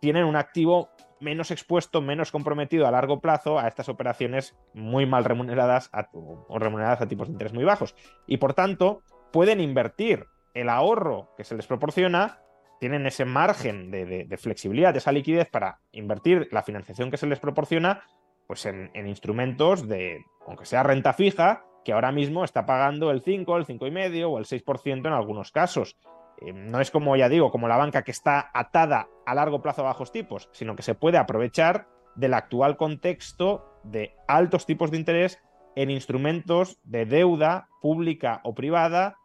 tienen 0.00 0.24
un 0.24 0.36
activo 0.36 0.90
menos 1.18 1.50
expuesto, 1.50 2.00
menos 2.00 2.30
comprometido 2.30 2.86
a 2.86 2.92
largo 2.92 3.20
plazo 3.20 3.58
a 3.58 3.66
estas 3.66 3.88
operaciones 3.88 4.56
muy 4.72 5.06
mal 5.06 5.24
remuneradas 5.24 5.90
o 6.12 6.58
remuneradas 6.58 7.02
a 7.02 7.08
tipos 7.08 7.26
de 7.26 7.32
interés 7.32 7.52
muy 7.52 7.64
bajos. 7.64 7.96
Y 8.28 8.38
por 8.38 8.54
tanto, 8.54 9.02
pueden 9.32 9.60
invertir 9.60 10.24
el 10.54 10.68
ahorro 10.68 11.34
que 11.36 11.44
se 11.44 11.56
les 11.56 11.66
proporciona, 11.66 12.38
tienen 12.78 13.06
ese 13.06 13.24
margen 13.24 13.90
de, 13.90 14.38
flexibilidad, 14.38 14.92
de 14.92 15.00
esa 15.00 15.12
liquidez 15.12 15.50
para 15.50 15.80
invertir 15.92 16.48
la 16.52 16.62
financiación 16.62 17.10
que 17.10 17.18
se 17.18 17.26
les 17.26 17.40
proporciona 17.40 18.02
pues 18.46 18.64
en, 18.66 18.90
en 18.94 19.06
instrumentos 19.06 19.86
de, 19.86 20.24
aunque 20.46 20.64
sea 20.64 20.82
renta 20.82 21.12
fija, 21.12 21.64
que 21.84 21.92
ahora 21.92 22.12
mismo 22.12 22.44
está 22.44 22.66
pagando 22.66 23.10
el 23.10 23.22
5, 23.22 23.56
el 23.56 23.66
5,5 23.66 24.24
o 24.26 24.38
el 24.38 24.44
6% 24.44 25.06
en 25.06 25.12
algunos 25.12 25.52
casos. 25.52 25.96
Eh, 26.40 26.52
no 26.52 26.80
es 26.80 26.90
como, 26.90 27.16
ya 27.16 27.28
digo, 27.28 27.50
como 27.50 27.68
la 27.68 27.76
banca 27.76 28.02
que 28.02 28.10
está 28.10 28.50
atada 28.52 29.08
a 29.26 29.34
largo 29.34 29.62
plazo 29.62 29.82
a 29.82 29.86
bajos 29.86 30.12
tipos, 30.12 30.48
sino 30.52 30.76
que 30.76 30.82
se 30.82 30.94
puede 30.94 31.18
aprovechar 31.18 31.88
del 32.16 32.34
actual 32.34 32.76
contexto 32.76 33.80
de 33.84 34.14
altos 34.26 34.66
tipos 34.66 34.90
de 34.90 34.98
interés 34.98 35.42
en 35.76 35.90
instrumentos 35.90 36.78
de 36.84 37.06
deuda 37.06 37.68
pública 37.80 38.40
o 38.44 38.54
privada 38.54 39.16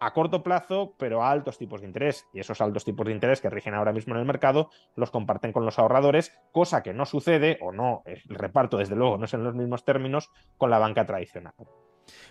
a 0.00 0.12
corto 0.12 0.44
plazo, 0.44 0.94
pero 0.96 1.22
a 1.22 1.30
altos 1.30 1.58
tipos 1.58 1.80
de 1.80 1.88
interés. 1.88 2.28
Y 2.32 2.40
esos 2.40 2.60
altos 2.60 2.84
tipos 2.84 3.06
de 3.06 3.12
interés 3.12 3.40
que 3.40 3.50
rigen 3.50 3.74
ahora 3.74 3.92
mismo 3.92 4.14
en 4.14 4.20
el 4.20 4.26
mercado 4.26 4.70
los 4.94 5.10
comparten 5.10 5.52
con 5.52 5.64
los 5.64 5.78
ahorradores, 5.78 6.38
cosa 6.52 6.82
que 6.82 6.94
no 6.94 7.04
sucede, 7.04 7.58
o 7.60 7.72
no, 7.72 8.02
el 8.04 8.22
reparto 8.28 8.76
desde 8.76 8.94
luego 8.94 9.18
no 9.18 9.24
es 9.24 9.34
en 9.34 9.42
los 9.42 9.54
mismos 9.54 9.84
términos, 9.84 10.30
con 10.56 10.70
la 10.70 10.78
banca 10.78 11.04
tradicional. 11.04 11.54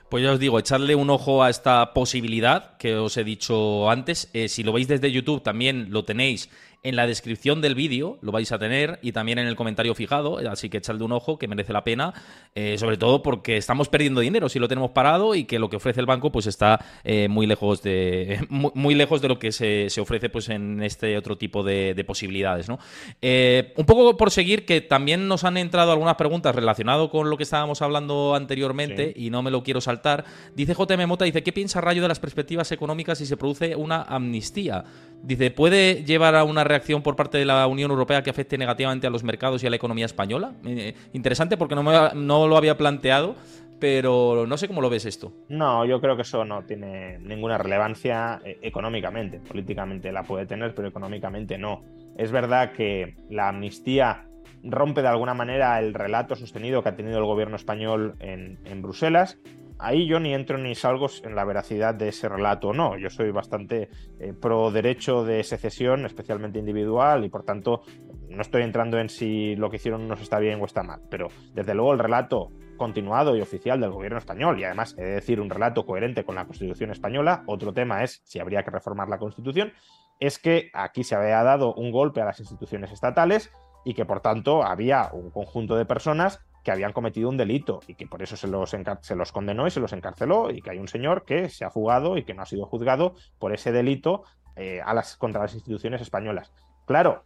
Pues 0.09 0.23
ya 0.23 0.31
os 0.31 0.39
digo, 0.39 0.57
echarle 0.57 0.95
un 0.95 1.09
ojo 1.09 1.43
a 1.43 1.49
esta 1.49 1.93
posibilidad 1.93 2.77
que 2.77 2.95
os 2.95 3.17
he 3.17 3.25
dicho 3.25 3.89
antes. 3.89 4.29
Eh, 4.33 4.47
si 4.47 4.63
lo 4.63 4.71
veis 4.71 4.87
desde 4.87 5.11
YouTube, 5.11 5.43
también 5.43 5.87
lo 5.91 6.05
tenéis 6.05 6.49
en 6.83 6.95
la 6.95 7.07
descripción 7.07 7.61
del 7.61 7.75
vídeo 7.75 8.17
lo 8.21 8.31
vais 8.31 8.51
a 8.51 8.59
tener 8.59 8.99
y 9.01 9.11
también 9.11 9.39
en 9.39 9.47
el 9.47 9.55
comentario 9.55 9.93
fijado, 9.95 10.37
así 10.49 10.69
que 10.69 10.77
echadle 10.77 11.03
un 11.03 11.11
ojo 11.11 11.37
que 11.37 11.47
merece 11.47 11.73
la 11.73 11.83
pena, 11.83 12.13
eh, 12.55 12.77
sobre 12.77 12.97
todo 12.97 13.21
porque 13.21 13.57
estamos 13.57 13.89
perdiendo 13.89 14.21
dinero 14.21 14.49
si 14.49 14.59
lo 14.59 14.67
tenemos 14.67 14.91
parado 14.91 15.35
y 15.35 15.45
que 15.45 15.59
lo 15.59 15.69
que 15.69 15.75
ofrece 15.75 15.99
el 15.99 16.05
banco 16.05 16.31
pues 16.31 16.47
está 16.47 16.79
eh, 17.03 17.27
muy 17.27 17.45
lejos 17.45 17.81
de 17.81 18.45
muy, 18.49 18.95
lejos 18.95 19.21
de 19.21 19.27
lo 19.27 19.37
que 19.39 19.51
se, 19.51 19.87
ofrece 19.99 20.29
pues 20.29 20.49
en 20.49 20.81
este 20.81 21.17
otro 21.17 21.37
tipo 21.37 21.63
de, 21.63 22.03
posibilidades. 22.07 22.69
¿no? 22.69 22.79
Eh, 23.21 23.73
un 23.75 23.85
poco 23.85 24.15
por 24.15 24.31
seguir, 24.31 24.65
que 24.65 24.81
también 24.81 25.27
nos 25.27 25.43
han 25.43 25.57
entrado 25.57 25.91
algunas 25.91 26.15
preguntas 26.15 26.55
relacionadas 26.55 27.09
con 27.09 27.29
lo 27.29 27.37
que 27.37 27.43
estábamos 27.43 27.81
hablando 27.81 28.33
anteriormente 28.33 29.13
y 29.15 29.29
no 29.29 29.41
me 29.41 29.51
lo 29.51 29.63
quiero 29.63 29.81
saltar. 29.81 30.23
Dice 30.55 30.73
JM 30.73 31.05
Mota, 31.07 31.25
dice, 31.25 31.43
¿qué 31.43 31.51
piensa 31.51 31.81
Rayo 31.81 32.01
de 32.01 32.07
las 32.07 32.19
perspectivas 32.19 32.71
económicas 32.71 33.17
si 33.17 33.25
se 33.25 33.35
produce 33.35 33.75
una 33.75 34.03
amnistía? 34.03 34.85
Dice, 35.21 35.51
¿puede 35.51 36.05
llevar 36.05 36.35
a 36.35 36.43
una 36.43 36.63
reacción 36.63 36.76
por 37.03 37.15
parte 37.15 37.37
de 37.37 37.45
la 37.45 37.67
Unión 37.67 37.91
Europea 37.91 38.23
que 38.23 38.29
afecte 38.29 38.57
negativamente 38.57 39.07
a 39.07 39.09
los 39.09 39.23
mercados 39.23 39.63
y 39.63 39.67
a 39.67 39.69
la 39.69 39.75
economía 39.75 40.05
española? 40.05 40.53
Eh, 40.65 40.93
interesante 41.13 41.57
porque 41.57 41.75
no, 41.75 41.83
no 42.13 42.47
lo 42.47 42.57
había 42.57 42.77
planteado, 42.77 43.35
pero 43.79 44.45
no 44.47 44.57
sé 44.57 44.67
cómo 44.67 44.81
lo 44.81 44.89
ves 44.89 45.05
esto. 45.05 45.33
No, 45.49 45.85
yo 45.85 46.01
creo 46.01 46.15
que 46.15 46.23
eso 46.23 46.45
no 46.45 46.63
tiene 46.63 47.19
ninguna 47.19 47.57
relevancia 47.57 48.41
eh, 48.43 48.57
económicamente. 48.61 49.39
Políticamente 49.39 50.11
la 50.11 50.23
puede 50.23 50.45
tener, 50.45 50.73
pero 50.73 50.87
económicamente 50.87 51.57
no. 51.57 51.83
Es 52.17 52.31
verdad 52.31 52.71
que 52.71 53.15
la 53.29 53.49
amnistía 53.49 54.27
rompe 54.63 55.01
de 55.01 55.07
alguna 55.07 55.33
manera 55.33 55.79
el 55.79 55.93
relato 55.93 56.35
sostenido 56.35 56.81
que 56.81 56.89
ha 56.89 56.95
tenido 56.95 57.19
el 57.19 57.25
gobierno 57.25 57.55
español 57.55 58.15
en, 58.19 58.59
en 58.65 58.81
Bruselas 58.81 59.37
ahí 59.79 60.07
yo 60.07 60.19
ni 60.19 60.33
entro 60.33 60.57
ni 60.57 60.75
salgo 60.75 61.07
en 61.23 61.35
la 61.35 61.45
veracidad 61.45 61.95
de 61.95 62.09
ese 62.09 62.29
relato 62.29 62.69
o 62.69 62.73
no. 62.73 62.97
Yo 62.97 63.09
soy 63.09 63.31
bastante 63.31 63.89
eh, 64.19 64.33
pro 64.33 64.71
derecho 64.71 65.23
de 65.23 65.43
secesión, 65.43 66.05
especialmente 66.05 66.59
individual, 66.59 67.23
y 67.23 67.29
por 67.29 67.43
tanto 67.43 67.81
no 68.29 68.41
estoy 68.41 68.63
entrando 68.63 68.99
en 68.99 69.09
si 69.09 69.55
lo 69.55 69.69
que 69.69 69.77
hicieron 69.77 70.07
nos 70.07 70.21
está 70.21 70.39
bien 70.39 70.61
o 70.61 70.65
está 70.65 70.83
mal. 70.83 71.01
Pero 71.09 71.27
desde 71.53 71.73
luego 71.73 71.93
el 71.93 71.99
relato 71.99 72.49
continuado 72.77 73.35
y 73.35 73.41
oficial 73.41 73.79
del 73.79 73.91
gobierno 73.91 74.19
español, 74.19 74.59
y 74.59 74.63
además 74.63 74.95
he 74.97 75.03
de 75.03 75.11
decir 75.13 75.41
un 75.41 75.49
relato 75.49 75.85
coherente 75.85 76.23
con 76.23 76.35
la 76.35 76.45
Constitución 76.45 76.91
española, 76.91 77.43
otro 77.47 77.73
tema 77.73 78.03
es 78.03 78.21
si 78.23 78.39
habría 78.39 78.63
que 78.63 78.71
reformar 78.71 79.09
la 79.09 79.17
Constitución, 79.17 79.73
es 80.19 80.39
que 80.39 80.69
aquí 80.73 81.03
se 81.03 81.15
había 81.15 81.43
dado 81.43 81.73
un 81.73 81.91
golpe 81.91 82.21
a 82.21 82.25
las 82.25 82.39
instituciones 82.39 82.91
estatales 82.91 83.51
y 83.85 83.93
que 83.93 84.05
por 84.05 84.21
tanto 84.21 84.63
había 84.63 85.09
un 85.13 85.31
conjunto 85.31 85.75
de 85.75 85.85
personas 85.85 86.45
que 86.67 86.71
habían 86.73 86.91
cometido 86.91 87.29
un 87.29 87.37
delito 87.37 87.79
y 87.87 87.95
que 87.95 88.07
por 88.07 88.21
eso 88.21 88.35
se 88.35 88.45
los, 88.45 88.75
se 88.99 89.15
los 89.15 89.31
condenó 89.31 89.67
y 89.67 89.71
se 89.71 89.79
los 89.79 89.93
encarceló 89.93 90.51
y 90.51 90.61
que 90.61 90.71
hay 90.71 90.79
un 90.79 90.89
señor 90.89 91.23
que 91.23 91.47
se 91.47 91.63
ha 91.63 91.69
fugado 91.69 92.17
y 92.17 92.25
que 92.25 92.33
no 92.33 92.41
ha 92.41 92.45
sido 92.45 92.65
juzgado 92.65 93.15
por 93.39 93.53
ese 93.53 93.71
delito 93.71 94.23
eh, 94.57 94.81
a 94.83 94.93
las, 94.93 95.15
contra 95.15 95.41
las 95.41 95.53
instituciones 95.53 96.01
españolas. 96.01 96.51
Claro, 96.85 97.23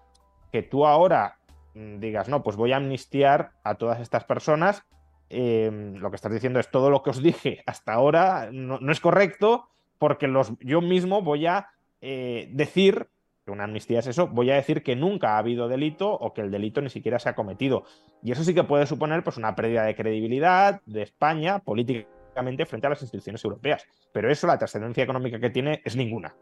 que 0.51 0.61
tú 0.61 0.85
ahora 0.85 1.39
mm, 1.73 1.97
digas, 1.97 2.29
no, 2.29 2.43
pues 2.43 2.55
voy 2.55 2.71
a 2.71 2.77
amnistiar 2.77 3.53
a 3.63 3.73
todas 3.73 3.99
estas 3.99 4.25
personas, 4.25 4.83
em, 5.29 5.95
lo 5.95 6.11
que 6.11 6.17
estás 6.17 6.31
diciendo 6.31 6.59
es 6.59 6.69
todo 6.69 6.91
lo 6.91 7.01
que 7.01 7.09
os 7.09 7.23
dije 7.23 7.63
hasta 7.65 7.93
ahora 7.93 8.49
no, 8.51 8.77
es 8.91 8.99
correcto 8.99 9.69
porque 9.97 10.27
los, 10.27 10.53
yo 10.59 10.81
mismo 10.81 11.23
voy 11.23 11.47
a 11.47 11.69
eh, 11.99 12.47
decir 12.51 13.09
una 13.51 13.65
amnistía 13.65 13.99
es 13.99 14.07
eso, 14.07 14.27
voy 14.27 14.49
a 14.51 14.55
decir 14.55 14.83
que 14.83 14.95
nunca 14.95 15.35
ha 15.35 15.37
habido 15.37 15.67
delito 15.67 16.11
o 16.11 16.33
que 16.33 16.41
el 16.41 16.51
delito 16.51 16.81
ni 16.81 16.89
siquiera 16.89 17.19
se 17.19 17.29
ha 17.29 17.35
cometido. 17.35 17.83
Y 18.23 18.31
eso 18.31 18.43
sí 18.43 18.53
que 18.53 18.63
puede 18.63 18.85
suponer 18.85 19.23
pues, 19.23 19.37
una 19.37 19.55
pérdida 19.55 19.83
de 19.83 19.95
credibilidad 19.95 20.81
de 20.85 21.01
España 21.01 21.59
políticamente 21.59 22.65
frente 22.65 22.87
a 22.87 22.91
las 22.91 23.01
instituciones 23.01 23.43
europeas. 23.43 23.85
Pero 24.11 24.31
eso, 24.31 24.47
la 24.47 24.57
trascendencia 24.57 25.03
económica 25.03 25.39
que 25.39 25.49
tiene, 25.49 25.81
es 25.83 25.95
ninguna. 25.95 26.35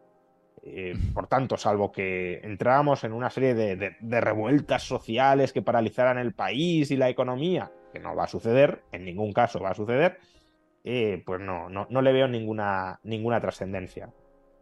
Eh, 0.64 0.94
por 1.14 1.28
tanto, 1.28 1.58
salvo 1.58 1.92
que 1.92 2.40
entráramos 2.44 3.04
en 3.04 3.14
una 3.14 3.30
serie 3.30 3.56
de, 3.56 4.22
revueltas 4.22 4.84
sociales 4.84 5.54
que 5.54 5.62
paralizaran 5.62 6.18
el 6.18 6.34
país 6.34 6.92
y 6.92 6.98
la 6.98 7.10
economía, 7.10 7.72
que 7.94 8.00
no 8.00 8.16
va 8.16 8.26
a 8.26 8.28
suceder, 8.28 8.84
en 8.92 9.06
ningún 9.06 9.34
caso 9.34 9.60
va 9.60 9.72
a 9.72 9.76
suceder, 9.76 10.20
eh, 10.84 11.24
pues 11.26 11.40
no, 11.40 11.70
no, 11.70 11.88
no, 11.90 12.02
le 12.02 12.14
veo 12.14 12.28
ninguna, 12.28 13.00
ninguna 13.04 13.40
trascendencia 13.40 14.10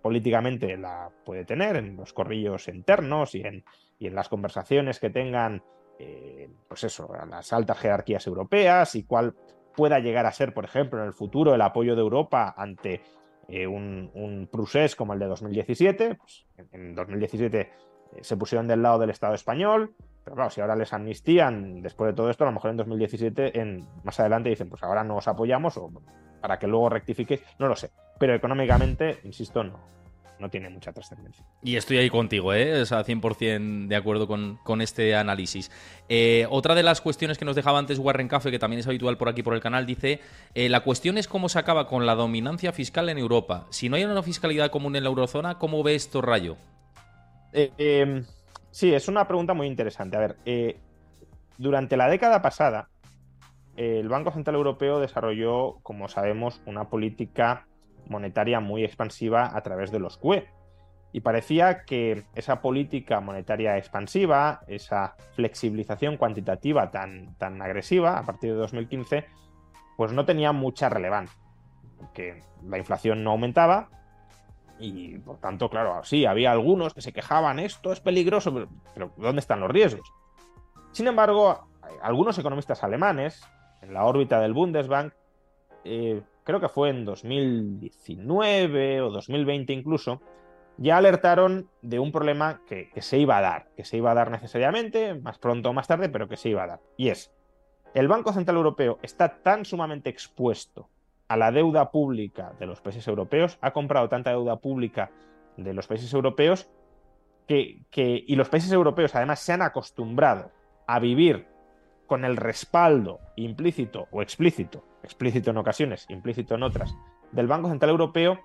políticamente 0.08 0.78
la 0.78 1.10
puede 1.26 1.44
tener 1.44 1.76
en 1.76 1.98
los 1.98 2.14
corrillos 2.14 2.70
internos 2.70 3.36
y 3.36 3.42
en, 3.42 3.66
y 4.00 4.08
en 4.08 4.16
las 4.16 4.30
conversaciones 4.30 5.02
que 5.02 5.10
tengan, 5.10 5.62
eh, 6.00 6.50
pues 6.66 6.86
eso, 6.86 7.14
a 7.14 7.26
las 7.26 7.52
altas 7.52 7.78
jerarquías 7.78 8.26
europeas 8.26 8.96
y 8.96 9.04
cuál 9.04 9.36
pueda 9.76 10.00
llegar 10.00 10.26
a 10.26 10.32
ser, 10.32 10.54
por 10.54 10.64
ejemplo, 10.64 11.02
en 11.02 11.08
el 11.08 11.14
futuro 11.14 11.54
el 11.54 11.62
apoyo 11.62 11.94
de 11.94 12.00
Europa 12.00 12.56
ante 12.56 13.02
eh, 13.50 13.68
un, 13.68 14.10
un 14.14 14.50
como 14.96 15.12
el 15.12 15.20
de 15.20 15.26
2017. 15.26 16.16
Pues, 16.16 16.46
en 16.72 16.96
2017 16.96 17.60
eh, 17.60 17.70
se 18.22 18.38
pusieron 18.38 18.66
del 18.66 18.82
lado 18.82 19.00
del 19.00 19.10
Estado 19.10 19.34
español, 19.34 19.94
pero 20.24 20.38
claro, 20.38 20.52
si 20.52 20.62
ahora 20.62 20.78
les 20.78 20.94
amnistían 20.94 21.82
después 21.82 22.12
de 22.12 22.16
todo 22.16 22.30
esto, 22.30 22.46
a 22.46 22.48
lo 22.48 22.54
mejor 22.54 22.72
en 22.72 22.78
2017, 22.78 23.60
en, 23.60 23.86
más 24.06 24.18
adelante 24.22 24.48
dicen, 24.48 24.70
pues 24.70 24.84
ahora 24.84 25.04
no 25.04 25.18
os 25.18 25.28
apoyamos 25.28 25.76
o 25.76 25.92
para 26.40 26.58
que 26.60 26.68
luego 26.68 26.88
rectifiquéis, 26.88 27.44
no 27.60 27.68
lo 27.68 27.76
sé. 27.76 27.92
Pero 28.18 28.34
económicamente, 28.34 29.20
insisto, 29.26 29.66
no, 29.66 29.97
no 30.40 30.50
tiene 30.50 30.70
mucha 30.70 30.94
trascendencia. 30.94 31.46
Y 31.62 31.76
estoy 31.76 31.98
ahí 31.98 32.10
contigo, 32.10 32.54
¿eh? 32.54 32.82
O 32.82 32.86
sea, 32.86 33.04
100% 33.04 33.88
de 33.88 33.96
acuerdo 33.96 34.28
con, 34.28 34.82
este 34.82 35.16
análisis. 35.16 35.72
Eh, 36.10 36.46
otra 36.50 36.76
de 36.76 36.84
las 36.84 37.02
cuestiones 37.02 37.38
que 37.38 37.46
nos 37.46 37.56
dejaba 37.56 37.80
antes 37.80 38.00
Warren 38.00 38.28
Cafe, 38.28 38.52
que 38.52 38.60
también 38.60 38.80
es 38.80 38.88
habitual 38.88 39.18
por 39.18 39.30
aquí 39.30 39.44
por 39.44 39.54
el 39.54 39.62
canal, 39.62 39.86
dice, 39.86 40.20
eh, 40.54 40.70
la 40.70 40.82
cuestión 40.82 41.18
es 41.18 41.28
cómo 41.28 41.50
se 41.50 41.60
acaba 41.60 41.88
con 41.88 42.06
la 42.06 42.16
dominancia 42.16 42.72
fiscal 42.72 43.10
en 43.10 43.18
Europa. 43.18 43.66
Si 43.70 43.90
no 43.90 43.96
hay 43.96 44.06
una 44.06 44.22
fiscalidad 44.24 44.70
común 44.70 44.96
en 44.96 45.04
la 45.04 45.10
eurozona, 45.10 45.58
¿cómo 45.58 45.84
ve 45.84 45.96
esto, 45.96 46.22
Rayo? 46.22 46.58
Eh, 47.54 47.72
em, 47.78 48.26
sí, 48.72 48.94
es 48.94 49.08
una 49.08 49.28
pregunta 49.28 49.54
muy 49.54 49.68
interesante. 49.68 50.18
A 50.18 50.20
ver, 50.20 50.38
durante 51.58 51.98
la 51.98 52.10
década 52.10 52.42
pasada, 52.42 52.90
el 53.76 54.10
Banco 54.10 54.32
Central 54.32 54.56
Europeo 54.56 55.00
desarrolló, 55.00 55.78
como 55.84 56.08
sabemos, 56.08 56.62
una 56.66 56.90
política 56.90 57.68
monetaria 58.10 58.60
muy 58.60 58.84
expansiva 58.84 59.56
a 59.56 59.62
través 59.62 59.92
de 59.92 60.00
los 60.00 60.18
QE. 60.18 60.48
Y 61.14 61.22
parecía 61.22 61.84
que 61.86 62.26
esa 62.36 62.62
política 62.62 63.22
monetaria 63.22 63.78
expansiva, 63.78 64.62
esa 64.68 65.16
flexibilización 65.36 66.18
cuantitativa 66.18 66.92
tan, 66.92 67.36
tan 67.38 67.62
agresiva 67.62 68.20
a 68.20 68.24
partir 68.24 68.52
de 68.52 68.58
2015, 68.58 69.26
pues 69.96 70.12
no 70.12 70.26
tenía 70.26 70.52
mucha 70.52 70.90
relevancia. 70.90 71.40
Porque 71.98 72.44
la 72.64 72.78
inflación 72.78 73.24
no 73.24 73.32
aumentaba 73.32 73.90
Y 74.80 75.18
por 75.20 75.40
tanto, 75.40 75.70
claro, 75.70 76.04
sí, 76.04 76.26
había 76.26 76.52
algunos 76.52 76.94
que 76.94 77.02
se 77.02 77.14
quejaban, 77.14 77.58
esto 77.58 77.92
es 77.92 78.00
peligroso, 78.00 78.54
pero, 78.94 79.12
¿dónde 79.18 79.40
están 79.40 79.60
los 79.60 79.72
riesgos? 79.72 80.08
Sin 80.92 81.08
embargo, 81.08 81.68
algunos 82.02 82.38
economistas 82.38 82.84
alemanes, 82.84 83.44
en 83.82 83.94
la 83.94 84.06
órbita 84.06 84.40
del 84.40 84.54
Bundesbank, 84.54 85.14
eh, 85.84 86.22
creo 86.48 86.62
que 86.62 86.70
fue 86.70 86.90
en 86.90 87.04
2019 87.04 89.02
o 89.02 89.10
2020 89.12 89.74
incluso, 89.74 90.22
ya 90.78 90.96
alertaron 90.96 91.70
de 91.82 92.00
un 92.00 92.14
problema 92.14 92.62
que, 92.66 92.90
que, 92.92 93.02
se 93.02 93.20
iba 93.20 93.38
a 93.38 93.42
dar, 93.42 93.68
que 93.76 93.84
se 93.84 93.98
iba 93.98 94.12
a 94.12 94.14
dar 94.16 94.32
necesariamente, 94.32 95.14
más 95.16 95.40
pronto 95.40 95.72
o 95.72 95.74
más 95.74 95.88
tarde, 95.88 96.08
pero 96.08 96.30
que 96.30 96.38
se 96.38 96.48
iba 96.48 96.64
a 96.64 96.68
dar. 96.68 96.80
Y 96.96 97.10
es, 97.10 97.34
el 97.94 98.08
Banco 98.08 98.32
Central 98.32 98.56
Europeo 98.56 98.98
está 99.02 99.42
tan 99.44 99.66
sumamente 99.66 100.10
expuesto 100.10 100.88
a 101.28 101.36
la 101.36 101.52
deuda 101.52 101.92
pública 101.92 102.54
de 102.58 102.66
los 102.66 102.80
países 102.80 103.06
europeos, 103.10 103.58
ha 103.60 103.74
comprado 103.74 104.08
tanta 104.08 104.30
deuda 104.30 104.56
pública 104.56 105.12
de 105.58 105.74
los 105.74 105.86
países 105.86 106.14
europeos, 106.14 106.70
que, 107.46 107.84
y 107.94 108.36
los 108.38 108.48
países 108.48 108.72
europeos 108.72 109.14
además 109.16 109.42
se 109.42 109.52
han 109.52 109.64
acostumbrado 109.64 110.52
a 110.86 111.00
vivir 111.00 111.46
con 112.06 112.24
el 112.24 112.38
respaldo 112.38 113.20
implícito 113.36 114.08
o 114.12 114.22
explícito, 114.22 114.86
explícito 115.04 115.52
en 115.52 115.58
ocasiones, 115.58 116.06
implícito 116.10 116.56
en 116.56 116.64
otras, 116.64 116.96
del 117.32 117.48
Banco 117.48 117.70
Central 117.70 117.92
Europeo, 117.92 118.40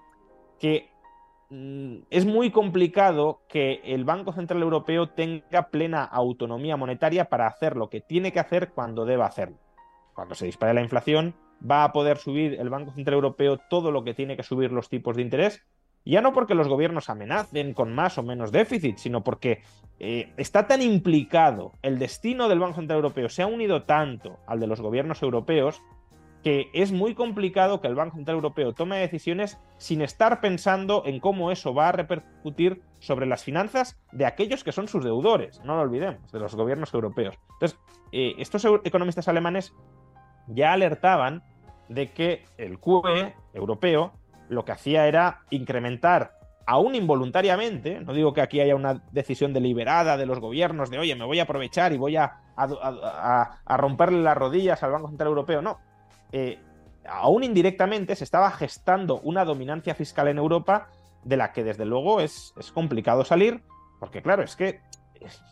que 0.58 0.90
mm, 1.50 1.96
es 2.10 2.26
muy 2.26 2.50
complicado 2.50 3.42
que 3.48 3.80
el 3.84 4.04
Banco 4.04 4.32
Central 4.32 4.62
Europeo 4.62 5.10
tenga 5.10 5.68
plena 5.70 6.04
autonomía 6.04 6.76
monetaria 6.76 7.26
para 7.26 7.46
hacer 7.46 7.76
lo 7.76 7.90
que 7.90 8.00
tiene 8.00 8.32
que 8.32 8.40
hacer 8.40 8.70
cuando 8.70 9.04
deba 9.04 9.26
hacerlo. 9.26 9.58
Cuando 10.14 10.34
se 10.34 10.46
dispare 10.46 10.74
la 10.74 10.82
inflación, 10.82 11.34
va 11.68 11.84
a 11.84 11.92
poder 11.92 12.18
subir 12.18 12.54
el 12.60 12.70
Banco 12.70 12.92
Central 12.92 13.14
Europeo 13.14 13.58
todo 13.70 13.90
lo 13.90 14.04
que 14.04 14.14
tiene 14.14 14.36
que 14.36 14.42
subir 14.42 14.72
los 14.72 14.88
tipos 14.88 15.16
de 15.16 15.22
interés, 15.22 15.62
ya 16.04 16.20
no 16.20 16.32
porque 16.32 16.54
los 16.54 16.68
gobiernos 16.68 17.08
amenacen 17.08 17.74
con 17.74 17.94
más 17.94 18.18
o 18.18 18.22
menos 18.22 18.50
déficit, 18.50 18.98
sino 18.98 19.22
porque 19.22 19.62
eh, 20.00 20.32
está 20.36 20.66
tan 20.66 20.82
implicado 20.82 21.72
el 21.82 21.98
destino 21.98 22.48
del 22.48 22.58
Banco 22.58 22.76
Central 22.76 22.96
Europeo, 22.96 23.28
se 23.28 23.42
ha 23.42 23.46
unido 23.46 23.84
tanto 23.84 24.38
al 24.46 24.58
de 24.58 24.66
los 24.66 24.80
gobiernos 24.80 25.22
europeos, 25.22 25.80
que 26.42 26.70
es 26.72 26.92
muy 26.92 27.14
complicado 27.14 27.80
que 27.80 27.88
el 27.88 27.94
Banco 27.94 28.16
Central 28.16 28.36
Europeo 28.36 28.72
tome 28.72 28.98
decisiones 28.98 29.58
sin 29.78 30.02
estar 30.02 30.40
pensando 30.40 31.02
en 31.06 31.20
cómo 31.20 31.50
eso 31.50 31.72
va 31.72 31.88
a 31.88 31.92
repercutir 31.92 32.82
sobre 32.98 33.26
las 33.26 33.44
finanzas 33.44 34.00
de 34.12 34.26
aquellos 34.26 34.64
que 34.64 34.72
son 34.72 34.88
sus 34.88 35.04
deudores, 35.04 35.60
no 35.64 35.76
lo 35.76 35.82
olvidemos, 35.82 36.32
de 36.32 36.40
los 36.40 36.54
gobiernos 36.54 36.92
europeos. 36.94 37.36
Entonces, 37.54 37.78
eh, 38.10 38.34
estos 38.38 38.66
economistas 38.84 39.28
alemanes 39.28 39.72
ya 40.48 40.72
alertaban 40.72 41.42
de 41.88 42.10
que 42.10 42.44
el 42.58 42.78
QE 42.78 43.34
europeo 43.54 44.12
lo 44.48 44.64
que 44.64 44.72
hacía 44.72 45.06
era 45.06 45.42
incrementar 45.50 46.42
aún 46.66 46.94
involuntariamente, 46.94 48.00
no 48.00 48.12
digo 48.12 48.32
que 48.32 48.40
aquí 48.40 48.60
haya 48.60 48.76
una 48.76 49.02
decisión 49.12 49.52
deliberada 49.52 50.16
de 50.16 50.26
los 50.26 50.38
gobiernos 50.40 50.90
de, 50.90 50.98
oye, 50.98 51.14
me 51.14 51.24
voy 51.24 51.40
a 51.40 51.44
aprovechar 51.44 51.92
y 51.92 51.98
voy 51.98 52.16
a, 52.16 52.38
romperle 53.66 54.22
las 54.22 54.36
rodillas 54.36 54.82
al 54.82 54.92
Banco 54.92 55.08
Central 55.08 55.28
Europeo, 55.28 55.62
no. 55.62 55.78
Eh, 56.32 56.58
aún 57.06 57.44
indirectamente 57.44 58.16
se 58.16 58.24
estaba 58.24 58.50
gestando 58.50 59.20
una 59.20 59.44
dominancia 59.44 59.94
fiscal 59.94 60.28
en 60.28 60.38
Europa 60.38 60.88
de 61.24 61.36
la 61.36 61.52
que 61.52 61.64
desde 61.64 61.84
luego 61.84 62.20
es, 62.20 62.54
es 62.58 62.72
complicado 62.72 63.24
salir, 63.24 63.62
porque 64.00 64.22
claro, 64.22 64.42
es 64.42 64.56
que, 64.56 64.80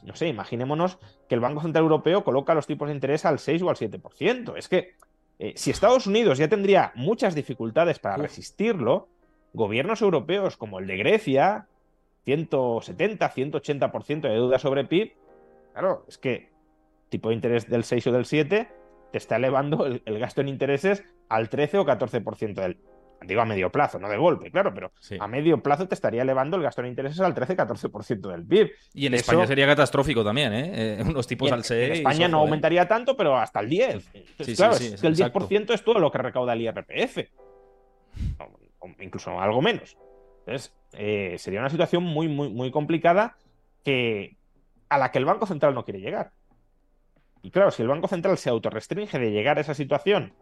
no 0.02 0.16
sé, 0.16 0.28
imaginémonos 0.28 0.98
que 1.28 1.34
el 1.34 1.40
Banco 1.40 1.62
Central 1.62 1.84
Europeo 1.84 2.24
coloca 2.24 2.54
los 2.54 2.66
tipos 2.66 2.88
de 2.88 2.94
interés 2.94 3.24
al 3.24 3.38
6 3.38 3.62
o 3.62 3.70
al 3.70 3.76
7%. 3.76 4.56
Es 4.56 4.68
que 4.68 4.94
eh, 5.38 5.52
si 5.56 5.70
Estados 5.70 6.06
Unidos 6.06 6.38
ya 6.38 6.48
tendría 6.48 6.92
muchas 6.94 7.34
dificultades 7.34 7.98
para 7.98 8.16
resistirlo, 8.16 9.08
gobiernos 9.52 10.02
europeos 10.02 10.56
como 10.56 10.78
el 10.78 10.86
de 10.86 10.96
Grecia, 10.96 11.66
170, 12.24 13.32
180% 13.32 14.20
de 14.20 14.28
deuda 14.28 14.58
sobre 14.58 14.84
PIB, 14.84 15.12
claro, 15.72 16.04
es 16.08 16.18
que 16.18 16.50
tipo 17.08 17.28
de 17.28 17.36
interés 17.36 17.68
del 17.68 17.84
6 17.84 18.06
o 18.08 18.12
del 18.12 18.24
7 18.24 18.68
te 19.10 19.18
está 19.18 19.36
elevando 19.36 19.86
el, 19.86 20.02
el 20.04 20.18
gasto 20.18 20.40
en 20.40 20.48
intereses 20.48 21.04
al 21.28 21.48
13 21.48 21.78
o 21.78 21.86
14% 21.86 22.54
del, 22.54 22.78
digo 23.26 23.40
a 23.40 23.44
medio 23.44 23.70
plazo, 23.70 23.98
no 23.98 24.08
de 24.08 24.16
golpe, 24.16 24.50
claro, 24.50 24.72
pero 24.72 24.92
a 25.18 25.28
medio 25.28 25.62
plazo 25.62 25.86
te 25.86 25.94
estaría 25.94 26.22
elevando 26.22 26.56
el 26.56 26.62
gasto 26.62 26.80
en 26.80 26.88
intereses 26.88 27.20
al 27.20 27.34
13-14% 27.34 28.30
del 28.30 28.44
PIB. 28.44 28.70
Y 28.94 29.06
en 29.06 29.14
España 29.14 29.46
sería 29.46 29.66
catastrófico 29.66 30.24
también, 30.24 30.52
¿eh? 30.52 30.98
eh 31.00 31.02
unos 31.06 31.26
tipos 31.26 31.50
al 31.52 31.64
6. 31.64 31.88
En 31.88 31.96
España 31.96 32.28
no 32.28 32.38
¿eh? 32.38 32.40
aumentaría 32.40 32.88
tanto, 32.88 33.16
pero 33.16 33.36
hasta 33.36 33.60
el 33.60 33.68
10. 33.68 34.10
claro, 34.56 34.74
es 34.74 35.00
que 35.00 35.06
el 35.06 35.16
10% 35.16 35.74
es 35.74 35.84
todo 35.84 35.98
lo 35.98 36.10
que 36.10 36.18
recauda 36.18 36.54
el 36.54 36.62
IRPF. 36.62 37.18
O, 38.80 38.88
incluso 39.00 39.38
algo 39.38 39.60
menos. 39.60 39.96
Entonces, 40.40 40.74
eh, 40.94 41.36
sería 41.38 41.60
una 41.60 41.70
situación 41.70 42.02
muy, 42.02 42.28
muy, 42.28 42.48
muy 42.48 42.70
complicada 42.70 43.36
que, 43.84 44.36
a 44.88 44.96
la 44.96 45.10
que 45.10 45.18
el 45.18 45.26
Banco 45.26 45.46
Central 45.46 45.74
no 45.74 45.84
quiere 45.84 46.00
llegar. 46.00 46.32
Y 47.42 47.50
claro, 47.50 47.70
si 47.70 47.82
el 47.82 47.88
Banco 47.88 48.08
Central 48.08 48.38
se 48.38 48.50
autorrestringe 48.50 49.18
de 49.18 49.30
llegar 49.30 49.58
a 49.58 49.62
esa 49.62 49.74
situación 49.74 50.34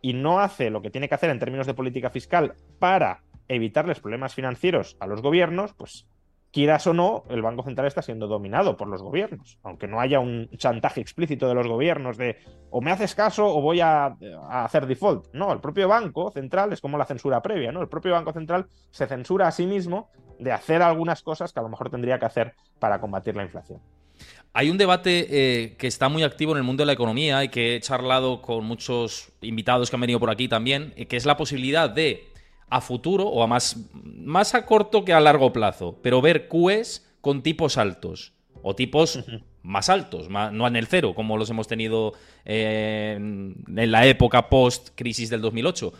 y 0.00 0.14
no 0.14 0.40
hace 0.40 0.70
lo 0.70 0.82
que 0.82 0.90
tiene 0.90 1.08
que 1.08 1.14
hacer 1.14 1.30
en 1.30 1.38
términos 1.38 1.66
de 1.66 1.74
política 1.74 2.10
fiscal 2.10 2.54
para 2.78 3.22
evitarles 3.48 4.00
problemas 4.00 4.34
financieros 4.34 4.96
a 5.00 5.06
los 5.06 5.22
gobiernos, 5.22 5.74
pues 5.74 6.06
quieras 6.52 6.86
o 6.86 6.94
no, 6.94 7.24
el 7.28 7.42
Banco 7.42 7.62
Central 7.62 7.86
está 7.86 8.02
siendo 8.02 8.26
dominado 8.26 8.76
por 8.76 8.88
los 8.88 9.02
gobiernos, 9.02 9.58
aunque 9.62 9.86
no 9.86 10.00
haya 10.00 10.20
un 10.20 10.48
chantaje 10.56 11.00
explícito 11.00 11.48
de 11.48 11.54
los 11.54 11.66
gobiernos 11.66 12.16
de 12.16 12.38
o 12.70 12.80
me 12.80 12.90
haces 12.90 13.14
caso 13.14 13.46
o 13.46 13.60
voy 13.60 13.80
a, 13.80 14.16
hacer 14.48 14.86
default. 14.86 15.26
No, 15.32 15.52
el 15.52 15.60
propio 15.60 15.88
Banco 15.88 16.30
Central 16.30 16.72
es 16.72 16.80
como 16.80 16.98
la 16.98 17.04
censura 17.04 17.42
previa, 17.42 17.72
¿no? 17.72 17.82
El 17.82 17.88
propio 17.88 18.12
Banco 18.12 18.32
Central 18.32 18.66
se 18.90 19.06
censura 19.06 19.48
a 19.48 19.52
sí 19.52 19.66
mismo 19.66 20.10
de 20.38 20.52
hacer 20.52 20.82
algunas 20.82 21.22
cosas 21.22 21.52
que 21.52 21.60
a 21.60 21.62
lo 21.62 21.68
mejor 21.68 21.90
tendría 21.90 22.18
que 22.18 22.26
hacer 22.26 22.54
para 22.78 23.00
combatir 23.00 23.36
la 23.36 23.42
inflación. 23.42 23.80
Hay 24.52 24.68
un 24.68 24.78
debate 24.78 25.26
eh, 25.30 25.76
que 25.76 25.86
está 25.86 26.08
muy 26.08 26.22
activo 26.24 26.52
en 26.52 26.58
el 26.58 26.64
mundo 26.64 26.82
de 26.82 26.86
la 26.86 26.92
economía 26.92 27.44
y 27.44 27.48
que 27.48 27.76
he 27.76 27.80
charlado 27.80 28.42
con 28.42 28.64
muchos 28.64 29.30
invitados 29.42 29.90
que 29.90 29.96
han 29.96 30.00
venido 30.00 30.18
por 30.18 30.30
aquí 30.30 30.48
también, 30.48 30.92
eh, 30.96 31.06
que 31.06 31.16
es 31.16 31.24
la 31.24 31.36
posibilidad 31.36 31.88
de, 31.88 32.28
a 32.68 32.80
futuro 32.80 33.28
o 33.28 33.42
a 33.42 33.46
más, 33.46 33.76
más 33.92 34.54
a 34.54 34.66
corto 34.66 35.04
que 35.04 35.12
a 35.12 35.20
largo 35.20 35.52
plazo, 35.52 35.98
pero 36.02 36.20
ver 36.20 36.48
QEs 36.48 37.06
con 37.20 37.42
tipos 37.42 37.78
altos 37.78 38.32
o 38.62 38.74
tipos 38.74 39.24
más 39.62 39.88
altos, 39.88 40.28
no 40.28 40.66
en 40.66 40.76
el 40.76 40.86
cero, 40.86 41.14
como 41.14 41.36
los 41.36 41.50
hemos 41.50 41.68
tenido 41.68 42.14
eh, 42.44 43.14
en 43.16 43.90
la 43.92 44.06
época 44.06 44.48
post-crisis 44.48 45.28
del 45.30 45.42
2008. 45.42 45.92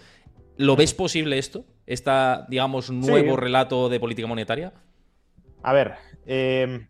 ¿Lo 0.56 0.76
ves 0.76 0.94
posible 0.94 1.38
esto? 1.38 1.64
Este, 1.86 2.10
digamos, 2.48 2.90
nuevo 2.90 3.36
relato 3.36 3.88
de 3.88 4.00
política 4.00 4.28
monetaria? 4.28 4.72
A 5.62 5.72
ver, 5.72 5.94
eh, 6.26 6.86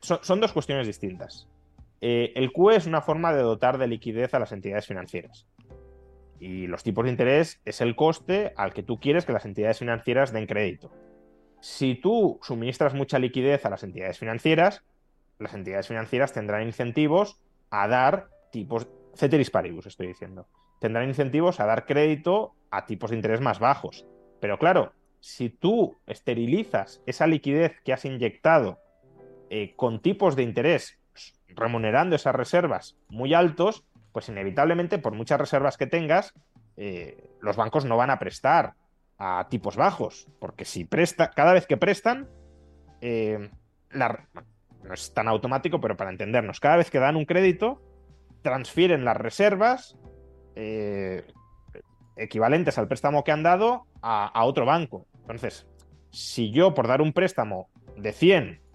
son, 0.00 0.40
dos 0.40 0.52
cuestiones 0.52 0.86
distintas. 0.86 1.48
Eh, 2.00 2.32
el 2.36 2.52
QE 2.52 2.76
es 2.76 2.86
una 2.86 3.00
forma 3.00 3.32
de 3.32 3.42
dotar 3.42 3.78
de 3.78 3.88
liquidez 3.88 4.34
a 4.34 4.38
las 4.38 4.52
entidades 4.52 4.86
financieras. 4.86 5.46
Y 6.40 6.68
los 6.68 6.84
tipos 6.84 7.04
de 7.04 7.10
interés 7.10 7.60
es 7.64 7.80
el 7.80 7.96
coste 7.96 8.52
al 8.56 8.72
que 8.72 8.84
tú 8.84 9.00
quieres 9.00 9.24
que 9.24 9.32
las 9.32 9.44
entidades 9.44 9.80
financieras 9.80 10.32
den 10.32 10.46
crédito. 10.46 10.90
Si 11.60 11.96
tú 11.96 12.38
suministras 12.42 12.94
mucha 12.94 13.18
liquidez 13.18 13.66
a 13.66 13.70
las 13.70 13.82
entidades 13.82 14.18
financieras, 14.18 14.84
las 15.38 15.54
entidades 15.54 15.88
financieras 15.88 16.32
tendrán 16.32 16.62
incentivos 16.62 17.40
a 17.70 17.88
dar 17.88 18.28
tipos, 18.52 18.88
ceteris 19.14 19.50
paribus 19.50 19.86
estoy 19.86 20.06
diciendo, 20.06 20.46
tendrán 20.80 21.08
incentivos 21.08 21.58
a 21.58 21.66
dar 21.66 21.86
crédito 21.86 22.54
a 22.70 22.86
tipos 22.86 23.10
de 23.10 23.16
interés 23.16 23.40
más 23.40 23.58
bajos. 23.58 24.06
Pero 24.40 24.58
claro, 24.58 24.92
si 25.20 25.50
tú 25.50 25.96
esterilizas 26.06 27.02
esa 27.06 27.26
liquidez 27.26 27.80
que 27.84 27.92
has 27.92 28.04
inyectado 28.04 28.78
eh, 29.50 29.74
con 29.76 30.00
tipos 30.00 30.36
de 30.36 30.42
interés 30.42 30.98
remunerando 31.48 32.14
esas 32.14 32.34
reservas 32.34 32.96
muy 33.08 33.32
altos, 33.32 33.84
pues 34.12 34.28
inevitablemente, 34.28 34.98
por 34.98 35.14
muchas 35.14 35.40
reservas 35.40 35.76
que 35.76 35.86
tengas, 35.86 36.34
eh, 36.76 37.30
los 37.40 37.56
bancos 37.56 37.84
no 37.84 37.96
van 37.96 38.10
a 38.10 38.18
prestar 38.18 38.74
a 39.16 39.48
tipos 39.48 39.76
bajos, 39.76 40.28
porque 40.38 40.64
si 40.64 40.84
presta, 40.84 41.30
cada 41.30 41.52
vez 41.52 41.66
que 41.66 41.76
prestan, 41.76 42.28
eh, 43.00 43.50
no 43.90 44.94
es 44.94 45.14
tan 45.14 45.28
automático, 45.28 45.80
pero 45.80 45.96
para 45.96 46.10
entendernos, 46.10 46.60
cada 46.60 46.76
vez 46.76 46.90
que 46.90 46.98
dan 46.98 47.16
un 47.16 47.24
crédito, 47.24 47.82
transfieren 48.42 49.04
las 49.04 49.16
reservas 49.16 49.96
equivalentes 52.16 52.78
al 52.78 52.88
préstamo 52.88 53.24
que 53.24 53.32
han 53.32 53.44
dado 53.44 53.86
a, 54.02 54.26
a 54.26 54.44
otro 54.44 54.66
banco. 54.66 55.06
Entonces, 55.20 55.66
si 56.10 56.50
yo 56.50 56.74
por 56.74 56.88
dar 56.88 57.00
un 57.00 57.12
préstamo 57.12 57.68
de 57.96 58.12
100 58.12 58.67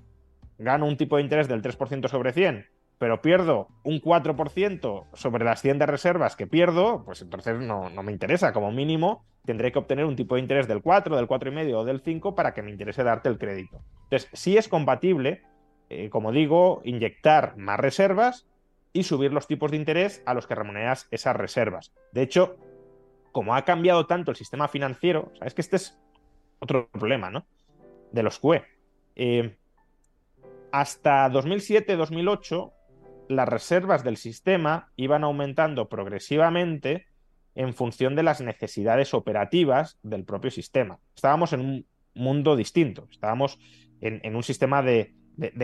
gano 0.58 0.86
un 0.86 0.98
tipo 0.98 1.18
de 1.18 1.24
interés 1.24 1.48
del 1.48 1.62
3% 1.62 2.08
sobre 2.08 2.34
100, 2.34 2.68
pero 2.98 3.22
pierdo 3.22 3.68
un 3.84 4.00
4% 4.00 5.06
sobre 5.14 5.46
las 5.46 5.62
100 5.62 5.80
de 5.80 5.86
reservas 5.86 6.36
que 6.36 6.48
pierdo, 6.48 7.04
pues 7.06 7.22
entonces 7.22 7.60
no, 7.60 7.90
me 7.90 8.12
interesa. 8.12 8.54
Como 8.54 8.72
mínimo, 8.72 9.26
tendré 9.46 9.72
que 9.72 9.80
obtener 9.80 10.06
un 10.06 10.16
tipo 10.16 10.36
de 10.36 10.42
interés 10.42 10.68
del 10.68 10.82
4, 10.82 11.16
del 11.16 11.28
4,5 11.28 11.74
o 11.76 11.84
del 11.84 12.02
5 12.02 12.36
para 12.36 12.54
que 12.54 12.62
me 12.62 12.72
interese 12.72 13.04
darte 13.04 13.30
el 13.30 13.38
crédito. 13.38 13.82
Entonces, 14.04 14.30
sí 14.34 14.58
es 14.58 14.68
compatible, 14.68 15.42
eh, 15.90 16.10
como 16.10 16.32
digo, 16.32 16.82
inyectar 16.86 17.58
más 17.58 17.80
reservas 17.80 18.48
y 18.94 19.04
subir 19.04 19.34
los 19.34 19.48
tipos 19.48 19.72
de 19.72 19.78
interés 19.78 20.22
a 20.26 20.34
los 20.34 20.48
que 20.48 20.56
remuneras 20.56 21.08
esas 21.12 21.36
reservas. 21.36 21.94
De 22.12 22.22
hecho, 22.22 22.58
como 23.32 23.56
ha 23.56 23.66
cambiado 23.66 24.06
tanto 24.06 24.32
el 24.32 24.38
sistema 24.38 24.68
financiero, 24.68 25.32
sabes 25.40 25.54
que 25.54 25.62
este 25.62 25.76
es 25.76 26.00
otro 26.60 26.88
problema, 26.90 27.30
¿no? 27.30 27.46
De 28.12 28.24
los 28.24 28.40
QE. 28.40 28.64
Eh, 29.16 29.58
hasta 30.74 31.30
2007-2008, 31.30 32.74
las 33.30 33.48
reservas 33.48 34.04
del 34.04 34.18
sistema 34.18 34.92
iban 34.96 35.24
aumentando 35.24 35.88
progresivamente 35.88 37.06
en 37.54 37.76
función 37.76 38.16
de 38.16 38.24
las 38.24 38.42
necesidades 38.42 39.14
operativas 39.14 40.00
del 40.02 40.26
propio 40.26 40.50
sistema. 40.50 40.98
Estábamos 41.16 41.54
en 41.54 41.60
un 41.60 41.86
mundo 42.16 42.56
distinto, 42.56 43.08
estábamos 43.12 43.60
en, 44.02 44.36
un 44.36 44.42
sistema 44.42 44.82
de, 44.82 45.14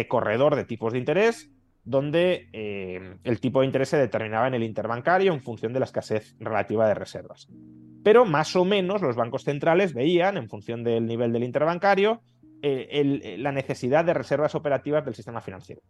corredor 0.08 0.56
de 0.56 0.66
tipos 0.66 0.94
de 0.94 1.00
interés 1.00 1.50
donde 1.84 2.48
eh, 2.54 3.16
el 3.24 3.40
tipo 3.40 3.62
de 3.62 3.66
interés 3.66 3.90
se 3.90 3.98
determinaba 3.98 4.48
en 4.48 4.54
el 4.54 4.62
interbancario 4.62 5.34
en 5.34 5.42
función 5.42 5.74
de 5.74 5.80
la 5.80 5.86
escasez 5.86 6.36
relativa 6.40 6.88
de 6.88 6.94
reservas. 6.94 7.50
Pero 8.04 8.26
más 8.26 8.56
o 8.56 8.64
menos 8.64 9.02
los 9.02 9.16
bancos 9.16 9.44
centrales 9.44 9.96
veían, 9.96 10.38
en 10.38 10.50
función 10.50 10.84
del 10.84 11.08
nivel 11.08 11.34
del 11.34 11.44
interbancario, 11.44 12.22
la 12.62 13.52
necesidad 13.52 14.06
de 14.06 14.14
reservas 14.14 14.56
operativas 14.56 15.06
del 15.06 15.16
sistema 15.16 15.42
financiero. 15.42 15.82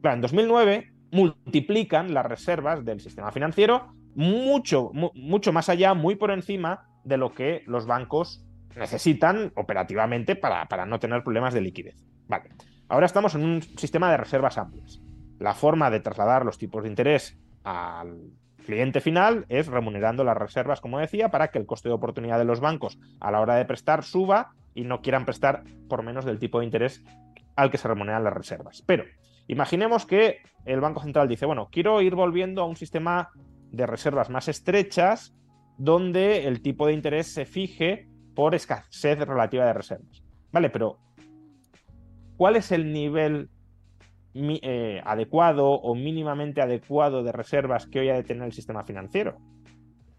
Claro, 0.00 0.16
en 0.16 0.20
2009 0.22 0.92
multiplican 1.12 2.14
las 2.14 2.26
reservas 2.26 2.84
del 2.84 3.00
sistema 3.00 3.30
financiero 3.32 3.94
mucho, 4.14 4.90
mucho 4.92 5.52
más 5.52 5.68
allá, 5.68 5.94
muy 5.94 6.16
por 6.16 6.30
encima 6.30 6.88
de 7.04 7.16
lo 7.16 7.34
que 7.34 7.62
los 7.66 7.86
bancos 7.86 8.44
necesitan 8.74 9.52
operativamente 9.56 10.36
para, 10.36 10.66
para 10.66 10.86
no 10.86 10.98
tener 10.98 11.22
problemas 11.22 11.54
de 11.54 11.60
liquidez. 11.60 11.96
Vale. 12.26 12.50
Ahora 12.88 13.06
estamos 13.06 13.34
en 13.34 13.44
un 13.44 13.62
sistema 13.62 14.10
de 14.10 14.16
reservas 14.16 14.58
amplias. 14.58 15.00
La 15.38 15.54
forma 15.54 15.90
de 15.90 16.00
trasladar 16.00 16.44
los 16.44 16.58
tipos 16.58 16.82
de 16.82 16.88
interés 16.88 17.38
al 17.64 18.30
cliente 18.64 19.00
final 19.00 19.46
es 19.48 19.66
remunerando 19.66 20.24
las 20.24 20.36
reservas, 20.36 20.80
como 20.80 20.98
decía, 20.98 21.30
para 21.30 21.48
que 21.48 21.58
el 21.58 21.66
coste 21.66 21.88
de 21.88 21.94
oportunidad 21.94 22.38
de 22.38 22.44
los 22.44 22.60
bancos 22.60 22.98
a 23.20 23.30
la 23.30 23.40
hora 23.40 23.56
de 23.56 23.64
prestar 23.64 24.02
suba 24.02 24.54
y 24.76 24.84
no 24.84 25.00
quieran 25.00 25.24
prestar 25.24 25.64
por 25.88 26.04
menos 26.04 26.24
del 26.24 26.38
tipo 26.38 26.60
de 26.60 26.66
interés 26.66 27.02
al 27.56 27.70
que 27.70 27.78
se 27.78 27.88
remuneran 27.88 28.22
las 28.22 28.34
reservas. 28.34 28.84
Pero 28.86 29.04
imaginemos 29.48 30.06
que 30.06 30.42
el 30.64 30.80
Banco 30.80 31.00
Central 31.00 31.28
dice, 31.28 31.46
bueno, 31.46 31.68
quiero 31.72 32.00
ir 32.02 32.14
volviendo 32.14 32.62
a 32.62 32.66
un 32.66 32.76
sistema 32.76 33.30
de 33.72 33.86
reservas 33.86 34.30
más 34.30 34.48
estrechas 34.48 35.34
donde 35.78 36.46
el 36.46 36.62
tipo 36.62 36.86
de 36.86 36.92
interés 36.92 37.32
se 37.32 37.46
fije 37.46 38.08
por 38.34 38.54
escasez 38.54 39.18
relativa 39.18 39.64
de 39.64 39.72
reservas. 39.72 40.22
Vale, 40.52 40.70
pero 40.70 40.98
¿cuál 42.36 42.56
es 42.56 42.70
el 42.70 42.92
nivel 42.92 43.48
eh, 44.34 45.00
adecuado 45.04 45.70
o 45.70 45.94
mínimamente 45.94 46.60
adecuado 46.60 47.22
de 47.22 47.32
reservas 47.32 47.86
que 47.86 48.00
hoy 48.00 48.10
ha 48.10 48.14
de 48.14 48.24
tener 48.24 48.44
el 48.44 48.52
sistema 48.52 48.84
financiero? 48.84 49.38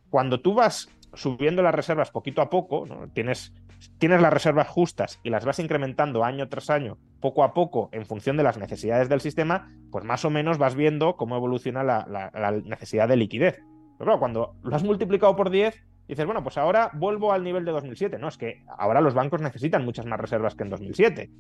Cuando 0.10 0.42
tú 0.42 0.56
vas 0.56 0.90
subiendo 1.14 1.62
las 1.62 1.76
reservas 1.76 2.12
poquito 2.12 2.42
a 2.42 2.50
poco, 2.50 2.86
¿no? 2.86 3.10
tienes, 3.10 3.54
tienes 3.98 4.22
las 4.22 4.34
reservas 4.34 4.68
justas 4.68 5.20
y 5.24 5.30
las 5.30 5.46
vas 5.46 5.60
incrementando 5.60 6.24
año 6.24 6.48
tras 6.50 6.70
año, 6.70 6.98
poco 7.20 7.44
a 7.44 7.54
poco, 7.54 7.90
en 7.92 8.06
función 8.06 8.38
de 8.38 8.44
las 8.44 8.58
necesidades 8.58 9.10
del 9.10 9.22
sistema, 9.22 9.72
pues 9.92 10.06
más 10.06 10.26
o 10.26 10.30
menos 10.30 10.58
vas 10.58 10.76
viendo 10.76 11.16
cómo 11.16 11.36
evoluciona 11.36 11.84
la, 11.84 12.62
necesidad 12.66 13.08
de 13.08 13.18
liquidez. 13.18 13.62
Pero 13.98 14.06
claro, 14.06 14.20
cuando 14.20 14.56
lo 14.64 14.76
has 14.76 14.84
multiplicado 14.84 15.36
por 15.36 15.50
10, 15.50 15.84
dices, 16.08 16.26
bueno, 16.26 16.44
pues 16.44 16.58
ahora 16.58 16.92
vuelvo 16.94 17.34
al 17.34 17.44
nivel 17.44 17.66
de 17.66 17.72
2007. 17.72 18.20
No, 18.20 18.28
es 18.28 18.38
que 18.38 18.64
ahora 18.78 19.02
los 19.02 19.14
bancos 19.14 19.42
necesitan 19.42 19.84
muchas 19.84 20.06
más 20.06 20.20
reservas 20.20 20.56
que 20.56 20.64
en 20.64 20.70
2007. 20.70 21.32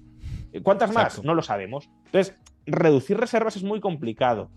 ¿Cuántas 0.64 0.92
más? 0.94 1.24
No 1.24 1.36
lo 1.36 1.42
sabemos. 1.42 1.90
Entonces, 2.06 2.36
reducir 2.66 3.18
reservas 3.18 3.56
es 3.56 3.64
muy 3.64 3.80
complicado 3.80 4.50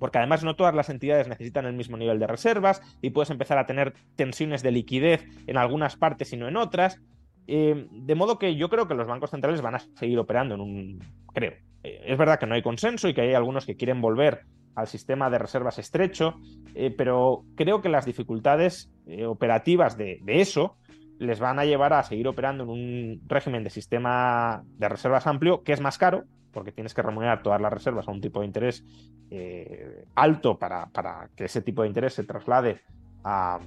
porque 0.00 0.18
además 0.18 0.42
no 0.42 0.56
todas 0.56 0.74
las 0.74 0.88
entidades 0.88 1.28
necesitan 1.28 1.66
el 1.66 1.74
mismo 1.74 1.96
nivel 1.96 2.18
de 2.18 2.26
reservas 2.26 2.82
y 3.00 3.10
puedes 3.10 3.30
empezar 3.30 3.58
a 3.58 3.66
tener 3.66 3.92
tensiones 4.16 4.64
de 4.64 4.72
liquidez 4.72 5.24
en 5.46 5.58
algunas 5.58 5.94
partes 5.94 6.32
y 6.32 6.36
no 6.36 6.48
en 6.48 6.56
otras. 6.56 7.00
Eh, 7.46 7.86
de 7.90 8.14
modo 8.14 8.38
que 8.38 8.56
yo 8.56 8.68
creo 8.70 8.88
que 8.88 8.94
los 8.94 9.06
bancos 9.06 9.30
centrales 9.30 9.60
van 9.60 9.76
a 9.76 9.78
seguir 9.78 10.18
operando 10.18 10.54
en 10.54 10.60
un... 10.60 11.04
creo. 11.34 11.52
Eh, 11.84 12.02
es 12.06 12.18
verdad 12.18 12.40
que 12.40 12.46
no 12.46 12.54
hay 12.54 12.62
consenso 12.62 13.08
y 13.08 13.14
que 13.14 13.20
hay 13.20 13.34
algunos 13.34 13.66
que 13.66 13.76
quieren 13.76 14.00
volver 14.00 14.40
al 14.74 14.86
sistema 14.86 15.28
de 15.28 15.38
reservas 15.38 15.78
estrecho, 15.78 16.36
eh, 16.74 16.94
pero 16.96 17.44
creo 17.56 17.82
que 17.82 17.88
las 17.88 18.06
dificultades 18.06 18.90
operativas 19.26 19.96
de, 19.96 20.20
de 20.22 20.40
eso 20.40 20.76
les 21.18 21.40
van 21.40 21.58
a 21.58 21.64
llevar 21.64 21.92
a 21.92 22.02
seguir 22.04 22.28
operando 22.28 22.64
en 22.64 22.70
un 22.70 23.20
régimen 23.26 23.64
de 23.64 23.70
sistema 23.70 24.62
de 24.78 24.88
reservas 24.88 25.26
amplio 25.26 25.62
que 25.64 25.72
es 25.72 25.80
más 25.80 25.98
caro, 25.98 26.24
porque 26.52 26.72
tienes 26.72 26.94
que 26.94 27.02
remunerar 27.02 27.42
todas 27.42 27.60
las 27.60 27.72
reservas 27.72 28.08
a 28.08 28.12
un 28.12 28.20
tipo 28.20 28.40
de 28.40 28.46
interés 28.46 28.84
eh, 29.30 30.04
alto 30.14 30.58
para, 30.58 30.90
que 31.36 31.44
ese 31.44 31.62
tipo 31.62 31.82
de 31.82 31.88
interés 31.88 32.14
se 32.14 32.24
traslade 32.24 32.80
a, 33.24 33.60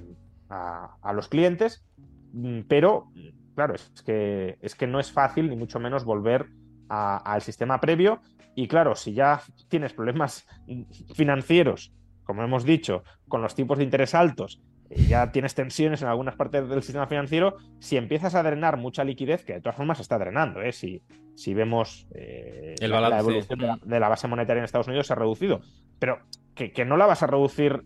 los 1.13 1.27
clientes, 1.27 1.85
mm, 2.33 2.61
pero 2.67 3.11
claro, 3.55 3.75
es 3.75 4.01
que, 4.05 4.57
es 4.61 4.75
que 4.75 4.87
no 4.87 4.99
es 4.99 5.11
fácil 5.11 5.49
ni 5.49 5.55
mucho 5.55 5.79
menos 5.79 6.05
volver 6.05 6.47
al 6.89 7.41
sistema 7.41 7.79
previo. 7.79 8.21
Y 8.55 8.67
claro, 8.67 8.95
si 8.95 9.13
ya 9.13 9.41
tienes 9.67 9.93
problemas 9.93 10.45
financieros, 11.15 11.93
como 12.23 12.43
hemos 12.43 12.63
dicho, 12.63 13.03
con 13.27 13.41
los 13.41 13.55
tipos 13.55 13.77
de 13.77 13.83
interés 13.83 14.13
altos 14.13 14.61
ya 15.07 15.31
tienes 15.31 15.55
tensiones 15.55 16.01
en 16.01 16.07
algunas 16.07 16.35
partes 16.35 16.67
del 16.67 16.83
sistema 16.83 17.07
financiero, 17.07 17.57
si 17.79 17.97
empiezas 17.97 18.35
a 18.35 18.43
drenar 18.43 18.77
mucha 18.77 19.03
liquidez, 19.03 19.43
que 19.43 19.53
de 19.53 19.61
todas 19.61 19.75
formas 19.75 19.97
se 19.97 20.03
está 20.03 20.17
drenando, 20.17 20.61
¿eh? 20.61 20.71
si, 20.71 21.01
si 21.35 21.53
vemos 21.53 22.07
eh, 22.13 22.75
la, 22.79 23.19
evolución 23.19 23.59
de 23.83 23.99
la, 23.99 24.09
base 24.09 24.27
monetaria 24.27 24.59
en 24.59 24.65
Estados 24.65 24.87
Unidos 24.87 25.07
se 25.07 25.13
ha 25.13 25.15
reducido, 25.15 25.61
pero 25.99 26.19
que, 26.55 26.85
no 26.85 26.97
la 26.97 27.05
vas 27.05 27.23
a 27.23 27.27
reducir 27.27 27.83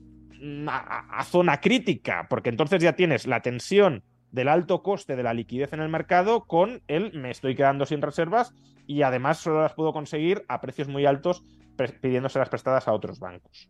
a, 0.68 1.24
zona 1.24 1.60
crítica, 1.60 2.28
porque 2.30 2.50
entonces 2.50 2.82
ya 2.82 2.94
tienes 2.94 3.28
la 3.28 3.42
tensión 3.42 4.04
del 4.32 4.50
alto 4.50 4.84
coste 4.84 5.16
de 5.16 5.24
la 5.24 5.34
liquidez 5.34 5.74
en 5.74 5.80
el 5.80 5.90
mercado 5.90 6.46
con 6.46 6.82
el 6.88 7.14
me 7.14 7.32
estoy 7.32 7.56
quedando 7.56 7.86
sin 7.86 8.02
reservas 8.02 8.54
y 8.86 9.02
además 9.02 9.38
solo 9.38 9.62
las 9.62 9.74
puedo 9.74 9.94
conseguir 9.94 10.44
a 10.48 10.62
precios 10.62 10.88
muy 10.88 11.06
altos 11.06 11.44
pidiéndose 12.02 12.40
las 12.40 12.50
prestadas 12.50 12.88
a 12.88 12.94
otros 12.94 13.20
bancos. 13.20 13.70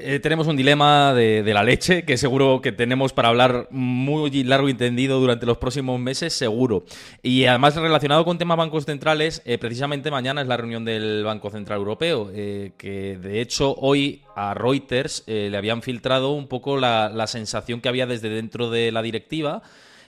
Eh, 0.00 0.20
tenemos 0.20 0.46
un 0.46 0.56
dilema 0.56 1.12
de, 1.12 1.42
la 1.52 1.64
leche 1.64 2.04
que 2.04 2.16
seguro 2.16 2.60
que 2.62 2.70
tenemos 2.70 3.12
para 3.12 3.30
hablar 3.30 3.66
muy 3.70 4.44
largo 4.44 4.68
y 4.68 4.70
entendido 4.70 5.18
durante 5.18 5.44
los 5.44 5.58
próximos 5.58 5.98
meses, 5.98 6.32
seguro. 6.32 6.84
Y 7.20 7.46
además 7.46 7.74
relacionado 7.74 8.24
con 8.24 8.38
temas 8.38 8.56
bancos 8.56 8.84
centrales, 8.84 9.42
eh, 9.44 9.58
precisamente 9.58 10.12
mañana 10.12 10.40
es 10.40 10.46
la 10.46 10.56
reunión 10.56 10.84
del 10.84 11.24
Banco 11.24 11.50
Central 11.50 11.78
Europeo, 11.78 12.30
eh, 12.32 12.72
que 12.78 13.18
de 13.18 13.40
hecho 13.40 13.74
hoy 13.74 14.22
a 14.36 14.54
Reuters 14.54 15.24
le 15.26 15.56
habían 15.56 15.82
filtrado 15.82 16.30
un 16.30 16.46
poco 16.46 16.76
la, 16.76 17.26
sensación 17.26 17.80
que 17.80 17.88
había 17.88 18.06
desde 18.06 18.28
dentro 18.28 18.70
de 18.70 18.92
la 18.92 19.02
directiva. 19.02 19.62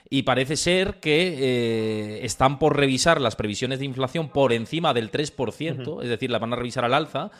Y 0.09 0.23
parece 0.23 0.55
ser 0.55 0.99
que 0.99 2.19
están 2.23 2.59
por 2.59 2.77
revisar 2.77 3.19
las 3.19 3.35
previsiones 3.35 3.79
de 3.79 3.85
inflación 3.85 4.29
por 4.29 4.53
encima 4.53 4.93
del 4.93 5.11
3%, 5.11 6.01
es 6.01 6.09
decir, 6.09 6.29
las 6.29 6.41
van 6.41 6.53
a 6.53 6.57
revisar 6.57 6.85
al 6.85 6.93
alza 6.93 7.31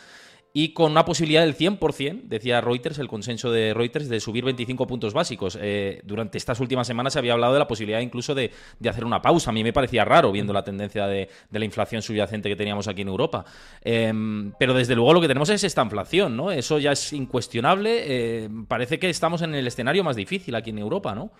y 0.54 0.74
con 0.74 0.92
una 0.92 1.04
posibilidad 1.04 1.42
del 1.42 1.56
100%, 1.56 2.24
decía 2.24 2.60
Reuters, 2.60 2.98
el 2.98 3.08
consenso 3.08 3.50
de 3.50 3.72
Reuters, 3.72 4.08
de 4.08 4.20
subir 4.20 4.44
25 4.44 4.86
puntos 4.86 5.14
básicos. 5.14 5.58
Eh, 5.60 6.02
durante 6.04 6.36
estas 6.36 6.60
últimas 6.60 6.86
semanas 6.86 7.14
se 7.14 7.18
había 7.18 7.32
hablado 7.32 7.54
de 7.54 7.58
la 7.58 7.66
posibilidad 7.66 8.00
incluso 8.00 8.34
de, 8.34 8.50
hacer 8.86 9.04
una 9.04 9.22
pausa. 9.22 9.50
A 9.50 9.54
mí 9.54 9.64
me 9.64 9.72
parecía 9.72 10.04
raro 10.04 10.30
viendo 10.30 10.52
la 10.52 10.62
tendencia 10.62 11.06
de, 11.06 11.30
la 11.50 11.64
inflación 11.64 12.02
subyacente 12.02 12.50
que 12.50 12.56
teníamos 12.56 12.86
aquí 12.86 13.00
en 13.00 13.08
Europa. 13.08 13.46
Em, 13.80 14.52
pero 14.58 14.74
desde 14.74 14.94
luego 14.94 15.14
lo 15.14 15.20
que 15.22 15.28
tenemos 15.28 15.48
es 15.48 15.64
esta 15.64 15.82
inflación, 15.82 16.36
¿no? 16.36 16.52
Eso 16.52 16.78
ya 16.78 16.92
es 16.92 17.14
incuestionable. 17.14 18.02
Eh, 18.44 18.50
parece 18.68 18.98
que 18.98 19.08
estamos 19.08 19.40
en 19.40 19.54
el 19.54 19.66
escenario 19.66 20.04
más 20.04 20.16
difícil 20.16 20.54
aquí 20.54 20.70
en 20.70 20.78
Europa, 20.78 21.14
¿no? 21.14 21.30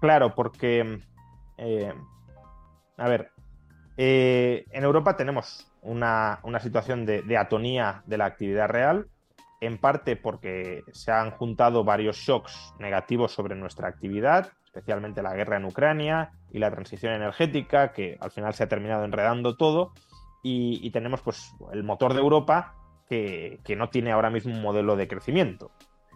Claro, 0.00 0.34
porque... 0.34 0.98
Eh, 1.58 1.92
a 2.96 3.08
ver, 3.08 3.30
en 3.96 4.84
Europa 4.84 5.16
tenemos 5.16 5.66
una, 5.84 6.40
situación 6.60 7.06
de, 7.06 7.36
atonía 7.36 8.02
de 8.06 8.18
la 8.18 8.26
actividad 8.26 8.68
real, 8.68 9.08
en 9.60 9.78
parte 9.78 10.16
porque 10.16 10.82
se 10.92 11.12
han 11.12 11.30
juntado 11.30 11.84
varios 11.84 12.16
shocks 12.16 12.74
negativos 12.78 13.32
sobre 13.32 13.54
nuestra 13.54 13.88
actividad, 13.88 14.52
especialmente 14.64 15.22
la 15.22 15.34
guerra 15.34 15.56
en 15.56 15.64
Ucrania 15.64 16.32
y 16.50 16.58
la 16.58 16.70
transición 16.70 17.12
energética, 17.14 17.92
que 17.92 18.18
al 18.20 18.30
final 18.30 18.54
se 18.54 18.64
ha 18.64 18.68
terminado 18.68 19.04
enredando 19.04 19.56
todo, 19.56 19.92
y, 20.42 20.90
tenemos 20.90 21.22
pues 21.22 21.54
el 21.72 21.84
motor 21.84 22.12
de 22.12 22.20
Europa 22.20 22.74
que, 23.08 23.60
que 23.64 23.76
no 23.76 23.88
tiene 23.88 24.12
ahora 24.12 24.28
mismo 24.28 24.52
un 24.52 24.60
modelo 24.60 24.94
de 24.94 25.08
crecimiento. 25.08 25.70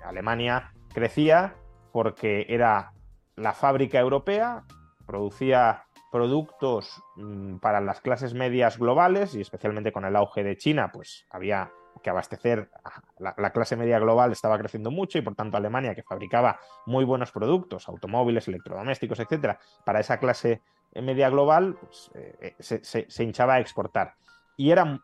Alemania 0.04 0.74
crecía 0.92 1.54
porque 1.92 2.44
era 2.50 2.92
la 3.36 3.54
fábrica 3.54 3.98
europea, 3.98 4.64
producía 5.06 5.84
productos 6.10 7.02
mm, 7.16 7.56
para 7.58 7.80
las 7.80 8.00
clases 8.00 8.34
medias 8.34 8.78
globales 8.78 9.34
y 9.34 9.40
especialmente 9.40 9.92
con 9.92 10.04
el 10.04 10.16
auge 10.16 10.42
de 10.42 10.56
China, 10.56 10.90
pues 10.92 11.26
había 11.30 11.70
que 12.02 12.10
abastecer, 12.10 12.70
la, 13.18 13.50
clase 13.50 13.76
media 13.76 13.98
global 13.98 14.32
estaba 14.32 14.58
creciendo 14.58 14.90
mucho 14.90 15.18
y 15.18 15.22
por 15.22 15.34
tanto 15.34 15.56
Alemania, 15.56 15.94
que 15.94 16.02
fabricaba 16.02 16.60
muy 16.86 17.04
buenos 17.04 17.32
productos, 17.32 17.88
automóviles, 17.88 18.46
electrodomésticos, 18.48 19.18
etcétera, 19.20 19.58
para 19.84 20.00
esa 20.00 20.18
clase 20.18 20.62
media 20.94 21.28
global, 21.28 21.76
pues, 21.80 22.10
eh, 22.14 22.54
eh, 22.58 23.04
se, 23.08 23.22
hinchaba 23.22 23.54
a 23.54 23.60
exportar. 23.60 24.14
Y 24.56 24.70
eran 24.70 25.02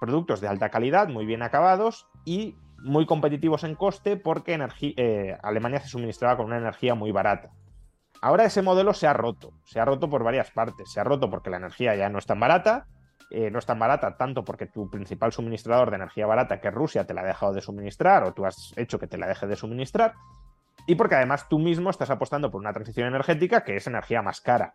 productos 0.00 0.40
de 0.40 0.48
alta 0.48 0.70
calidad, 0.70 1.08
muy 1.08 1.26
bien 1.26 1.42
acabados 1.42 2.06
y 2.24 2.56
muy 2.78 3.06
competitivos 3.06 3.64
en 3.64 3.74
coste 3.74 4.16
porque 4.16 4.58
eh, 4.96 5.36
Alemania 5.42 5.80
se 5.80 5.88
suministraba 5.88 6.36
con 6.36 6.46
una 6.46 6.58
energía 6.58 6.94
muy 6.94 7.10
barata. 7.10 7.50
Ahora 8.20 8.44
ese 8.44 8.62
modelo 8.62 8.94
se 8.94 9.06
ha 9.06 9.12
roto, 9.12 9.52
se 9.64 9.80
ha 9.80 9.84
roto 9.84 10.10
por 10.10 10.24
varias 10.24 10.50
partes. 10.50 10.90
Se 10.92 11.00
ha 11.00 11.04
roto 11.04 11.30
porque 11.30 11.50
la 11.50 11.58
energía 11.58 11.94
ya 11.94 12.08
no 12.08 12.18
es 12.18 12.26
tan 12.26 12.40
barata, 12.40 12.86
eh, 13.30 13.50
no 13.50 13.58
es 13.58 13.66
tan 13.66 13.78
barata 13.78 14.16
tanto 14.16 14.44
porque 14.44 14.66
tu 14.66 14.90
principal 14.90 15.32
suministrador 15.32 15.90
de 15.90 15.96
energía 15.96 16.26
barata, 16.26 16.60
que 16.60 16.68
es 16.68 16.74
Rusia, 16.74 17.06
te 17.06 17.14
la 17.14 17.20
ha 17.20 17.26
dejado 17.26 17.52
de 17.52 17.60
suministrar 17.60 18.24
o 18.24 18.32
tú 18.32 18.46
has 18.46 18.72
hecho 18.76 18.98
que 18.98 19.06
te 19.06 19.18
la 19.18 19.26
deje 19.26 19.46
de 19.46 19.56
suministrar, 19.56 20.14
y 20.86 20.94
porque 20.94 21.16
además 21.16 21.48
tú 21.48 21.58
mismo 21.58 21.90
estás 21.90 22.08
apostando 22.08 22.50
por 22.50 22.60
una 22.60 22.72
transición 22.72 23.06
energética 23.06 23.62
que 23.62 23.76
es 23.76 23.86
energía 23.86 24.22
más 24.22 24.40
cara. 24.40 24.74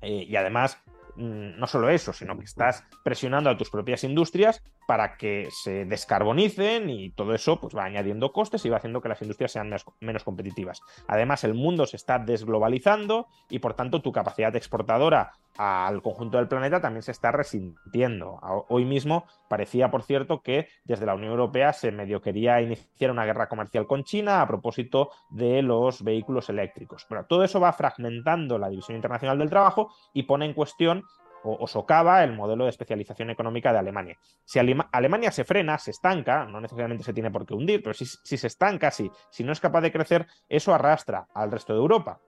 Eh, 0.00 0.24
y 0.26 0.36
además 0.36 0.82
no 1.16 1.66
solo 1.66 1.88
eso, 1.88 2.12
sino 2.12 2.38
que 2.38 2.44
estás 2.44 2.84
presionando 3.04 3.50
a 3.50 3.56
tus 3.56 3.70
propias 3.70 4.04
industrias 4.04 4.62
para 4.86 5.16
que 5.16 5.48
se 5.50 5.84
descarbonicen 5.84 6.90
y 6.90 7.10
todo 7.10 7.34
eso 7.34 7.60
pues 7.60 7.74
va 7.76 7.84
añadiendo 7.84 8.32
costes 8.32 8.64
y 8.64 8.68
va 8.68 8.78
haciendo 8.78 9.00
que 9.00 9.08
las 9.08 9.22
industrias 9.22 9.52
sean 9.52 9.74
menos, 10.00 10.24
competitivas. 10.24 10.80
Además, 11.06 11.44
el 11.44 11.54
mundo 11.54 11.86
se 11.86 11.96
está 11.96 12.18
desglobalizando 12.18 13.28
y 13.48 13.58
por 13.58 13.74
tanto 13.74 14.02
tu 14.02 14.12
capacidad 14.12 14.54
exportadora 14.56 15.32
al 15.56 16.02
conjunto 16.02 16.38
del 16.38 16.48
planeta 16.48 16.80
también 16.80 17.02
se 17.02 17.12
está 17.12 17.30
resintiendo. 17.30 18.38
Hoy 18.68 18.84
mismo 18.84 19.24
parecía, 19.48 19.90
por 19.90 20.02
cierto, 20.02 20.42
que 20.42 20.68
desde 20.84 21.06
la 21.06 21.14
Unión 21.14 21.30
Europea 21.30 21.72
se 21.72 21.92
medio 21.92 22.20
quería 22.20 22.60
iniciar 22.60 23.10
una 23.10 23.24
guerra 23.24 23.48
comercial 23.48 23.86
con 23.86 24.04
China 24.04 24.40
a 24.40 24.46
propósito 24.46 25.10
de 25.30 25.62
los 25.62 26.02
vehículos 26.02 26.48
eléctricos. 26.48 27.06
Bueno, 27.08 27.26
todo 27.26 27.44
eso 27.44 27.60
va 27.60 27.72
fragmentando 27.72 28.58
la 28.58 28.68
división 28.68 28.96
internacional 28.96 29.38
del 29.38 29.50
trabajo 29.50 29.92
y 30.12 30.24
pone 30.24 30.46
en 30.46 30.54
cuestión 30.54 31.04
o, 31.44 31.66
socava 31.66 32.24
el 32.24 32.32
modelo 32.32 32.64
de 32.64 32.70
especialización 32.70 33.30
económica 33.30 33.72
de 33.72 33.78
Alemania. 33.78 34.18
Si 34.44 34.58
Alemania 34.58 35.30
se 35.30 35.44
frena, 35.44 35.78
se 35.78 35.90
estanca, 35.90 36.46
no 36.46 36.60
necesariamente 36.60 37.04
se 37.04 37.12
tiene 37.12 37.30
por 37.30 37.44
qué 37.46 37.54
hundir, 37.54 37.82
pero 37.82 37.94
si, 37.94 38.06
se 38.06 38.46
estanca, 38.46 38.90
si, 38.90 39.10
si 39.30 39.44
no 39.44 39.52
es 39.52 39.60
capaz 39.60 39.82
de 39.82 39.92
crecer, 39.92 40.26
eso 40.48 40.74
arrastra 40.74 41.28
al 41.34 41.52
resto 41.52 41.74
de 41.74 41.80
Europa. 41.80 42.18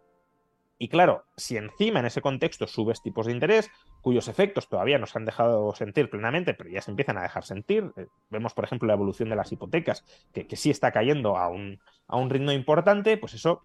Y 0.78 0.88
claro, 0.88 1.24
si 1.36 1.56
encima 1.56 2.00
en 2.00 2.06
ese 2.06 2.20
contexto 2.20 2.66
subes 2.66 3.00
tipos 3.00 3.26
de 3.26 3.32
interés, 3.32 3.70
cuyos 4.02 4.28
efectos 4.28 4.68
todavía 4.68 4.98
no 4.98 5.06
se 5.06 5.18
han 5.18 5.24
dejado 5.24 5.74
sentir 5.74 6.10
plenamente, 6.10 6.52
pero 6.52 6.68
ya 6.68 6.82
se 6.82 6.90
empiezan 6.90 7.16
a 7.16 7.22
dejar 7.22 7.44
sentir, 7.44 7.92
eh, 7.96 8.06
vemos 8.28 8.52
por 8.52 8.64
ejemplo 8.64 8.86
la 8.86 8.94
evolución 8.94 9.30
de 9.30 9.36
las 9.36 9.50
hipotecas, 9.50 10.04
que, 10.34 10.56
sí 10.56 10.70
está 10.70 10.92
cayendo 10.92 11.38
a 11.38 11.48
un, 11.48 11.80
a 12.08 12.16
un, 12.16 12.28
ritmo 12.28 12.52
importante, 12.52 13.16
pues 13.16 13.32
eso 13.32 13.62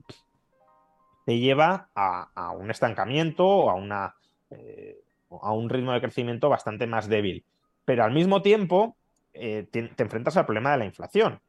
te 1.25 1.37
lleva 1.37 1.89
a, 1.95 2.51
un 2.51 2.71
estancamiento 2.71 3.45
o 3.45 3.69
a, 3.69 3.75
una, 3.75 4.15
eh, 4.49 5.01
a 5.29 5.51
un 5.51 5.69
ritmo 5.69 5.91
de 5.91 6.01
crecimiento 6.01 6.47
bastante 6.49 6.87
más 6.87 7.09
débil. 7.09 7.43
Pero 7.83 8.05
al 8.05 8.11
mismo 8.11 8.41
tiempo 8.41 8.95
eh, 9.33 9.67
te 9.69 10.03
enfrentas 10.03 10.37
al 10.37 10.45
problema 10.45 10.71
de 10.71 10.77
la 10.77 10.85
inflación, 10.85 11.41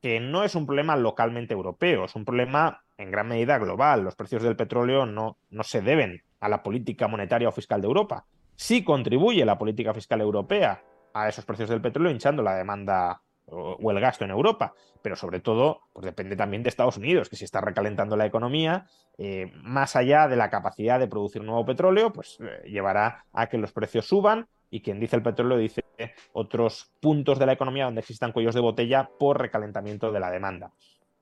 que 0.00 0.18
no 0.18 0.44
es 0.44 0.54
un 0.54 0.66
problema 0.66 0.96
localmente 0.96 1.52
europeo, 1.52 2.06
es 2.06 2.14
un 2.14 2.24
problema 2.24 2.83
en 2.98 3.10
gran 3.10 3.28
medida 3.28 3.58
global. 3.58 4.02
Los 4.02 4.14
precios 4.14 4.42
del 4.42 4.56
petróleo 4.56 5.06
no, 5.06 5.38
no 5.50 5.62
se 5.62 5.82
deben 5.82 6.22
a 6.40 6.48
la 6.48 6.62
política 6.62 7.08
monetaria 7.08 7.48
o 7.48 7.52
fiscal 7.52 7.80
de 7.80 7.86
Europa. 7.86 8.26
Sí 8.56 8.84
contribuye 8.84 9.44
la 9.44 9.58
política 9.58 9.92
fiscal 9.94 10.20
europea 10.20 10.82
a 11.12 11.28
esos 11.28 11.44
precios 11.44 11.68
del 11.68 11.80
petróleo 11.80 12.12
hinchando 12.12 12.42
la 12.42 12.56
demanda 12.56 13.20
o, 13.46 13.90
el 13.90 14.00
gasto 14.00 14.24
en 14.24 14.30
Europa, 14.30 14.74
pero 15.02 15.16
sobre 15.16 15.40
todo 15.40 15.82
pues 15.92 16.04
depende 16.04 16.36
también 16.36 16.62
de 16.62 16.68
Estados 16.68 16.96
Unidos, 16.96 17.28
que 17.28 17.36
si 17.36 17.44
está 17.44 17.60
recalentando 17.60 18.16
la 18.16 18.26
economía, 18.26 18.86
eh, 19.18 19.52
más 19.62 19.96
allá 19.96 20.28
de 20.28 20.36
la 20.36 20.50
capacidad 20.50 20.98
de 20.98 21.08
producir 21.08 21.42
nuevo 21.42 21.64
petróleo, 21.64 22.12
pues 22.12 22.38
eh, 22.40 22.68
llevará 22.68 23.24
a 23.32 23.48
que 23.48 23.58
los 23.58 23.72
precios 23.72 24.06
suban 24.06 24.46
y 24.70 24.80
quien 24.80 24.98
dice 24.98 25.16
el 25.16 25.22
petróleo 25.22 25.58
dice 25.58 25.84
otros 26.32 26.90
puntos 27.00 27.38
de 27.38 27.46
la 27.46 27.52
economía 27.52 27.84
donde 27.84 28.00
existan 28.00 28.32
cuellos 28.32 28.54
de 28.54 28.60
botella 28.60 29.08
por 29.18 29.40
recalentamiento 29.40 30.10
de 30.10 30.20
la 30.20 30.30
demanda. 30.30 30.72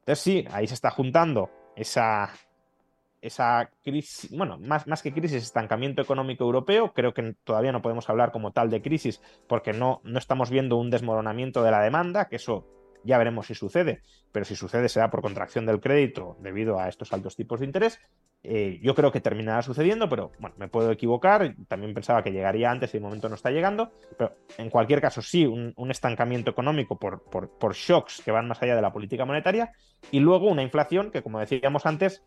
Entonces 0.00 0.20
sí, 0.20 0.44
ahí 0.50 0.66
se 0.66 0.74
está 0.74 0.90
juntando 0.90 1.50
esa, 1.76 2.30
esa 3.20 3.70
crisis, 3.82 4.30
bueno, 4.36 4.58
más, 4.58 4.86
más 4.86 5.02
que 5.02 5.12
crisis, 5.12 5.42
estancamiento 5.42 6.02
económico 6.02 6.44
europeo. 6.44 6.92
Creo 6.92 7.14
que 7.14 7.34
todavía 7.44 7.72
no 7.72 7.82
podemos 7.82 8.08
hablar 8.10 8.32
como 8.32 8.52
tal 8.52 8.70
de 8.70 8.82
crisis 8.82 9.20
porque 9.46 9.72
no, 9.72 10.00
no 10.04 10.18
estamos 10.18 10.50
viendo 10.50 10.76
un 10.76 10.90
desmoronamiento 10.90 11.62
de 11.62 11.70
la 11.70 11.80
demanda, 11.80 12.28
que 12.28 12.36
eso 12.36 12.66
ya 13.04 13.18
veremos 13.18 13.46
si 13.46 13.54
sucede, 13.54 14.02
pero 14.30 14.44
si 14.44 14.56
sucede 14.56 14.88
será 14.88 15.10
por 15.10 15.22
contracción 15.22 15.66
del 15.66 15.80
crédito 15.80 16.36
debido 16.40 16.78
a 16.78 16.88
estos 16.88 17.12
altos 17.12 17.36
tipos 17.36 17.60
de 17.60 17.66
interés. 17.66 18.00
Eh, 18.44 18.80
yo 18.82 18.94
creo 18.94 19.12
que 19.12 19.20
terminará 19.20 19.62
sucediendo, 19.62 20.08
pero 20.08 20.32
bueno, 20.38 20.56
me 20.58 20.68
puedo 20.68 20.90
equivocar. 20.90 21.54
También 21.68 21.94
pensaba 21.94 22.22
que 22.22 22.32
llegaría 22.32 22.70
antes 22.70 22.92
y 22.94 22.98
de 22.98 23.04
momento 23.04 23.28
no 23.28 23.36
está 23.36 23.50
llegando. 23.50 23.92
Pero 24.18 24.34
en 24.58 24.70
cualquier 24.70 25.00
caso, 25.00 25.22
sí, 25.22 25.46
un, 25.46 25.90
estancamiento 25.90 26.50
económico 26.50 26.98
por, 26.98 27.22
por, 27.22 27.74
shocks 27.74 28.22
que 28.24 28.32
van 28.32 28.48
más 28.48 28.62
allá 28.62 28.74
de 28.74 28.82
la 28.82 28.92
política 28.92 29.24
monetaria. 29.24 29.72
Y 30.10 30.20
luego 30.20 30.48
una 30.48 30.62
inflación 30.62 31.10
que, 31.10 31.22
como 31.22 31.38
decíamos 31.38 31.86
antes, 31.86 32.24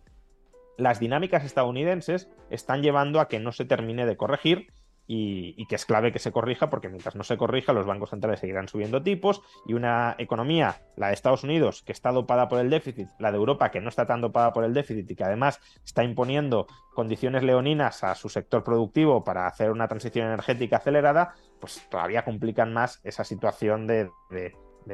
las 0.77 0.99
dinámicas 0.99 1.43
estadounidenses 1.43 2.29
están 2.49 2.81
llevando 2.81 3.19
a 3.19 3.27
que 3.27 3.39
no 3.39 3.51
se 3.51 3.65
termine 3.65 4.05
de 4.05 4.17
corregir 4.17 4.67
y, 5.07 5.65
que 5.67 5.75
es 5.75 5.85
clave 5.85 6.11
que 6.11 6.19
se 6.19 6.31
corrija 6.31 6.69
porque 6.69 6.89
mientras 6.89 7.15
no 7.15 7.23
se 7.23 7.37
corrija 7.37 7.73
los 7.73 7.85
bancos 7.85 8.09
centrales 8.09 8.39
seguirán 8.39 8.67
subiendo 8.67 9.03
tipos 9.03 9.41
y 9.65 9.73
una 9.73 10.15
economía, 10.17 10.81
la 10.95 11.07
de 11.07 11.13
Estados 11.13 11.43
Unidos, 11.43 11.83
que 11.83 11.91
está 11.91 12.11
dopada 12.11 12.47
por 12.47 12.59
el 12.59 12.69
déficit, 12.69 13.07
la 13.19 13.31
de 13.31 13.37
Europa, 13.37 13.71
que 13.71 13.81
no 13.81 13.89
está 13.89 14.05
tan 14.05 14.21
dopada 14.21 14.53
por 14.53 14.63
el 14.63 14.73
déficit 14.73 15.09
y 15.09 15.15
que 15.15 15.23
además 15.23 15.59
está 15.83 16.03
imponiendo 16.03 16.67
condiciones 16.93 17.43
leoninas 17.43 18.03
a 18.03 18.15
su 18.15 18.29
sector 18.29 18.63
productivo 18.63 19.23
para 19.23 19.47
hacer 19.47 19.71
una 19.71 19.87
transición 19.87 20.27
energética 20.27 20.77
acelerada, 20.77 21.33
pues 21.59 21.87
todavía 21.89 22.23
complican 22.23 22.73
más 22.73 23.01
esa 23.03 23.23
situación 23.23 23.87
del 23.87 24.09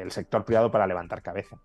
sector 0.09 0.45
privado 0.45 0.71
para 0.71 0.87
levantar 0.87 1.21
cabeza. 1.21 1.61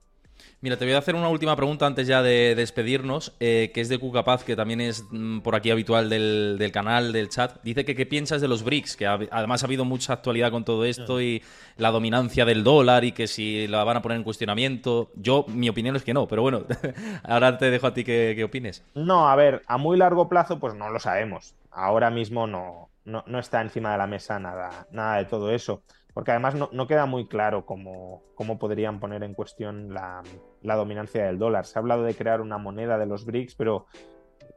Mira, 0.61 0.77
te 0.77 0.85
voy 0.85 0.95
a 0.95 0.99
hacer 0.99 1.15
una 1.15 1.29
última 1.29 1.55
pregunta 1.55 1.87
antes 1.87 2.07
ya 2.07 2.23
de, 2.23 2.55
despedirnos, 2.55 3.35
eh, 3.41 3.71
que 3.75 3.81
es 3.81 3.89
de 3.89 3.99
Cucapaz, 3.99 4.43
que 4.43 4.57
también 4.57 4.81
es 4.81 5.05
mm, 5.11 5.41
por 5.41 5.55
aquí 5.55 5.71
habitual 5.71 6.09
del, 6.09 6.71
canal, 6.73 7.13
del 7.13 7.29
chat. 7.29 7.63
Dice 7.63 7.85
que 7.85 7.95
qué 7.95 8.07
piensas 8.07 8.41
de 8.41 8.49
los 8.49 8.65
BRICS, 8.65 8.97
que 8.97 9.07
además 9.07 9.63
ha 9.63 9.67
habido 9.67 9.85
mucha 9.85 10.15
actualidad 10.15 10.51
con 10.51 10.65
todo 10.65 10.85
esto 10.85 11.21
y 11.21 11.43
la 11.77 11.91
dominancia 11.91 12.45
del 12.45 12.65
dólar 12.65 13.05
y 13.05 13.13
que 13.13 13.27
si 13.27 13.67
la 13.69 13.85
van 13.85 13.99
a 13.99 14.03
poner 14.03 14.17
en 14.17 14.25
cuestionamiento. 14.25 15.11
Yo, 15.15 15.45
mi 15.49 15.69
opinión 15.69 15.95
es 15.95 16.03
que 16.03 16.15
no, 16.15 16.27
pero 16.27 16.43
bueno, 16.43 16.65
ahora 17.25 17.59
te 17.59 17.71
dejo 17.71 17.87
a 17.87 17.95
ti 17.95 18.05
que, 18.05 18.43
opines. 18.43 18.83
No, 18.95 19.29
a 19.29 19.37
ver, 19.37 19.63
a 19.67 19.77
muy 19.77 19.97
largo 19.97 20.29
plazo 20.29 20.59
pues 20.59 20.75
no 20.75 20.91
lo 20.91 20.99
sabemos. 20.99 21.55
Ahora 21.71 22.11
mismo 22.11 22.47
no, 22.47 22.89
no, 23.05 23.25
no 23.27 23.39
está 23.39 23.61
encima 23.61 23.93
de 23.93 23.99
la 23.99 24.07
mesa 24.07 24.39
nada, 24.39 24.87
nada 24.91 25.19
de 25.19 25.27
todo 25.27 25.51
eso 25.53 25.83
porque 26.17 26.31
además 26.31 26.55
no, 26.55 26.87
queda 26.87 27.05
muy 27.05 27.27
claro 27.27 27.67
cómo, 27.67 28.23
cómo 28.35 28.59
podrían 28.59 29.01
poner 29.01 29.23
en 29.23 29.35
cuestión 29.35 29.93
la, 29.93 30.23
dominancia 30.63 31.27
del 31.27 31.39
dólar. 31.39 31.67
Se 31.67 31.79
ha 31.79 31.81
hablado 31.81 32.05
de 32.05 32.15
crear 32.15 32.41
una 32.41 32.57
moneda 32.57 32.97
de 32.97 33.05
los 33.05 33.27
BRICS, 33.27 33.55
pero 33.55 33.85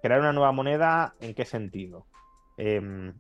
crear 0.01 0.22
una 0.22 0.32
nueva 0.32 0.53
moneda, 0.53 1.16
¿en 1.20 1.34
qué 1.34 1.43
sentido? 1.43 2.05
Em, 2.55 3.14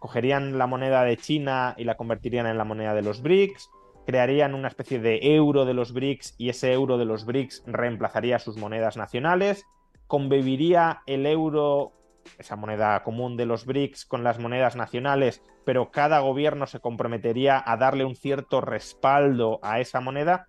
cogerían 0.00 0.58
la 0.58 0.66
moneda 0.66 1.04
de 1.04 1.16
China 1.16 1.76
y 1.78 1.84
la 1.84 1.96
convertirían 1.96 2.48
en 2.48 2.58
la 2.58 2.64
moneda 2.64 2.92
de 2.92 3.02
los 3.02 3.22
BRICS, 3.22 3.70
crearían 4.04 4.54
una 4.54 4.66
especie 4.66 4.98
de 4.98 5.20
euro 5.36 5.64
de 5.64 5.74
los 5.74 5.92
BRICS 5.92 6.34
y 6.38 6.48
ese 6.48 6.72
euro 6.72 6.98
de 6.98 7.04
los 7.04 7.24
BRICS 7.24 7.62
reemplazaría 7.68 8.40
sus 8.40 8.56
monedas 8.56 8.96
nacionales, 8.96 9.64
conviviría 10.08 11.02
el 11.06 11.24
euro 11.24 11.92
esa 12.38 12.56
moneda 12.56 13.02
común 13.02 13.36
de 13.36 13.46
los 13.46 13.66
BRICS 13.66 14.04
con 14.06 14.24
las 14.24 14.38
monedas 14.38 14.76
nacionales, 14.76 15.42
pero 15.64 15.90
cada 15.90 16.20
gobierno 16.20 16.66
se 16.66 16.80
comprometería 16.80 17.62
a 17.64 17.76
darle 17.76 18.04
un 18.04 18.16
cierto 18.16 18.60
respaldo 18.60 19.58
a 19.62 19.80
esa 19.80 20.00
moneda, 20.00 20.48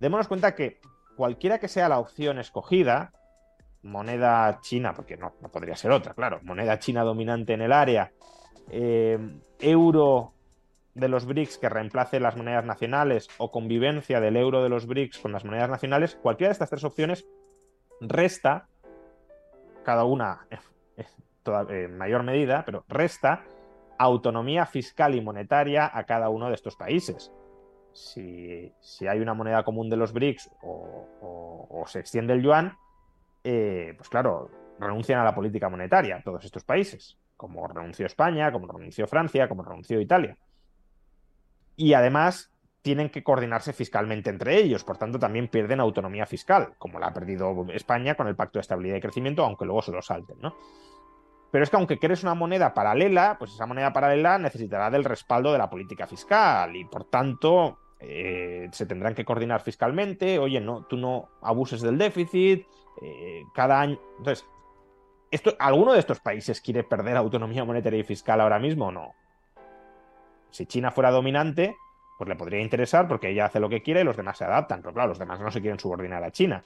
démonos 0.00 0.28
cuenta 0.28 0.54
que 0.54 0.80
cualquiera 1.16 1.58
que 1.58 1.68
sea 1.68 1.88
la 1.88 1.98
opción 1.98 2.38
escogida, 2.38 3.12
moneda 3.82 4.58
china, 4.62 4.94
porque 4.94 5.16
no, 5.16 5.34
no 5.40 5.50
podría 5.50 5.76
ser 5.76 5.90
otra, 5.90 6.14
claro, 6.14 6.40
moneda 6.42 6.78
china 6.78 7.02
dominante 7.02 7.52
en 7.52 7.62
el 7.62 7.72
área, 7.72 8.12
eh, 8.70 9.18
euro 9.58 10.32
de 10.94 11.08
los 11.08 11.26
BRICS 11.26 11.58
que 11.58 11.68
reemplace 11.68 12.20
las 12.20 12.36
monedas 12.36 12.64
nacionales 12.64 13.28
o 13.38 13.50
convivencia 13.50 14.20
del 14.20 14.36
euro 14.36 14.62
de 14.62 14.68
los 14.68 14.86
BRICS 14.86 15.18
con 15.18 15.32
las 15.32 15.44
monedas 15.44 15.68
nacionales, 15.68 16.16
cualquiera 16.22 16.48
de 16.48 16.52
estas 16.52 16.70
tres 16.70 16.84
opciones 16.84 17.26
resta 18.00 18.68
cada 19.84 20.04
una 20.04 20.46
en 21.68 21.98
mayor 21.98 22.22
medida, 22.22 22.64
pero 22.64 22.84
resta 22.88 23.44
autonomía 23.98 24.66
fiscal 24.66 25.14
y 25.14 25.20
monetaria 25.20 25.90
a 25.92 26.04
cada 26.04 26.28
uno 26.28 26.48
de 26.48 26.54
estos 26.54 26.76
países. 26.76 27.32
Si, 27.92 28.72
hay 29.08 29.20
una 29.20 29.34
moneda 29.34 29.62
común 29.62 29.88
de 29.88 29.96
los 29.96 30.12
BRICS 30.12 30.50
o, 30.62 31.84
se 31.86 32.00
extiende 32.00 32.32
el 32.32 32.42
yuan, 32.42 32.76
eh, 33.44 33.92
pues 33.96 34.08
claro, 34.08 34.50
renuncian 34.78 35.20
a 35.20 35.24
la 35.24 35.34
política 35.34 35.68
monetaria 35.68 36.22
todos 36.24 36.44
estos 36.44 36.64
países, 36.64 37.18
como 37.36 37.68
renunció 37.68 38.06
España, 38.06 38.50
como 38.50 38.66
renunció 38.66 39.06
Francia, 39.06 39.48
como 39.48 39.62
renunció 39.62 40.00
Italia. 40.00 40.38
Y 41.76 41.92
además 41.92 42.53
tienen 42.84 43.08
que 43.08 43.24
coordinarse 43.24 43.72
fiscalmente 43.72 44.30
entre 44.30 44.58
ellos, 44.58 44.84
por 44.84 44.98
tanto 44.98 45.18
también 45.18 45.48
pierden 45.48 45.80
autonomía 45.80 46.26
fiscal, 46.26 46.74
como 46.78 47.00
la 47.00 47.06
ha 47.06 47.12
perdido 47.14 47.66
España 47.72 48.14
con 48.14 48.28
el 48.28 48.36
Pacto 48.36 48.58
de 48.58 48.60
Estabilidad 48.60 48.96
y 48.96 49.00
Crecimiento, 49.00 49.44
aunque 49.44 49.64
luego 49.64 49.82
se 49.82 49.90
lo 49.90 50.02
salten, 50.02 50.36
¿no? 50.40 50.54
Pero 51.50 51.64
es 51.64 51.70
que 51.70 51.76
aunque 51.76 51.98
crees 51.98 52.22
una 52.22 52.34
moneda 52.34 52.74
paralela, 52.74 53.36
pues 53.38 53.52
esa 53.54 53.66
moneda 53.66 53.92
paralela 53.92 54.38
necesitará 54.38 54.90
del 54.90 55.04
respaldo 55.04 55.50
de 55.52 55.58
la 55.58 55.70
política 55.70 56.06
fiscal 56.06 56.76
y 56.76 56.84
por 56.84 57.04
tanto 57.04 57.78
eh, 58.00 58.68
se 58.72 58.86
tendrán 58.86 59.14
que 59.14 59.24
coordinar 59.24 59.62
fiscalmente. 59.62 60.38
Oye, 60.38 60.60
no, 60.60 60.84
tú 60.84 60.96
no 60.96 61.28
abuses 61.42 61.80
del 61.80 61.96
déficit. 61.96 62.66
Eh, 63.00 63.44
cada 63.54 63.80
año. 63.80 63.98
Entonces, 64.18 64.46
¿alguno 65.58 65.92
de 65.92 65.98
estos 65.98 66.20
países 66.20 66.60
quiere 66.60 66.84
perder 66.84 67.16
autonomía 67.16 67.64
monetaria 67.64 68.00
y 68.00 68.04
fiscal 68.04 68.40
ahora 68.40 68.58
mismo 68.58 68.86
o 68.86 68.92
no? 68.92 69.14
Si 70.50 70.66
China 70.66 70.92
fuera 70.92 71.10
dominante, 71.10 71.76
pues 72.18 72.28
le 72.28 72.36
podría 72.36 72.60
interesar 72.60 73.08
porque 73.08 73.30
ella 73.30 73.46
hace 73.46 73.60
lo 73.60 73.68
que 73.68 73.82
quiere 73.82 74.02
y 74.02 74.04
los 74.04 74.16
demás 74.16 74.38
se 74.38 74.44
adaptan. 74.44 74.80
Pero 74.82 74.94
claro, 74.94 75.08
los 75.08 75.18
demás 75.18 75.40
no 75.40 75.50
se 75.50 75.60
quieren 75.60 75.78
subordinar 75.78 76.22
a 76.22 76.30
China. 76.30 76.64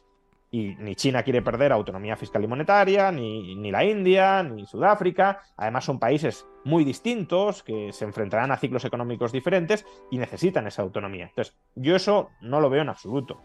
Y 0.50 0.74
ni 0.76 0.94
China 0.94 1.22
quiere 1.22 1.42
perder 1.42 1.72
autonomía 1.72 2.16
fiscal 2.16 2.42
y 2.42 2.46
monetaria, 2.46 3.12
ni, 3.12 3.54
ni, 3.54 3.70
la 3.70 3.84
India, 3.84 4.42
ni 4.42 4.66
Sudáfrica. 4.66 5.42
Además 5.56 5.84
son 5.84 5.98
países 5.98 6.46
muy 6.64 6.84
distintos 6.84 7.62
que 7.62 7.92
se 7.92 8.06
enfrentarán 8.06 8.50
a 8.50 8.56
ciclos 8.56 8.84
económicos 8.84 9.30
diferentes 9.30 9.84
y 10.10 10.18
necesitan 10.18 10.66
esa 10.66 10.82
autonomía. 10.82 11.26
Entonces, 11.26 11.54
yo 11.74 11.94
eso 11.94 12.30
no 12.40 12.60
lo 12.60 12.70
veo 12.70 12.82
en 12.82 12.88
absoluto. 12.88 13.42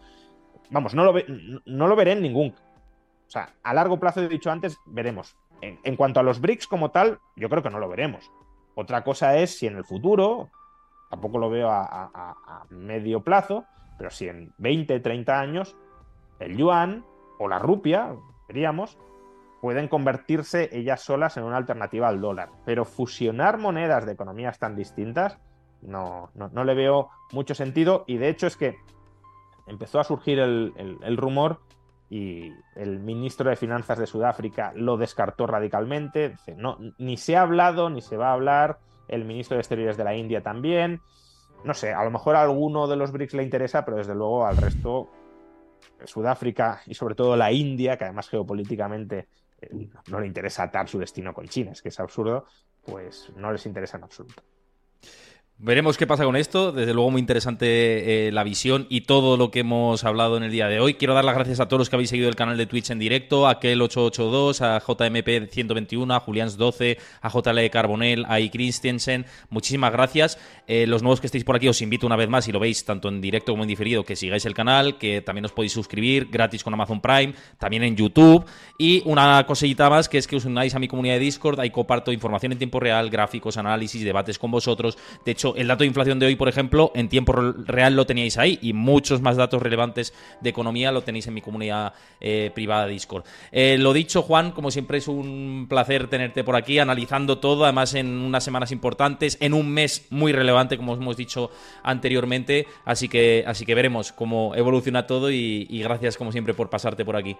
Vamos, 0.70 0.94
no 0.94 1.04
lo, 1.04 1.12
ve, 1.12 1.26
no 1.66 1.88
lo 1.88 1.96
veré 1.96 2.12
en 2.12 2.22
ningún... 2.22 2.54
O 3.26 3.30
sea, 3.30 3.54
a 3.62 3.74
largo 3.74 3.98
plazo, 3.98 4.22
he 4.22 4.28
dicho 4.28 4.50
antes, 4.50 4.78
veremos. 4.86 5.36
En, 5.60 5.78
en 5.82 5.96
cuanto 5.96 6.20
a 6.20 6.22
los 6.22 6.40
BRICS 6.40 6.66
como 6.66 6.90
tal, 6.90 7.18
yo 7.36 7.50
creo 7.50 7.62
que 7.62 7.70
no 7.70 7.78
lo 7.78 7.88
veremos. 7.88 8.30
Otra 8.74 9.04
cosa 9.04 9.36
es 9.36 9.58
si 9.58 9.66
en 9.66 9.76
el 9.76 9.84
futuro, 9.84 10.50
tampoco 11.14 11.38
lo 11.38 11.48
veo 11.48 11.70
a, 11.70 12.66
medio 12.70 13.22
plazo, 13.22 13.64
pero 13.96 14.10
si 14.10 14.26
en 14.26 14.52
20, 14.58 14.98
30 14.98 15.40
años 15.40 15.76
el 16.40 16.56
yuan 16.56 17.04
o 17.38 17.46
la 17.46 17.60
rupia, 17.60 18.16
diríamos, 18.48 18.98
pueden 19.60 19.86
convertirse 19.86 20.70
ellas 20.72 21.02
solas 21.02 21.36
en 21.36 21.44
una 21.44 21.56
alternativa 21.56 22.08
al 22.08 22.20
dólar. 22.20 22.50
Pero 22.64 22.84
fusionar 22.84 23.58
monedas 23.58 24.06
de 24.06 24.12
economías 24.12 24.58
tan 24.58 24.74
distintas 24.74 25.38
no, 25.82 26.30
no, 26.34 26.48
no 26.48 26.64
le 26.64 26.74
veo 26.74 27.10
mucho 27.30 27.54
sentido 27.54 28.02
y 28.08 28.16
de 28.16 28.28
hecho 28.30 28.48
es 28.48 28.56
que 28.56 28.76
empezó 29.68 30.00
a 30.00 30.04
surgir 30.04 30.40
el, 30.40 30.72
el, 30.76 30.98
el, 31.00 31.16
rumor 31.16 31.60
y 32.10 32.52
el 32.74 32.98
ministro 32.98 33.50
de 33.50 33.56
Finanzas 33.56 33.98
de 33.98 34.08
Sudáfrica 34.08 34.72
lo 34.74 34.96
descartó 34.96 35.46
radicalmente. 35.46 36.30
Dice, 36.30 36.56
no, 36.56 36.76
ni 36.98 37.16
se 37.16 37.36
ha 37.36 37.42
hablado 37.42 37.88
ni 37.88 38.00
se 38.00 38.16
va 38.16 38.30
a 38.30 38.32
hablar. 38.32 38.80
El 39.08 39.24
ministro 39.24 39.56
de 39.56 39.60
Exteriores 39.60 39.96
de 39.96 40.04
la 40.04 40.14
India 40.14 40.42
también. 40.42 41.00
No 41.64 41.74
sé, 41.74 41.92
a 41.92 42.04
lo 42.04 42.10
mejor 42.10 42.36
a 42.36 42.42
alguno 42.42 42.86
de 42.86 42.96
los 42.96 43.12
BRICS 43.12 43.34
le 43.34 43.42
interesa, 43.42 43.84
pero 43.84 43.96
desde 43.96 44.14
luego 44.14 44.46
al 44.46 44.56
resto 44.56 45.10
Sudáfrica 46.04 46.82
y 46.86 46.94
sobre 46.94 47.14
todo 47.14 47.36
la 47.36 47.52
India, 47.52 47.96
que 47.96 48.04
además 48.04 48.28
geopolíticamente 48.28 49.28
eh, 49.60 49.88
no 50.10 50.20
le 50.20 50.26
interesa 50.26 50.64
atar 50.64 50.88
su 50.88 50.98
destino 50.98 51.32
con 51.32 51.48
China, 51.48 51.72
es 51.72 51.82
que 51.82 51.88
es 51.88 52.00
absurdo, 52.00 52.44
pues 52.84 53.32
no 53.36 53.52
les 53.52 53.64
interesa 53.66 53.96
en 53.96 54.04
absoluto. 54.04 54.42
Veremos 55.56 55.96
qué 55.96 56.06
pasa 56.06 56.24
con 56.24 56.34
esto. 56.34 56.72
Desde 56.72 56.92
luego 56.92 57.12
muy 57.12 57.20
interesante 57.20 58.26
eh, 58.26 58.32
la 58.32 58.42
visión 58.42 58.86
y 58.90 59.02
todo 59.02 59.36
lo 59.36 59.52
que 59.52 59.60
hemos 59.60 60.02
hablado 60.02 60.36
en 60.36 60.42
el 60.42 60.50
día 60.50 60.66
de 60.66 60.80
hoy. 60.80 60.94
Quiero 60.94 61.14
dar 61.14 61.24
las 61.24 61.36
gracias 61.36 61.60
a 61.60 61.68
todos 61.68 61.78
los 61.78 61.88
que 61.88 61.94
habéis 61.94 62.10
seguido 62.10 62.28
el 62.28 62.34
canal 62.34 62.56
de 62.58 62.66
Twitch 62.66 62.90
en 62.90 62.98
directo, 62.98 63.46
a 63.46 63.60
Kel882, 63.60 64.60
a 64.62 64.80
JMP121, 64.80 66.12
a 66.12 66.26
Julians12, 66.26 66.98
a 67.22 67.28
JL 67.28 67.70
Carbonel, 67.70 68.26
a 68.28 68.40
I. 68.40 68.50
Christensen. 68.50 69.26
Muchísimas 69.48 69.92
gracias. 69.92 70.38
Eh, 70.66 70.88
los 70.88 71.02
nuevos 71.02 71.20
que 71.20 71.28
estéis 71.28 71.44
por 71.44 71.54
aquí 71.54 71.68
os 71.68 71.80
invito 71.82 72.04
una 72.04 72.16
vez 72.16 72.28
más, 72.28 72.44
si 72.44 72.52
lo 72.52 72.58
veis 72.58 72.84
tanto 72.84 73.08
en 73.08 73.20
directo 73.20 73.52
como 73.52 73.62
en 73.62 73.68
diferido, 73.68 74.04
que 74.04 74.16
sigáis 74.16 74.44
el 74.46 74.54
canal, 74.54 74.98
que 74.98 75.22
también 75.22 75.44
os 75.44 75.52
podéis 75.52 75.72
suscribir 75.72 76.28
gratis 76.32 76.64
con 76.64 76.74
Amazon 76.74 77.00
Prime, 77.00 77.32
también 77.58 77.84
en 77.84 77.94
YouTube. 77.94 78.44
Y 78.76 79.02
una 79.06 79.46
cosita 79.46 79.88
más, 79.88 80.08
que 80.08 80.18
es 80.18 80.26
que 80.26 80.34
os 80.34 80.44
unáis 80.46 80.74
a 80.74 80.80
mi 80.80 80.88
comunidad 80.88 81.14
de 81.14 81.20
Discord. 81.20 81.60
Ahí 81.60 81.70
comparto 81.70 82.10
información 82.10 82.50
en 82.50 82.58
tiempo 82.58 82.80
real, 82.80 83.08
gráficos, 83.08 83.56
análisis, 83.56 84.02
debates 84.02 84.36
con 84.36 84.50
vosotros. 84.50 84.98
De 85.24 85.43
el 85.56 85.68
dato 85.68 85.80
de 85.80 85.88
inflación 85.88 86.18
de 86.18 86.26
hoy, 86.26 86.36
por 86.36 86.48
ejemplo, 86.48 86.92
en 86.94 87.08
tiempo 87.08 87.32
real 87.32 87.96
lo 87.96 88.06
teníais 88.06 88.38
ahí 88.38 88.58
y 88.62 88.72
muchos 88.72 89.20
más 89.20 89.36
datos 89.36 89.62
relevantes 89.62 90.14
de 90.40 90.50
economía 90.50 90.92
lo 90.92 91.02
tenéis 91.02 91.26
en 91.26 91.34
mi 91.34 91.42
comunidad 91.42 91.92
eh, 92.20 92.50
privada 92.54 92.86
Discord. 92.86 93.24
Eh, 93.52 93.76
lo 93.78 93.92
dicho, 93.92 94.22
Juan, 94.22 94.52
como 94.52 94.70
siempre 94.70 94.98
es 94.98 95.08
un 95.08 95.66
placer 95.68 96.08
tenerte 96.08 96.44
por 96.44 96.56
aquí 96.56 96.78
analizando 96.78 97.38
todo, 97.38 97.64
además 97.64 97.94
en 97.94 98.06
unas 98.06 98.44
semanas 98.44 98.72
importantes, 98.72 99.36
en 99.40 99.52
un 99.52 99.70
mes 99.70 100.06
muy 100.10 100.32
relevante, 100.32 100.76
como 100.78 100.94
hemos 100.94 101.16
dicho 101.16 101.50
anteriormente, 101.82 102.66
así 102.84 103.08
que, 103.08 103.44
así 103.46 103.66
que 103.66 103.74
veremos 103.74 104.12
cómo 104.12 104.54
evoluciona 104.54 105.06
todo 105.06 105.30
y 105.30 105.80
gracias 105.82 106.16
como 106.16 106.32
siempre 106.32 106.54
por 106.54 106.70
pasarte 106.70 107.04
por 107.04 107.16
aquí. 107.16 107.36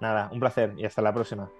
Nada, 0.00 0.28
un 0.30 0.40
placer 0.40 0.74
y 0.76 0.84
hasta 0.84 1.02
la 1.02 1.12
próxima. 1.12 1.50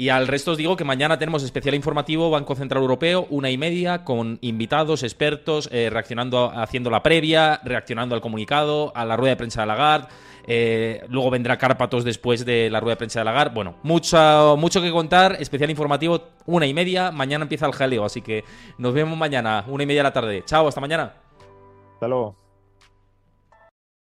Y 0.00 0.08
al 0.08 0.28
resto 0.28 0.52
os 0.52 0.56
digo 0.56 0.76
que 0.76 0.84
mañana 0.84 1.18
tenemos 1.18 1.42
especial 1.42 1.74
informativo 1.74 2.30
Banco 2.30 2.54
Central 2.54 2.80
Europeo, 2.80 3.26
una 3.28 3.50
y 3.50 3.58
media, 3.58 4.02
con 4.02 4.38
invitados, 4.40 5.02
expertos, 5.02 5.68
eh, 5.70 5.90
reaccionando, 5.90 6.50
haciendo 6.54 6.88
la 6.88 7.02
previa, 7.02 7.60
reaccionando 7.64 8.14
al 8.14 8.22
comunicado, 8.22 8.92
a 8.94 9.04
la 9.04 9.18
rueda 9.18 9.32
de 9.32 9.36
prensa 9.36 9.60
de 9.60 9.66
Lagarde. 9.66 10.08
Eh, 10.46 11.04
luego 11.10 11.28
vendrá 11.28 11.58
Cárpatos 11.58 12.02
después 12.02 12.46
de 12.46 12.70
la 12.70 12.80
rueda 12.80 12.94
de 12.94 12.96
prensa 12.96 13.20
de 13.20 13.26
Lagarde. 13.26 13.54
Bueno, 13.54 13.74
mucho, 13.82 14.56
mucho 14.56 14.80
que 14.80 14.90
contar. 14.90 15.36
Especial 15.38 15.68
informativo, 15.68 16.28
una 16.46 16.66
y 16.66 16.72
media. 16.72 17.10
Mañana 17.10 17.42
empieza 17.42 17.66
el 17.66 17.72
jaleo, 17.72 18.06
así 18.06 18.22
que 18.22 18.42
nos 18.78 18.94
vemos 18.94 19.18
mañana, 19.18 19.66
una 19.68 19.82
y 19.82 19.86
media 19.86 20.00
de 20.00 20.04
la 20.04 20.12
tarde. 20.14 20.42
Chao, 20.46 20.66
hasta 20.66 20.80
mañana. 20.80 21.12
Hasta 21.92 22.08
luego. 22.08 22.36